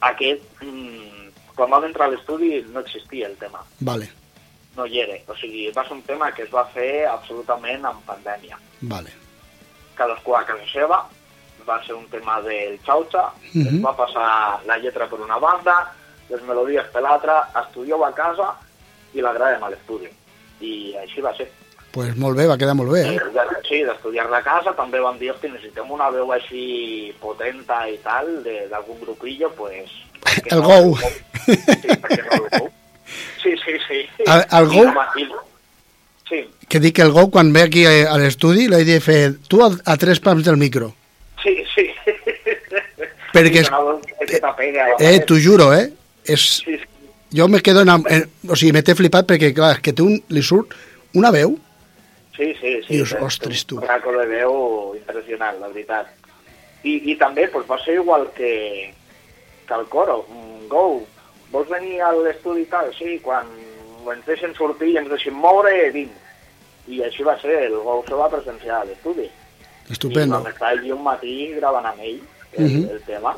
aquest, 0.00 0.42
mm, 0.62 1.28
quan 1.54 1.70
vam 1.70 1.84
entrar 1.84 2.06
a 2.06 2.10
l'estudi 2.12 2.62
no 2.72 2.80
existia 2.80 3.26
el 3.26 3.36
tema. 3.36 3.60
Vale, 3.80 4.08
No 4.76 4.86
hi 4.86 5.00
era. 5.00 5.14
O 5.28 5.34
sigui, 5.36 5.70
va 5.76 5.82
ser 5.84 5.92
un 5.92 6.02
tema 6.02 6.32
que 6.32 6.42
es 6.44 6.50
va 6.54 6.64
fer 6.72 7.06
absolutament 7.06 7.84
en 7.84 7.98
pandèmia. 8.06 8.58
vale. 8.82 9.10
cadascú 9.94 10.34
a 10.34 10.44
casa 10.46 10.64
seva, 10.72 11.06
va 11.68 11.76
ser 11.84 11.94
un 11.94 12.06
tema 12.08 12.40
del 12.40 12.78
xauxa, 12.82 13.26
Mhm. 13.52 13.66
es 13.76 13.82
va 13.84 13.94
passar 13.94 14.60
la 14.66 14.78
lletra 14.78 15.06
per 15.06 15.20
una 15.20 15.36
banda, 15.38 15.92
les 16.30 16.40
melodies 16.42 16.86
per 16.88 17.02
l'altra, 17.02 17.50
estudieu 17.60 18.02
a 18.04 18.12
casa 18.14 18.54
i 19.12 19.20
la 19.20 19.32
gravem 19.34 19.62
a 19.62 19.68
l'estudi. 19.70 20.08
I 20.60 20.94
així 20.96 21.20
va 21.20 21.34
ser. 21.36 21.50
pues 21.92 22.16
molt 22.16 22.34
bé, 22.38 22.46
va 22.46 22.56
quedar 22.56 22.74
molt 22.74 22.90
bé, 22.90 23.02
eh? 23.16 23.20
Sí, 23.68 23.82
d'estudiar-la 23.84 24.38
a 24.38 24.42
casa, 24.42 24.72
també 24.74 24.98
vam 24.98 25.18
dir, 25.18 25.30
hosti, 25.30 25.48
necessitem 25.50 25.90
una 25.90 26.08
veu 26.08 26.32
així 26.32 27.14
potenta 27.20 27.86
i 27.86 27.98
tal, 27.98 28.42
de- 28.42 28.66
d'algun 28.68 28.98
grupillo, 29.00 29.50
pues... 29.52 29.90
El 30.46 30.60
no? 30.62 30.68
Gou. 30.68 30.96
Sí, 30.96 31.88
per 32.00 32.10
què 32.10 32.24
no 32.24 32.44
el 32.46 32.58
Gou? 32.58 32.70
Sí, 33.42 33.54
sí, 33.64 33.72
sí. 33.88 34.06
El- 34.26 34.46
el 34.58 34.72
I 34.72 34.84
la- 34.84 35.08
i- 35.16 35.28
Sí, 36.28 36.48
Que 36.68 36.80
dic 36.80 36.94
que 36.96 37.02
el 37.02 37.10
Gou, 37.12 37.30
quan 37.30 37.52
ve 37.52 37.62
aquí 37.62 37.84
a 37.84 38.16
l'estudi, 38.16 38.66
l'he 38.68 38.84
de 38.88 39.00
fer 39.04 39.34
tu 39.48 39.58
a, 39.62 39.68
a 39.84 39.96
tres 39.98 40.18
pams 40.20 40.44
del 40.44 40.56
micro. 40.56 40.94
sí, 41.42 41.56
sí. 41.74 41.90
Perquè 43.32 43.62
Sí, 43.64 43.68
a 43.72 43.80
la 43.80 43.90
Eh, 44.20 44.98
paret. 44.98 45.26
t'ho 45.26 45.36
juro, 45.40 45.72
eh? 45.74 45.92
És... 46.24 46.62
Sí, 46.64 46.76
sí. 46.78 46.84
Jo 47.34 47.48
me 47.48 47.60
quedo 47.60 47.80
en, 47.82 47.88
en... 47.88 48.30
O 48.48 48.56
sigui, 48.56 48.72
me 48.72 48.82
t'he 48.82 48.94
flipat 48.94 49.26
perquè, 49.26 49.52
clar, 49.56 49.80
que 49.80 49.92
té 49.96 50.02
un, 50.04 50.18
li 50.28 50.42
surt 50.44 50.74
una 51.14 51.30
veu. 51.32 51.54
Sí, 52.36 52.52
sí, 52.60 52.78
sí. 52.86 52.94
Dius, 52.98 53.10
té- 53.14 53.16
té 53.18 53.24
ostres, 53.24 53.64
tu. 53.66 53.78
Un 53.80 53.86
raco 53.88 54.12
de 54.12 54.26
veu 54.28 54.94
impressionant, 54.98 55.58
la 55.60 55.68
veritat. 55.72 56.10
I, 56.84 56.98
i 57.12 57.16
també 57.16 57.48
pues, 57.48 57.64
va 57.68 57.78
ser 57.84 57.94
igual 57.94 58.28
que, 58.36 58.92
que 59.66 59.74
el 59.74 59.86
coro. 59.88 60.26
Mm, 60.28 60.68
Go, 60.68 61.06
vols 61.52 61.68
venir 61.68 62.00
a 62.02 62.10
l'estudi 62.12 62.62
i 62.62 62.66
tal? 62.72 62.90
Sí, 62.96 63.18
quan 63.22 63.46
ens 64.12 64.26
deixen 64.26 64.54
sortir 64.58 64.88
i 64.94 64.96
ens 64.98 65.08
deixen 65.12 65.34
moure, 65.34 65.90
vinc. 65.94 66.10
I 66.88 67.02
així 67.06 67.22
va 67.22 67.36
ser, 67.40 67.60
el 67.68 67.76
Go 67.84 68.02
se 68.08 68.14
va 68.18 68.28
presenciar 68.32 68.80
a 68.80 68.84
l'estudi. 68.88 69.28
I 69.88 69.92
Estupendo. 69.92 70.38
vam 70.40 70.46
estar 70.50 70.68
allí 70.72 70.90
un 70.92 71.02
matí 71.02 71.52
gravant 71.54 71.86
amb 71.86 72.00
ell 72.00 72.20
el, 72.52 72.64
Mhm. 72.64 72.90
el 72.90 73.02
tema, 73.04 73.36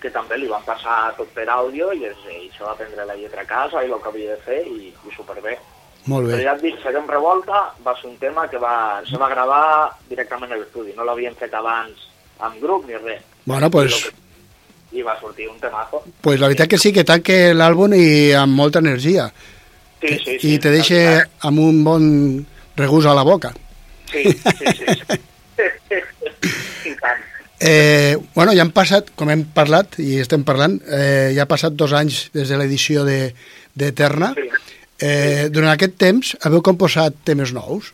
que 0.00 0.10
també 0.10 0.38
li 0.38 0.46
van 0.46 0.62
passar 0.62 1.14
tot 1.16 1.28
per 1.34 1.48
àudio 1.48 1.92
i, 1.92 2.04
es, 2.04 2.16
ell 2.30 2.50
se 2.56 2.62
va 2.64 2.74
prendre 2.76 3.04
la 3.04 3.16
lletra 3.16 3.42
a 3.42 3.46
casa 3.46 3.82
i 3.84 3.90
el 3.90 4.00
que 4.00 4.08
havia 4.08 4.30
de 4.30 4.42
fer 4.42 4.60
i, 4.66 4.92
i 4.94 5.14
superbé. 5.16 5.58
Molt 6.06 6.26
Però 6.28 6.36
bé. 6.36 6.42
ja 6.44 6.52
et 6.54 6.62
dic, 6.62 6.78
Serem 6.82 7.08
Revolta 7.08 7.74
va 7.84 7.94
ser 8.00 8.08
un 8.10 8.16
tema 8.18 8.46
que 8.48 8.56
va, 8.58 9.02
se 9.04 9.16
va 9.18 9.28
gravar 9.28 9.90
directament 10.08 10.52
a 10.52 10.56
l'estudi, 10.56 10.94
no 10.96 11.04
l'havien 11.04 11.34
fet 11.34 11.52
abans 11.54 12.08
amb 12.38 12.60
grup 12.62 12.86
ni 12.86 12.94
res. 12.96 13.20
Bueno, 13.44 13.68
pues, 13.70 14.10
I 14.92 15.02
va 15.02 15.18
sortir 15.20 15.48
un 15.48 15.58
temazo. 15.60 16.02
pues 16.22 16.40
la 16.40 16.48
veritat 16.48 16.68
que 16.68 16.78
sí, 16.78 16.92
que 16.92 17.04
tanque 17.04 17.52
l'àlbum 17.54 17.92
i 17.94 18.32
amb 18.32 18.54
molta 18.56 18.78
energia. 18.78 19.30
Sí, 20.00 20.14
sí, 20.24 20.38
sí. 20.38 20.54
I 20.54 20.58
te 20.58 20.70
deixa 20.70 21.26
amb 21.40 21.58
un 21.60 21.82
bon 21.84 22.46
regús 22.76 23.06
a 23.06 23.14
la 23.14 23.22
boca. 23.22 23.52
Sí, 24.10 24.22
sí, 24.22 24.66
sí. 24.78 24.86
sí. 25.08 25.18
I 26.88 26.94
tant. 27.00 27.20
Eh, 27.60 28.16
bueno, 28.34 28.52
ja 28.54 28.62
han 28.62 28.70
passat, 28.70 29.10
com 29.18 29.28
hem 29.32 29.42
parlat 29.54 29.98
i 29.98 30.20
estem 30.22 30.44
parlant, 30.46 30.78
eh, 30.86 31.32
ja 31.34 31.42
ha 31.42 31.50
passat 31.50 31.74
dos 31.74 31.92
anys 31.92 32.28
des 32.32 32.48
de 32.48 32.56
l'edició 32.60 33.04
de, 33.04 33.34
de 33.74 33.88
Eterna. 33.92 34.32
Eh, 34.98 35.48
durant 35.50 35.72
aquest 35.72 35.96
temps 35.98 36.36
haveu 36.46 36.62
composat 36.62 37.18
temes 37.26 37.52
nous? 37.54 37.92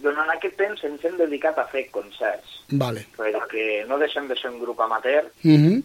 Durant 0.00 0.32
aquest 0.32 0.56
temps 0.56 0.80
ens 0.88 1.04
hem 1.04 1.18
dedicat 1.20 1.58
a 1.60 1.66
fer 1.68 1.86
concerts, 1.92 2.62
Vale. 2.72 3.04
perquè 3.18 3.84
no 3.88 3.98
deixem 4.00 4.28
de 4.28 4.36
ser 4.40 4.48
un 4.50 4.60
grup 4.60 4.80
amateur 4.80 5.28
Uh 5.44 5.50
-huh. 5.60 5.82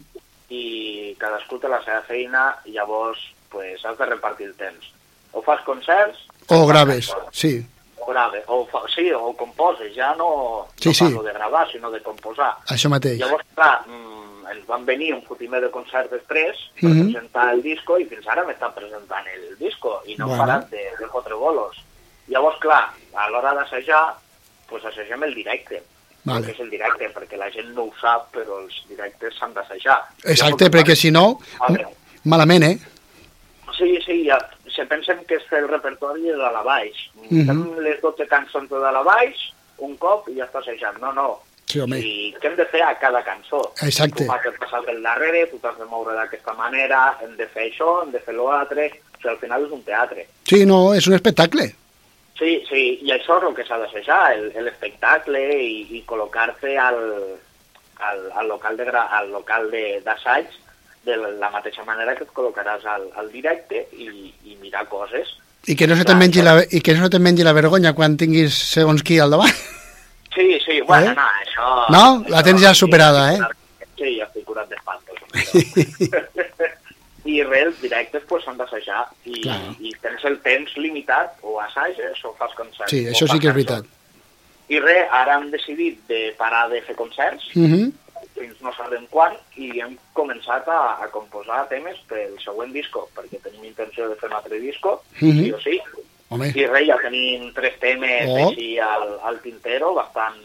I 0.55 1.15
cadascú 1.19 1.59
té 1.59 1.67
la 1.71 1.81
seva 1.85 2.01
feina 2.07 2.47
i 2.65 2.71
llavors 2.75 3.19
pues, 3.49 3.83
has 3.85 3.97
de 3.97 4.05
repartir 4.09 4.47
el 4.51 4.55
temps. 4.59 4.91
O 5.35 5.41
fas 5.43 5.61
concerts 5.67 6.21
O 6.47 6.65
graves, 6.67 7.11
sí. 7.31 7.65
o 7.99 8.05
grave, 8.11 8.43
o 8.47 8.65
fa, 8.69 8.83
sí, 8.93 9.11
o 9.11 9.33
composes, 9.35 9.93
ja 9.95 10.13
no, 10.15 10.67
Sí, 10.77 10.89
no 10.89 10.93
sí. 10.93 11.03
parlo 11.05 11.23
de 11.23 11.33
gravar, 11.33 11.71
sinó 11.71 11.89
de 11.91 12.01
composar. 12.01 12.53
Això 12.69 12.89
mateix. 12.89 13.17
Llavors, 13.19 13.45
clar, 13.55 13.81
mm, 13.87 14.45
ens 14.51 14.67
van 14.67 14.85
venir 14.85 15.13
un 15.15 15.23
fotimer 15.25 15.61
de 15.63 15.71
concerts 15.71 16.11
després 16.11 16.55
per 16.79 16.89
Mhm. 16.89 17.11
presentar 17.11 17.47
el 17.53 17.63
disco 17.63 17.97
i 17.99 18.05
fins 18.05 18.27
ara 18.27 18.43
m'estan 18.45 18.73
presentant 18.75 19.25
el 19.33 19.57
disco 19.57 20.01
i 20.05 20.15
no 20.15 20.27
Bueno. 20.27 20.43
bueno. 20.43 20.53
parat 20.61 20.69
de, 20.69 20.83
de 20.99 21.07
fotre 21.07 21.33
bolos. 21.33 21.77
Llavors, 22.27 22.59
clar, 22.59 22.91
a 23.15 23.29
l'hora 23.29 23.53
d'assajar, 23.53 24.15
pues 24.69 24.83
assagem 24.85 25.23
el 25.23 25.33
directe. 25.33 25.83
Vale. 26.25 26.51
És 26.51 26.59
el 26.59 26.69
directe? 26.73 27.11
Perquè 27.13 27.37
la 27.37 27.51
gent 27.53 27.71
no 27.75 27.85
ho 27.85 27.93
sap, 28.01 28.31
però 28.33 28.59
els 28.63 28.75
directes 28.89 29.37
s'han 29.37 29.53
d'assajar. 29.53 29.99
Exacte, 30.25 30.71
perquè 30.73 30.95
si 30.97 31.11
no, 31.13 31.39
A 31.61 31.71
veure, 31.71 31.87
malament, 32.25 32.63
eh? 32.65 32.77
Sí, 33.77 33.99
sí, 34.05 34.23
ja, 34.25 34.39
se 34.71 34.85
pensen 34.89 35.19
que 35.27 35.37
és 35.37 35.51
el 35.57 35.67
repertori 35.69 36.23
de 36.29 36.37
dalt 36.39 36.61
a 36.61 36.63
baix. 36.63 37.09
Mhm. 37.29 37.45
Fem 37.47 37.83
les 37.85 38.01
12 38.01 38.27
cançons 38.31 38.69
de 38.69 38.79
dalt 38.79 38.97
a 38.97 39.03
baix, 39.03 39.51
un 39.77 39.95
cop 39.97 40.29
i 40.29 40.37
ja 40.39 40.47
està 40.47 40.63
assajant. 40.63 40.97
No, 41.01 41.11
no. 41.13 41.27
Sí, 41.65 41.79
home. 41.81 41.97
I 41.99 42.33
què 42.39 42.49
hem 42.49 42.55
de 42.55 42.65
fer 42.71 42.81
a 42.85 42.93
cada 43.01 43.21
cançó? 43.25 43.61
Exacte. 43.81 44.23
Tu 44.23 44.29
m'has 44.29 44.43
de 44.43 44.51
passar 44.61 44.83
pel 44.85 45.01
darrere, 45.03 45.47
tu 45.51 45.57
t'has 45.59 45.77
de 45.77 45.85
moure 45.89 46.13
d'aquesta 46.15 46.53
manera, 46.53 47.17
hem 47.21 47.35
de 47.37 47.47
fer 47.47 47.69
això, 47.71 48.03
hem 48.03 48.11
de 48.11 48.19
fer 48.19 48.35
l'altre... 48.37 48.91
O 49.15 49.17
sigui, 49.17 49.31
al 49.31 49.39
final 49.41 49.65
és 49.65 49.71
un 49.71 49.81
teatre. 49.83 50.27
Sí, 50.45 50.65
no, 50.65 50.93
és 50.93 51.07
un 51.07 51.15
espectacle. 51.15 51.73
Sí, 52.37 52.59
sí, 52.67 52.81
i 53.07 53.11
això 53.15 53.37
és 53.39 53.45
el 53.47 53.53
que 53.55 53.63
s'ha 53.63 53.77
d'assajar, 53.79 54.33
el- 54.35 54.51
l'espectacle 54.65 55.39
i, 55.55 55.87
i 55.95 56.01
col·locar-se 56.07 56.73
al, 56.77 56.97
al, 58.03 58.19
al 58.35 58.47
local 58.49 58.75
de 58.75 58.89
al 58.91 59.31
local 59.31 59.69
de- 59.71 60.01
d'assaig 60.03 60.45
de 61.05 61.15
la 61.39 61.49
mateixa 61.53 61.83
manera 61.87 62.15
que 62.17 62.23
et 62.25 62.33
col·locaràs 62.35 62.83
al, 62.91 63.07
al 63.15 63.29
directe 63.31 63.85
i, 63.93 64.33
i 64.51 64.57
mirar 64.61 64.87
coses. 64.89 65.31
I 65.67 65.75
que 65.79 65.87
no 65.87 65.95
se 65.95 66.03
te'n 66.05 66.17
mengi, 66.19 66.41
la, 66.43 66.59
i 66.69 66.81
que 66.81 66.93
no 66.93 67.07
se 67.09 67.19
mengi 67.19 67.43
la 67.45 67.53
vergonya 67.55 67.93
quan 67.97 68.17
tinguis 68.17 68.53
segons 68.73 69.01
qui 69.01 69.17
al 69.19 69.31
davant. 69.31 69.55
Sí, 70.35 70.59
sí, 70.65 70.81
bueno, 70.81 71.11
Eh? 71.11 71.15
no, 71.15 71.27
això... 71.45 71.69
No? 71.95 72.03
La 72.27 72.43
tens 72.43 72.59
ja 72.61 72.73
superada, 72.75 73.29
eh? 73.33 73.39
Sí, 73.95 74.17
ja 74.19 74.25
estic 74.27 74.43
curat 74.43 74.67
d'espantos. 74.67 75.15
I 77.25 77.41
res, 77.43 77.65
els 77.71 77.81
directes 77.81 78.23
pues, 78.29 78.43
s'han 78.45 78.57
d'assajar 78.57 79.07
i, 79.25 79.41
Clar. 79.41 79.59
i 79.81 79.91
tens 80.01 80.23
el 80.29 80.39
temps 80.45 80.75
limitat, 80.77 81.39
o 81.41 81.59
assages 81.59 82.23
o 82.23 82.33
fas 82.37 82.53
concerts. 82.53 82.91
Sí, 82.91 83.05
això 83.09 83.25
sí 83.27 83.39
que 83.39 83.47
és 83.49 83.53
veritat. 83.55 83.85
I 84.69 84.79
res, 84.79 85.07
ara 85.11 85.35
hem 85.39 85.49
decidit 85.51 85.99
de 86.07 86.33
parar 86.37 86.69
de 86.69 86.81
fer 86.81 86.95
concerts, 86.95 87.49
Mhm. 87.55 87.91
fins 88.35 88.61
no 88.61 88.71
sabem 88.73 89.05
quan, 89.09 89.33
i 89.55 89.79
hem 89.81 89.97
començat 90.13 90.67
a, 90.67 91.03
a 91.03 91.07
composar 91.09 91.67
temes 91.69 91.97
pel 92.07 92.37
següent 92.43 92.73
disco, 92.73 93.09
perquè 93.15 93.41
tenim 93.41 93.63
intenció 93.65 94.09
de 94.09 94.15
fer 94.15 94.29
un 94.29 94.35
altre 94.35 94.59
disco, 94.59 95.01
Mhm. 95.21 95.43
sí 95.43 95.51
o 95.53 95.59
sí. 95.61 95.81
Home. 96.29 96.51
I 96.55 96.65
res, 96.65 96.87
ja 96.87 96.97
tenim 97.01 97.53
tres 97.53 97.79
temes 97.79 98.29
Oh. 98.29 98.49
així 98.49 98.77
al, 98.79 99.19
al 99.23 99.39
tintero, 99.41 99.93
bastant 99.93 100.35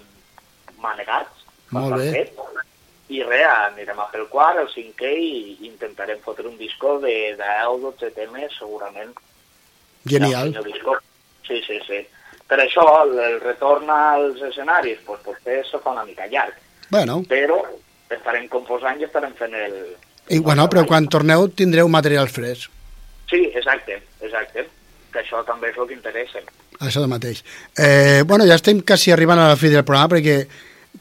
manegats, 0.81 1.45
Molt 1.71 1.91
bastant 1.91 2.13
bé. 2.13 2.25
fets. 2.25 2.60
I 3.11 3.25
res, 3.27 3.47
anirem 3.73 3.99
a 3.99 4.07
fer 4.13 4.23
el 4.23 4.29
quart, 4.31 4.61
el 4.63 4.71
cinquè, 4.71 5.11
i 5.11 5.67
intentarem 5.67 6.21
fotre 6.23 6.47
un 6.49 6.57
disco 6.59 6.99
de 7.03 7.35
10-12 7.41 8.15
temes, 8.15 8.55
segurament. 8.59 9.13
Genial. 10.07 10.53
Primer 10.55 10.73
disco. 10.73 10.97
Sí, 11.47 11.59
sí, 11.67 11.81
sí. 11.87 12.01
Per 12.47 12.59
això, 12.63 12.85
el, 13.03 13.17
el 13.19 13.39
retorn 13.43 13.91
als 13.91 14.41
escenaris, 14.51 15.03
pues, 15.07 15.23
potser 15.27 15.63
se 15.67 15.83
fa 15.83 15.95
una 15.95 16.07
mica 16.07 16.29
llarg, 16.31 16.55
Bueno, 16.91 17.23
però 17.31 17.61
estarem 18.11 18.49
composant 18.51 18.99
i 18.99 19.07
estarem 19.07 19.33
fent 19.39 19.55
el... 19.55 19.75
i, 20.27 20.41
bueno, 20.43 20.67
però 20.71 20.83
quan 20.89 21.07
torneu 21.07 21.47
tindreu 21.55 21.89
material 21.89 22.29
fresc. 22.29 22.67
Sí, 23.31 23.45
exacte, 23.55 24.01
exacte. 24.21 24.67
Que 25.15 25.23
això 25.23 25.45
també 25.47 25.71
és 25.71 25.79
el 25.79 25.87
que 25.87 25.95
interessa. 25.95 26.43
Això 26.83 27.05
mateix. 27.11 27.45
Eh, 27.79 28.23
bueno, 28.27 28.47
ja 28.47 28.59
estem 28.59 28.83
quasi 28.87 29.15
arribant 29.15 29.39
a 29.39 29.49
la 29.53 29.59
fi 29.59 29.71
del 29.71 29.87
programa 29.87 30.17
perquè 30.17 30.37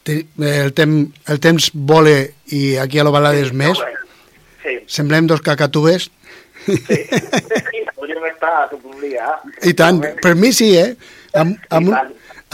el, 0.07 0.73
tem, 0.73 0.93
el 1.27 1.39
temps 1.43 1.69
vola 1.73 2.13
i 2.55 2.75
aquí 2.81 2.99
a 2.99 3.03
l'Ovalades 3.07 3.51
més. 3.53 3.77
Sí, 4.63 4.77
Semblem 4.87 5.27
dos 5.27 5.41
cacatubes. 5.41 6.09
podríem 7.95 8.25
estar 8.31 8.69
tot 8.69 8.83
un 8.85 8.99
dia. 9.01 9.27
I 9.65 9.73
tant, 9.77 10.01
per 10.21 10.35
mi 10.35 10.51
sí, 10.55 10.71
eh? 10.77 10.95
Amb, 11.37 11.57
amb, 11.69 11.89
un, 11.89 11.97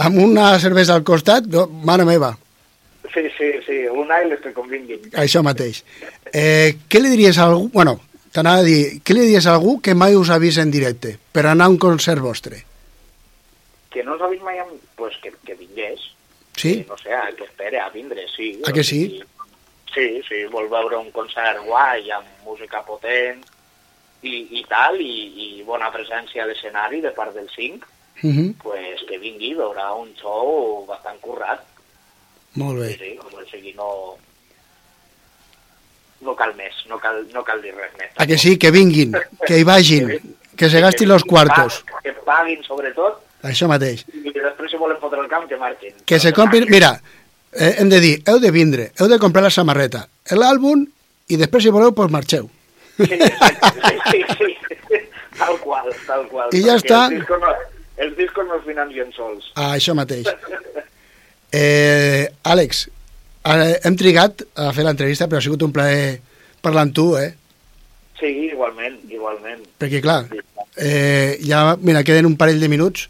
amb 0.06 0.18
una 0.24 0.50
cervesa 0.60 0.96
al 0.96 1.04
costat, 1.08 1.46
no, 1.52 1.68
mare 1.68 2.06
meva, 2.08 2.36
Sí, 3.16 3.22
sí, 3.38 3.48
sí, 3.64 3.76
una 3.88 4.18
i 4.20 4.26
les 4.28 4.42
que 4.44 4.52
convinguin. 4.52 5.06
això 5.16 5.40
mateix. 5.46 5.84
Eh, 6.34 6.76
què 6.90 7.00
li 7.00 7.08
diries 7.14 7.38
a 7.40 7.46
algú... 7.48 7.70
Bueno, 7.72 7.94
t'anava 8.36 8.60
a 8.60 8.66
dir, 8.66 9.00
què 9.08 9.16
li 9.16 9.22
diries 9.30 9.46
a 9.48 9.54
algú 9.56 9.78
que 9.80 9.94
mai 9.96 10.18
us 10.20 10.30
ha 10.34 10.40
vist 10.42 10.60
en 10.60 10.72
directe 10.74 11.14
per 11.32 11.46
anar 11.48 11.70
a 11.70 11.72
un 11.72 11.78
concert 11.80 12.20
vostre? 12.20 12.60
Que 13.94 14.04
no 14.04 14.18
s'ha 14.20 14.28
vist 14.34 14.44
mai, 14.44 14.60
pues 15.00 15.16
que, 15.24 15.32
que 15.48 15.56
vingués. 15.56 16.02
Sí? 16.56 16.86
No 16.88 16.98
sé, 16.98 17.14
a 17.14 17.32
que 17.36 17.44
espere 17.44 17.80
a 17.80 17.90
vindre, 17.90 18.28
sí. 18.36 18.62
A 18.66 18.72
que 18.72 18.84
sí? 18.84 19.22
Sí, 19.94 20.22
sí, 20.28 20.44
vol 20.52 20.68
veure 20.70 20.98
un 20.98 21.12
concert 21.12 21.62
guai, 21.64 22.10
amb 22.12 22.28
música 22.44 22.82
potent 22.84 23.44
i, 24.24 24.60
i 24.60 24.66
tal, 24.68 25.00
i, 25.00 25.60
i 25.60 25.64
bona 25.64 25.92
presència 25.92 26.44
a 26.44 26.48
l'escenari 26.48 27.02
de 27.02 27.12
part 27.12 27.34
del 27.36 27.50
5, 27.56 27.92
Uh 28.24 28.32
-huh. 28.32 28.54
pues 28.64 29.04
que 29.10 29.18
vingui, 29.18 29.54
veurà 29.56 29.92
un 29.94 30.16
show 30.16 30.86
bastant 30.88 31.20
currat. 31.20 31.60
Molt 32.54 32.80
bé. 32.80 32.88
Sí, 32.94 32.98
sí, 32.98 33.20
o 33.20 33.46
sigui, 33.52 33.74
no... 33.74 34.16
No 36.22 36.34
cal 36.34 36.56
més, 36.56 36.74
no 36.88 36.98
cal, 36.98 37.28
no 37.34 37.44
cal 37.44 37.62
dir 37.62 37.74
res 37.76 37.92
més. 38.00 38.12
A 38.16 38.26
que 38.26 38.38
sí, 38.38 38.58
que 38.58 38.72
vinguin, 38.72 39.12
que 39.46 39.60
hi 39.60 39.64
vagin, 39.64 40.08
que 40.56 40.70
se 40.70 40.80
gastin 40.80 41.10
los 41.10 41.26
cuartos. 41.26 41.84
Que 42.02 42.14
paguin, 42.14 42.64
sobretot, 42.64 43.20
Això 43.46 43.70
mateix. 43.70 44.04
i 44.10 44.32
que 44.34 44.42
després 44.42 44.74
si 44.74 44.80
volen 44.82 44.98
fotre 45.02 45.22
el 45.22 45.30
camp, 45.30 45.46
que 45.50 45.60
marxin. 45.62 45.94
Que 46.06 46.20
se 46.20 46.34
comprin... 46.34 46.66
Mira, 46.72 46.96
eh, 47.54 47.76
hem 47.80 47.90
de 47.92 48.00
dir, 48.02 48.16
heu 48.30 48.40
de 48.42 48.52
vindre, 48.52 48.90
heu 49.00 49.10
de 49.12 49.20
comprar 49.22 49.44
la 49.46 49.54
samarreta, 49.54 50.06
l'àlbum, 50.34 50.86
i 51.30 51.38
després, 51.42 51.66
si 51.66 51.74
voleu, 51.74 51.94
doncs 51.96 52.14
marxeu. 52.14 52.50
Sí, 52.98 53.06
sí, 53.06 54.20
sí, 54.40 54.52
sí, 54.88 55.00
tal 55.38 55.58
qual, 55.62 55.90
tal 56.08 56.28
qual. 56.32 56.54
I 56.56 56.64
ja 56.66 56.78
està. 56.80 57.06
Els 57.10 57.20
discos 57.20 57.42
no, 57.44 57.54
els 58.06 58.18
discos 58.18 58.50
no 58.50 58.60
es 58.60 58.68
financen 58.68 59.16
sols. 59.16 59.50
Ah, 59.56 59.74
això 59.76 59.96
mateix. 59.98 60.30
Eh, 61.56 62.26
Àlex, 62.52 62.86
hem 63.46 63.96
trigat 64.00 64.46
a 64.60 64.72
fer 64.76 64.84
l'entrevista, 64.88 65.30
però 65.30 65.40
ha 65.40 65.46
sigut 65.46 65.64
un 65.64 65.74
plaer 65.76 66.18
parlar 66.66 66.88
amb 66.88 66.96
tu, 66.98 67.12
eh? 67.20 67.30
Sí, 68.20 68.32
igualment, 68.50 68.98
igualment. 69.12 69.62
Perquè, 69.80 70.02
clar, 70.04 70.24
eh, 70.76 71.38
ja, 71.46 71.76
mira, 71.80 72.04
queden 72.08 72.28
un 72.28 72.38
parell 72.40 72.60
de 72.64 72.72
minuts 72.72 73.10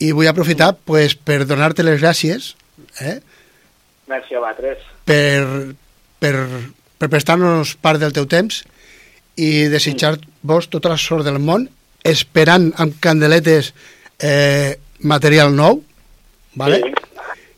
i 0.00 0.10
vull 0.16 0.28
aprofitar 0.30 0.72
pues, 0.88 1.14
per 1.14 1.44
donar-te 1.48 1.84
les 1.84 2.00
gràcies 2.00 2.54
eh, 3.00 3.18
Merci 4.10 4.34
a 4.34 4.40
vosaltres. 4.42 4.84
per, 5.04 5.74
per, 6.18 6.34
per 6.98 7.08
prestar-nos 7.12 7.76
part 7.80 8.00
del 8.02 8.14
teu 8.16 8.26
temps 8.30 8.62
i 9.40 9.68
desitjar-vos 9.72 10.70
tota 10.72 10.92
la 10.92 10.98
sort 11.00 11.24
del 11.28 11.38
món 11.38 11.68
esperant 12.04 12.70
amb 12.80 12.96
candeletes 13.04 13.74
eh, 14.24 14.76
material 15.04 15.52
nou 15.56 15.82
vale? 16.56 16.80
Sí, 16.80 16.94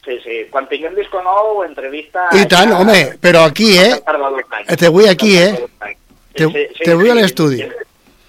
sí, 0.04 0.18
sí. 0.24 0.40
Quan 0.50 0.66
tinguem 0.70 0.94
disco 0.98 1.22
nou, 1.24 1.62
entrevista... 1.64 2.26
I 2.36 2.44
tant, 2.50 2.74
home, 2.76 3.16
però 3.22 3.46
aquí, 3.48 3.70
eh? 3.78 3.94
eh? 4.66 4.76
Te 4.76 4.90
vull 4.92 5.08
aquí, 5.08 5.36
eh? 5.38 5.54
Te, 6.34 6.48
te 6.82 6.94
vull 6.98 7.12
a 7.12 7.16
l'estudi. 7.16 7.62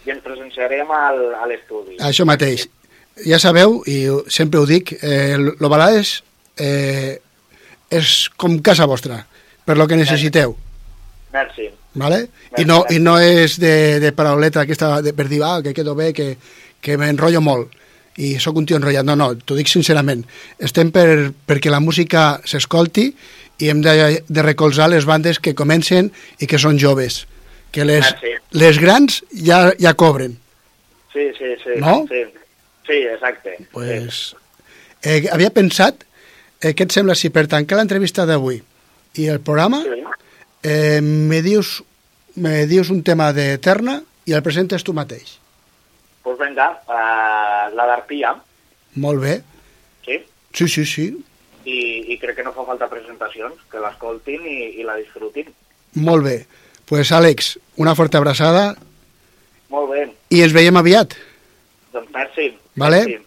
I 0.03 0.14
ens 0.14 0.24
presenciarem 0.24 0.89
al, 0.91 1.20
a 1.39 1.49
l'estudi. 1.49 1.97
Això 2.03 2.28
mateix. 2.28 2.68
Ja 3.28 3.38
sabeu, 3.39 3.82
i 3.86 4.07
sempre 4.32 4.59
ho 4.59 4.66
dic, 4.66 4.95
eh, 5.01 5.38
l'Ovalades 5.38 6.24
eh, 6.57 7.20
és 7.93 8.16
com 8.38 8.57
casa 8.66 8.89
vostra, 8.89 9.22
per 9.66 9.78
lo 9.78 9.88
que 9.88 9.99
necessiteu. 9.99 10.57
Merci. 11.34 11.70
¿vale? 11.93 12.28
I 12.57 12.66
no, 12.66 12.84
i 12.89 12.99
no 12.99 13.18
és 13.22 13.57
de, 13.61 13.99
de 14.01 14.11
parauleta 14.16 14.64
aquesta 14.64 14.99
de, 15.05 15.14
per 15.14 15.28
dir, 15.30 15.41
ah, 15.45 15.61
que 15.64 15.74
quedo 15.74 15.95
bé, 15.95 16.11
que, 16.14 16.36
que 16.82 16.97
m'enrotllo 16.97 17.41
molt 17.41 17.80
i 18.22 18.36
sóc 18.41 18.57
un 18.59 18.68
tio 18.70 18.78
enrotllat. 18.78 19.05
No, 19.07 19.16
no, 19.18 19.32
t'ho 19.38 19.57
dic 19.57 19.70
sincerament. 19.72 20.24
Estem 20.61 20.91
per, 20.93 21.32
perquè 21.49 21.72
la 21.74 21.82
música 21.82 22.41
s'escolti 22.45 23.07
i 23.64 23.70
hem 23.70 23.82
de, 23.86 23.95
de 24.26 24.45
recolzar 24.45 24.89
les 24.91 25.07
bandes 25.09 25.39
que 25.41 25.55
comencen 25.57 26.11
i 26.39 26.49
que 26.49 26.61
són 26.61 26.78
joves. 26.82 27.24
Que 27.74 27.86
les, 27.89 28.05
Merci. 28.05 28.36
les 28.59 28.78
grans 28.82 29.22
ja, 29.34 29.66
ja 29.82 29.95
cobren. 29.97 30.38
Sí, 31.14 31.30
sí, 31.38 31.55
sí. 31.64 31.80
No? 31.82 32.03
Sí, 32.09 32.22
sí 32.88 32.99
exacte. 33.13 33.57
Pues, 33.71 34.36
eh, 35.01 35.27
havia 35.31 35.49
pensat, 35.53 36.03
eh, 36.61 36.73
què 36.73 36.84
et 36.88 36.91
sembla 36.95 37.15
si 37.15 37.29
per 37.29 37.47
tancar 37.47 37.77
l'entrevista 37.79 38.25
d'avui 38.25 38.61
i 39.15 39.27
el 39.29 39.39
programa 39.41 39.84
eh, 40.63 40.99
me, 41.01 41.41
dius, 41.41 41.81
me 42.36 42.65
dius 42.65 42.89
un 42.89 43.03
tema 43.03 43.31
d'Eterna 43.34 44.01
i 44.25 44.34
el 44.34 44.43
presentes 44.43 44.84
tu 44.84 44.93
mateix. 44.95 45.38
Pues 46.23 46.39
vinga, 46.39 46.69
uh, 46.88 47.67
la 47.75 47.86
d'Arpia, 47.89 48.31
Molt 48.95 49.19
bé. 49.19 49.41
sí? 50.05 50.21
Sí, 50.53 50.67
sí, 50.69 50.86
sí. 50.86 51.05
I, 51.65 52.13
I 52.13 52.17
crec 52.21 52.38
que 52.38 52.43
no 52.45 52.53
fa 52.55 52.63
falta 52.67 52.88
presentacions, 52.91 53.55
que 53.71 53.79
l'escoltin 53.84 54.43
i, 54.47 54.79
i 54.79 54.84
la 54.88 54.95
disfrutin. 54.99 55.49
Molt 55.95 56.23
bé. 56.23 56.45
pues, 56.86 57.11
Àlex, 57.11 57.57
una 57.77 57.95
forta 57.95 58.17
abraçada 58.19 58.75
Molt 59.69 59.89
bé, 59.91 60.07
i 60.29 60.41
ens 60.43 60.53
veiem 60.53 60.77
aviat. 60.77 61.15
doncs 61.91 62.09
merci. 62.13 62.51
Vale. 62.76 63.03
merci. 63.05 63.19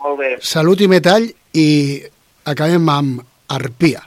Molt 0.00 0.18
bé. 0.18 0.30
Salut 0.40 0.80
i 0.80 0.88
metall 0.88 1.26
i 1.54 1.68
acabem 2.48 2.88
amb 2.88 3.20
Arpia. 3.52 4.00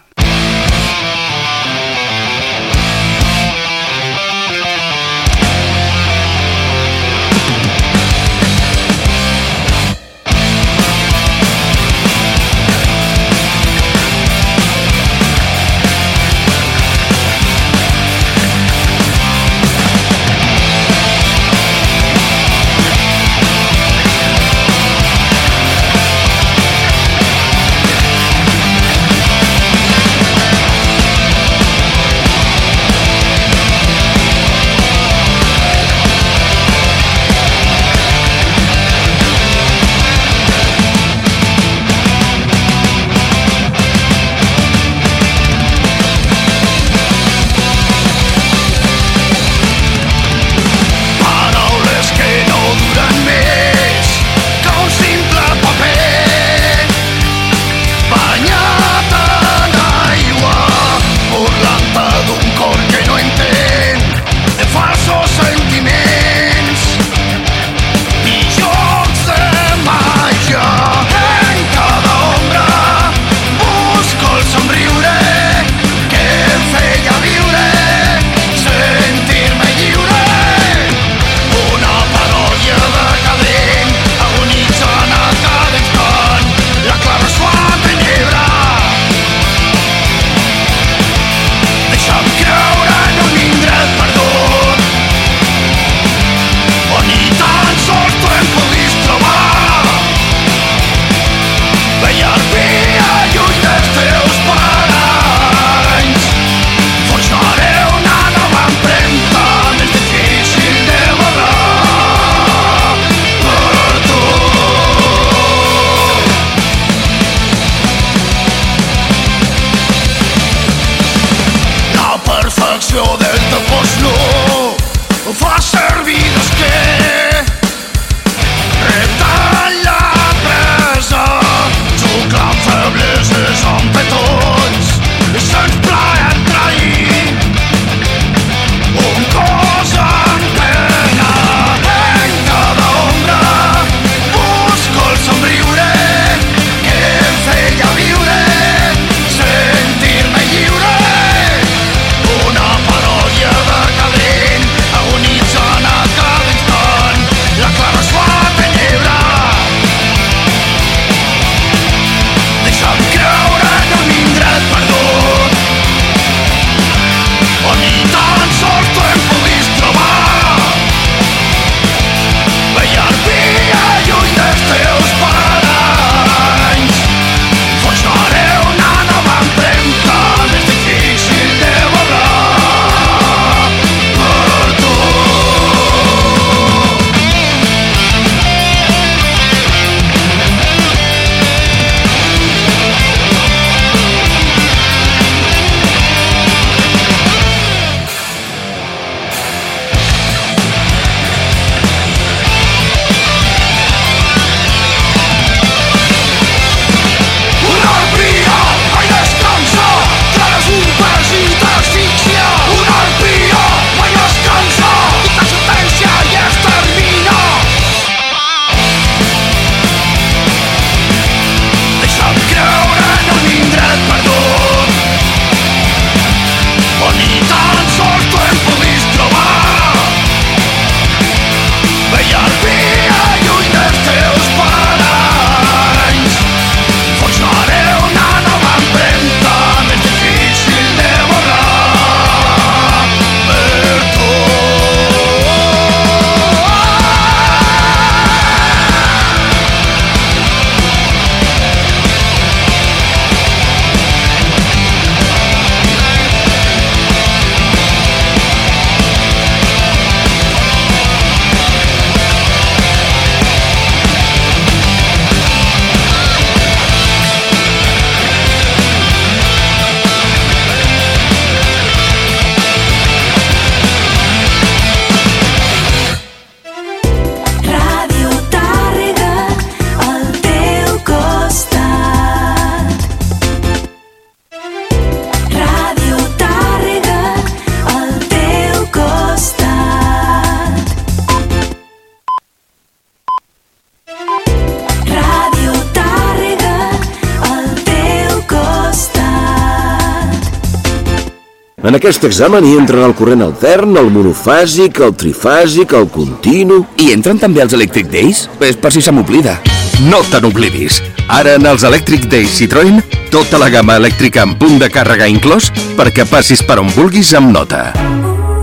En 301.93 301.99
aquest 301.99 302.23
examen 302.25 302.65
hi 302.65 302.71
entren 302.73 303.03
el 303.05 303.11
corrent 303.13 303.43
altern, 303.45 303.91
el 304.01 304.07
monofàsic, 304.09 304.97
el 305.05 305.11
trifàsic, 305.13 305.91
el 305.93 306.07
continu... 306.09 306.79
I 306.97 307.11
entren 307.13 307.37
també 307.37 307.61
els 307.61 307.75
Electric 307.77 308.09
Days? 308.09 308.39
És 308.65 308.79
per 308.81 308.89
si 308.95 309.03
se 309.05 309.13
m'oblida. 309.13 309.59
No 310.07 310.23
te 310.25 310.39
n'oblidis. 310.41 310.97
Ara 311.37 311.53
en 311.59 311.69
els 311.69 311.85
Electric 311.85 312.25
Days 312.33 312.57
Citroën, 312.57 312.97
tota 313.29 313.61
la 313.61 313.69
gamma 313.69 313.99
elèctrica 314.01 314.41
amb 314.41 314.57
punt 314.57 314.81
de 314.81 314.89
càrrega 314.89 315.29
inclòs 315.29 315.69
perquè 315.93 316.25
passis 316.33 316.65
per 316.65 316.79
on 316.81 316.89
vulguis 316.97 317.29
amb 317.37 317.53
nota. 317.53 317.83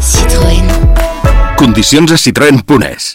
Citroën. 0.02 0.66
Condicions 1.62 2.10
a 2.10 2.18
citroen.es. 2.18 3.12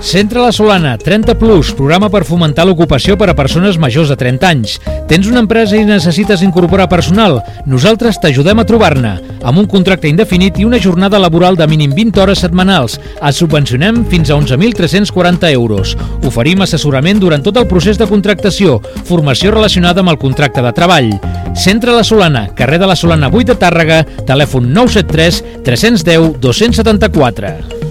Centre 0.00 0.40
La 0.40 0.50
Solana, 0.50 0.96
30 0.96 1.34
Plus, 1.36 1.74
programa 1.76 2.08
per 2.08 2.22
fomentar 2.24 2.64
l'ocupació 2.64 3.18
per 3.20 3.26
a 3.28 3.34
persones 3.36 3.76
majors 3.76 4.08
de 4.08 4.16
30 4.16 4.48
anys. 4.48 4.78
Tens 5.10 5.26
una 5.28 5.42
empresa 5.44 5.76
i 5.76 5.84
necessites 5.84 6.40
incorporar 6.40 6.86
personal? 6.88 7.36
Nosaltres 7.68 8.16
t'ajudem 8.22 8.62
a 8.62 8.64
trobar-ne, 8.64 9.10
amb 9.44 9.60
un 9.60 9.68
contracte 9.68 10.08
indefinit 10.08 10.56
i 10.56 10.64
una 10.64 10.80
jornada 10.80 11.20
laboral 11.20 11.58
de 11.58 11.66
mínim 11.68 11.92
20 11.92 12.22
hores 12.22 12.40
setmanals. 12.40 12.96
Et 13.20 13.36
subvencionem 13.36 14.00
fins 14.08 14.32
a 14.32 14.38
11.340 14.40 15.52
euros. 15.52 15.92
Oferim 16.24 16.64
assessorament 16.64 17.20
durant 17.20 17.44
tot 17.44 17.60
el 17.60 17.68
procés 17.68 18.00
de 18.00 18.08
contractació, 18.08 18.78
formació 19.04 19.52
relacionada 19.52 20.00
amb 20.00 20.14
el 20.14 20.18
contracte 20.22 20.64
de 20.64 20.72
treball. 20.72 21.12
Centre 21.52 21.92
La 21.92 22.06
Solana, 22.08 22.46
carrer 22.56 22.80
de 22.80 22.88
la 22.88 22.96
Solana 22.96 23.28
8 23.28 23.52
de 23.52 23.60
Tàrrega, 23.60 24.00
telèfon 24.24 24.72
973 24.72 25.44
310 25.68 26.40
274. 26.40 27.89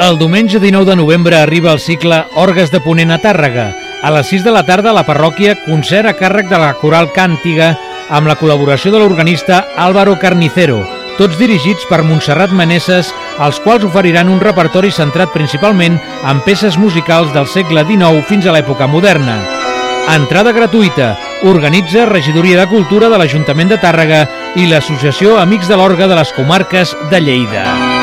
El 0.00 0.18
diumenge 0.18 0.58
19 0.58 0.90
de 0.90 0.96
novembre 0.96 1.36
arriba 1.36 1.70
el 1.72 1.78
cicle 1.78 2.24
Orgues 2.34 2.72
de 2.72 2.80
Ponent 2.82 3.12
a 3.14 3.20
Tàrrega. 3.22 3.68
A 4.02 4.10
les 4.10 4.26
6 4.26 4.42
de 4.44 4.50
la 4.50 4.64
tarda 4.66 4.90
a 4.90 4.96
la 4.96 5.04
parròquia, 5.06 5.54
concert 5.62 6.10
a 6.10 6.16
càrrec 6.18 6.50
de 6.50 6.58
la 6.58 6.72
Coral 6.80 7.12
Càntiga 7.14 7.70
amb 8.10 8.26
la 8.26 8.34
col·laboració 8.36 8.90
de 8.92 8.98
l'organista 8.98 9.62
Álvaro 9.78 10.18
Carnicero, 10.18 10.82
tots 11.16 11.38
dirigits 11.38 11.86
per 11.88 12.02
Montserrat 12.02 12.50
Meneses, 12.50 13.14
els 13.38 13.62
quals 13.62 13.86
oferiran 13.86 14.28
un 14.28 14.42
repertori 14.42 14.90
centrat 14.90 15.32
principalment 15.32 16.00
en 16.26 16.42
peces 16.42 16.76
musicals 16.76 17.32
del 17.32 17.46
segle 17.46 17.86
XIX 17.86 18.26
fins 18.26 18.50
a 18.50 18.58
l'època 18.58 18.90
moderna. 18.90 19.38
Entrada 20.10 20.52
gratuïta. 20.52 21.14
Organitza 21.48 22.04
Regidoria 22.10 22.60
de 22.60 22.68
Cultura 22.68 23.08
de 23.08 23.20
l'Ajuntament 23.20 23.70
de 23.70 23.80
Tàrrega 23.80 24.26
i 24.58 24.66
l'Associació 24.66 25.38
Amics 25.38 25.70
de 25.70 25.78
l'Orga 25.78 26.10
de 26.10 26.18
les 26.18 26.32
Comarques 26.34 26.96
de 27.12 27.20
Lleida. 27.22 27.93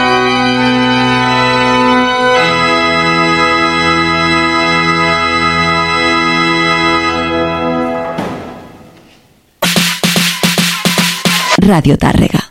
Radio 11.72 11.96
Tàrrega. 11.96 12.42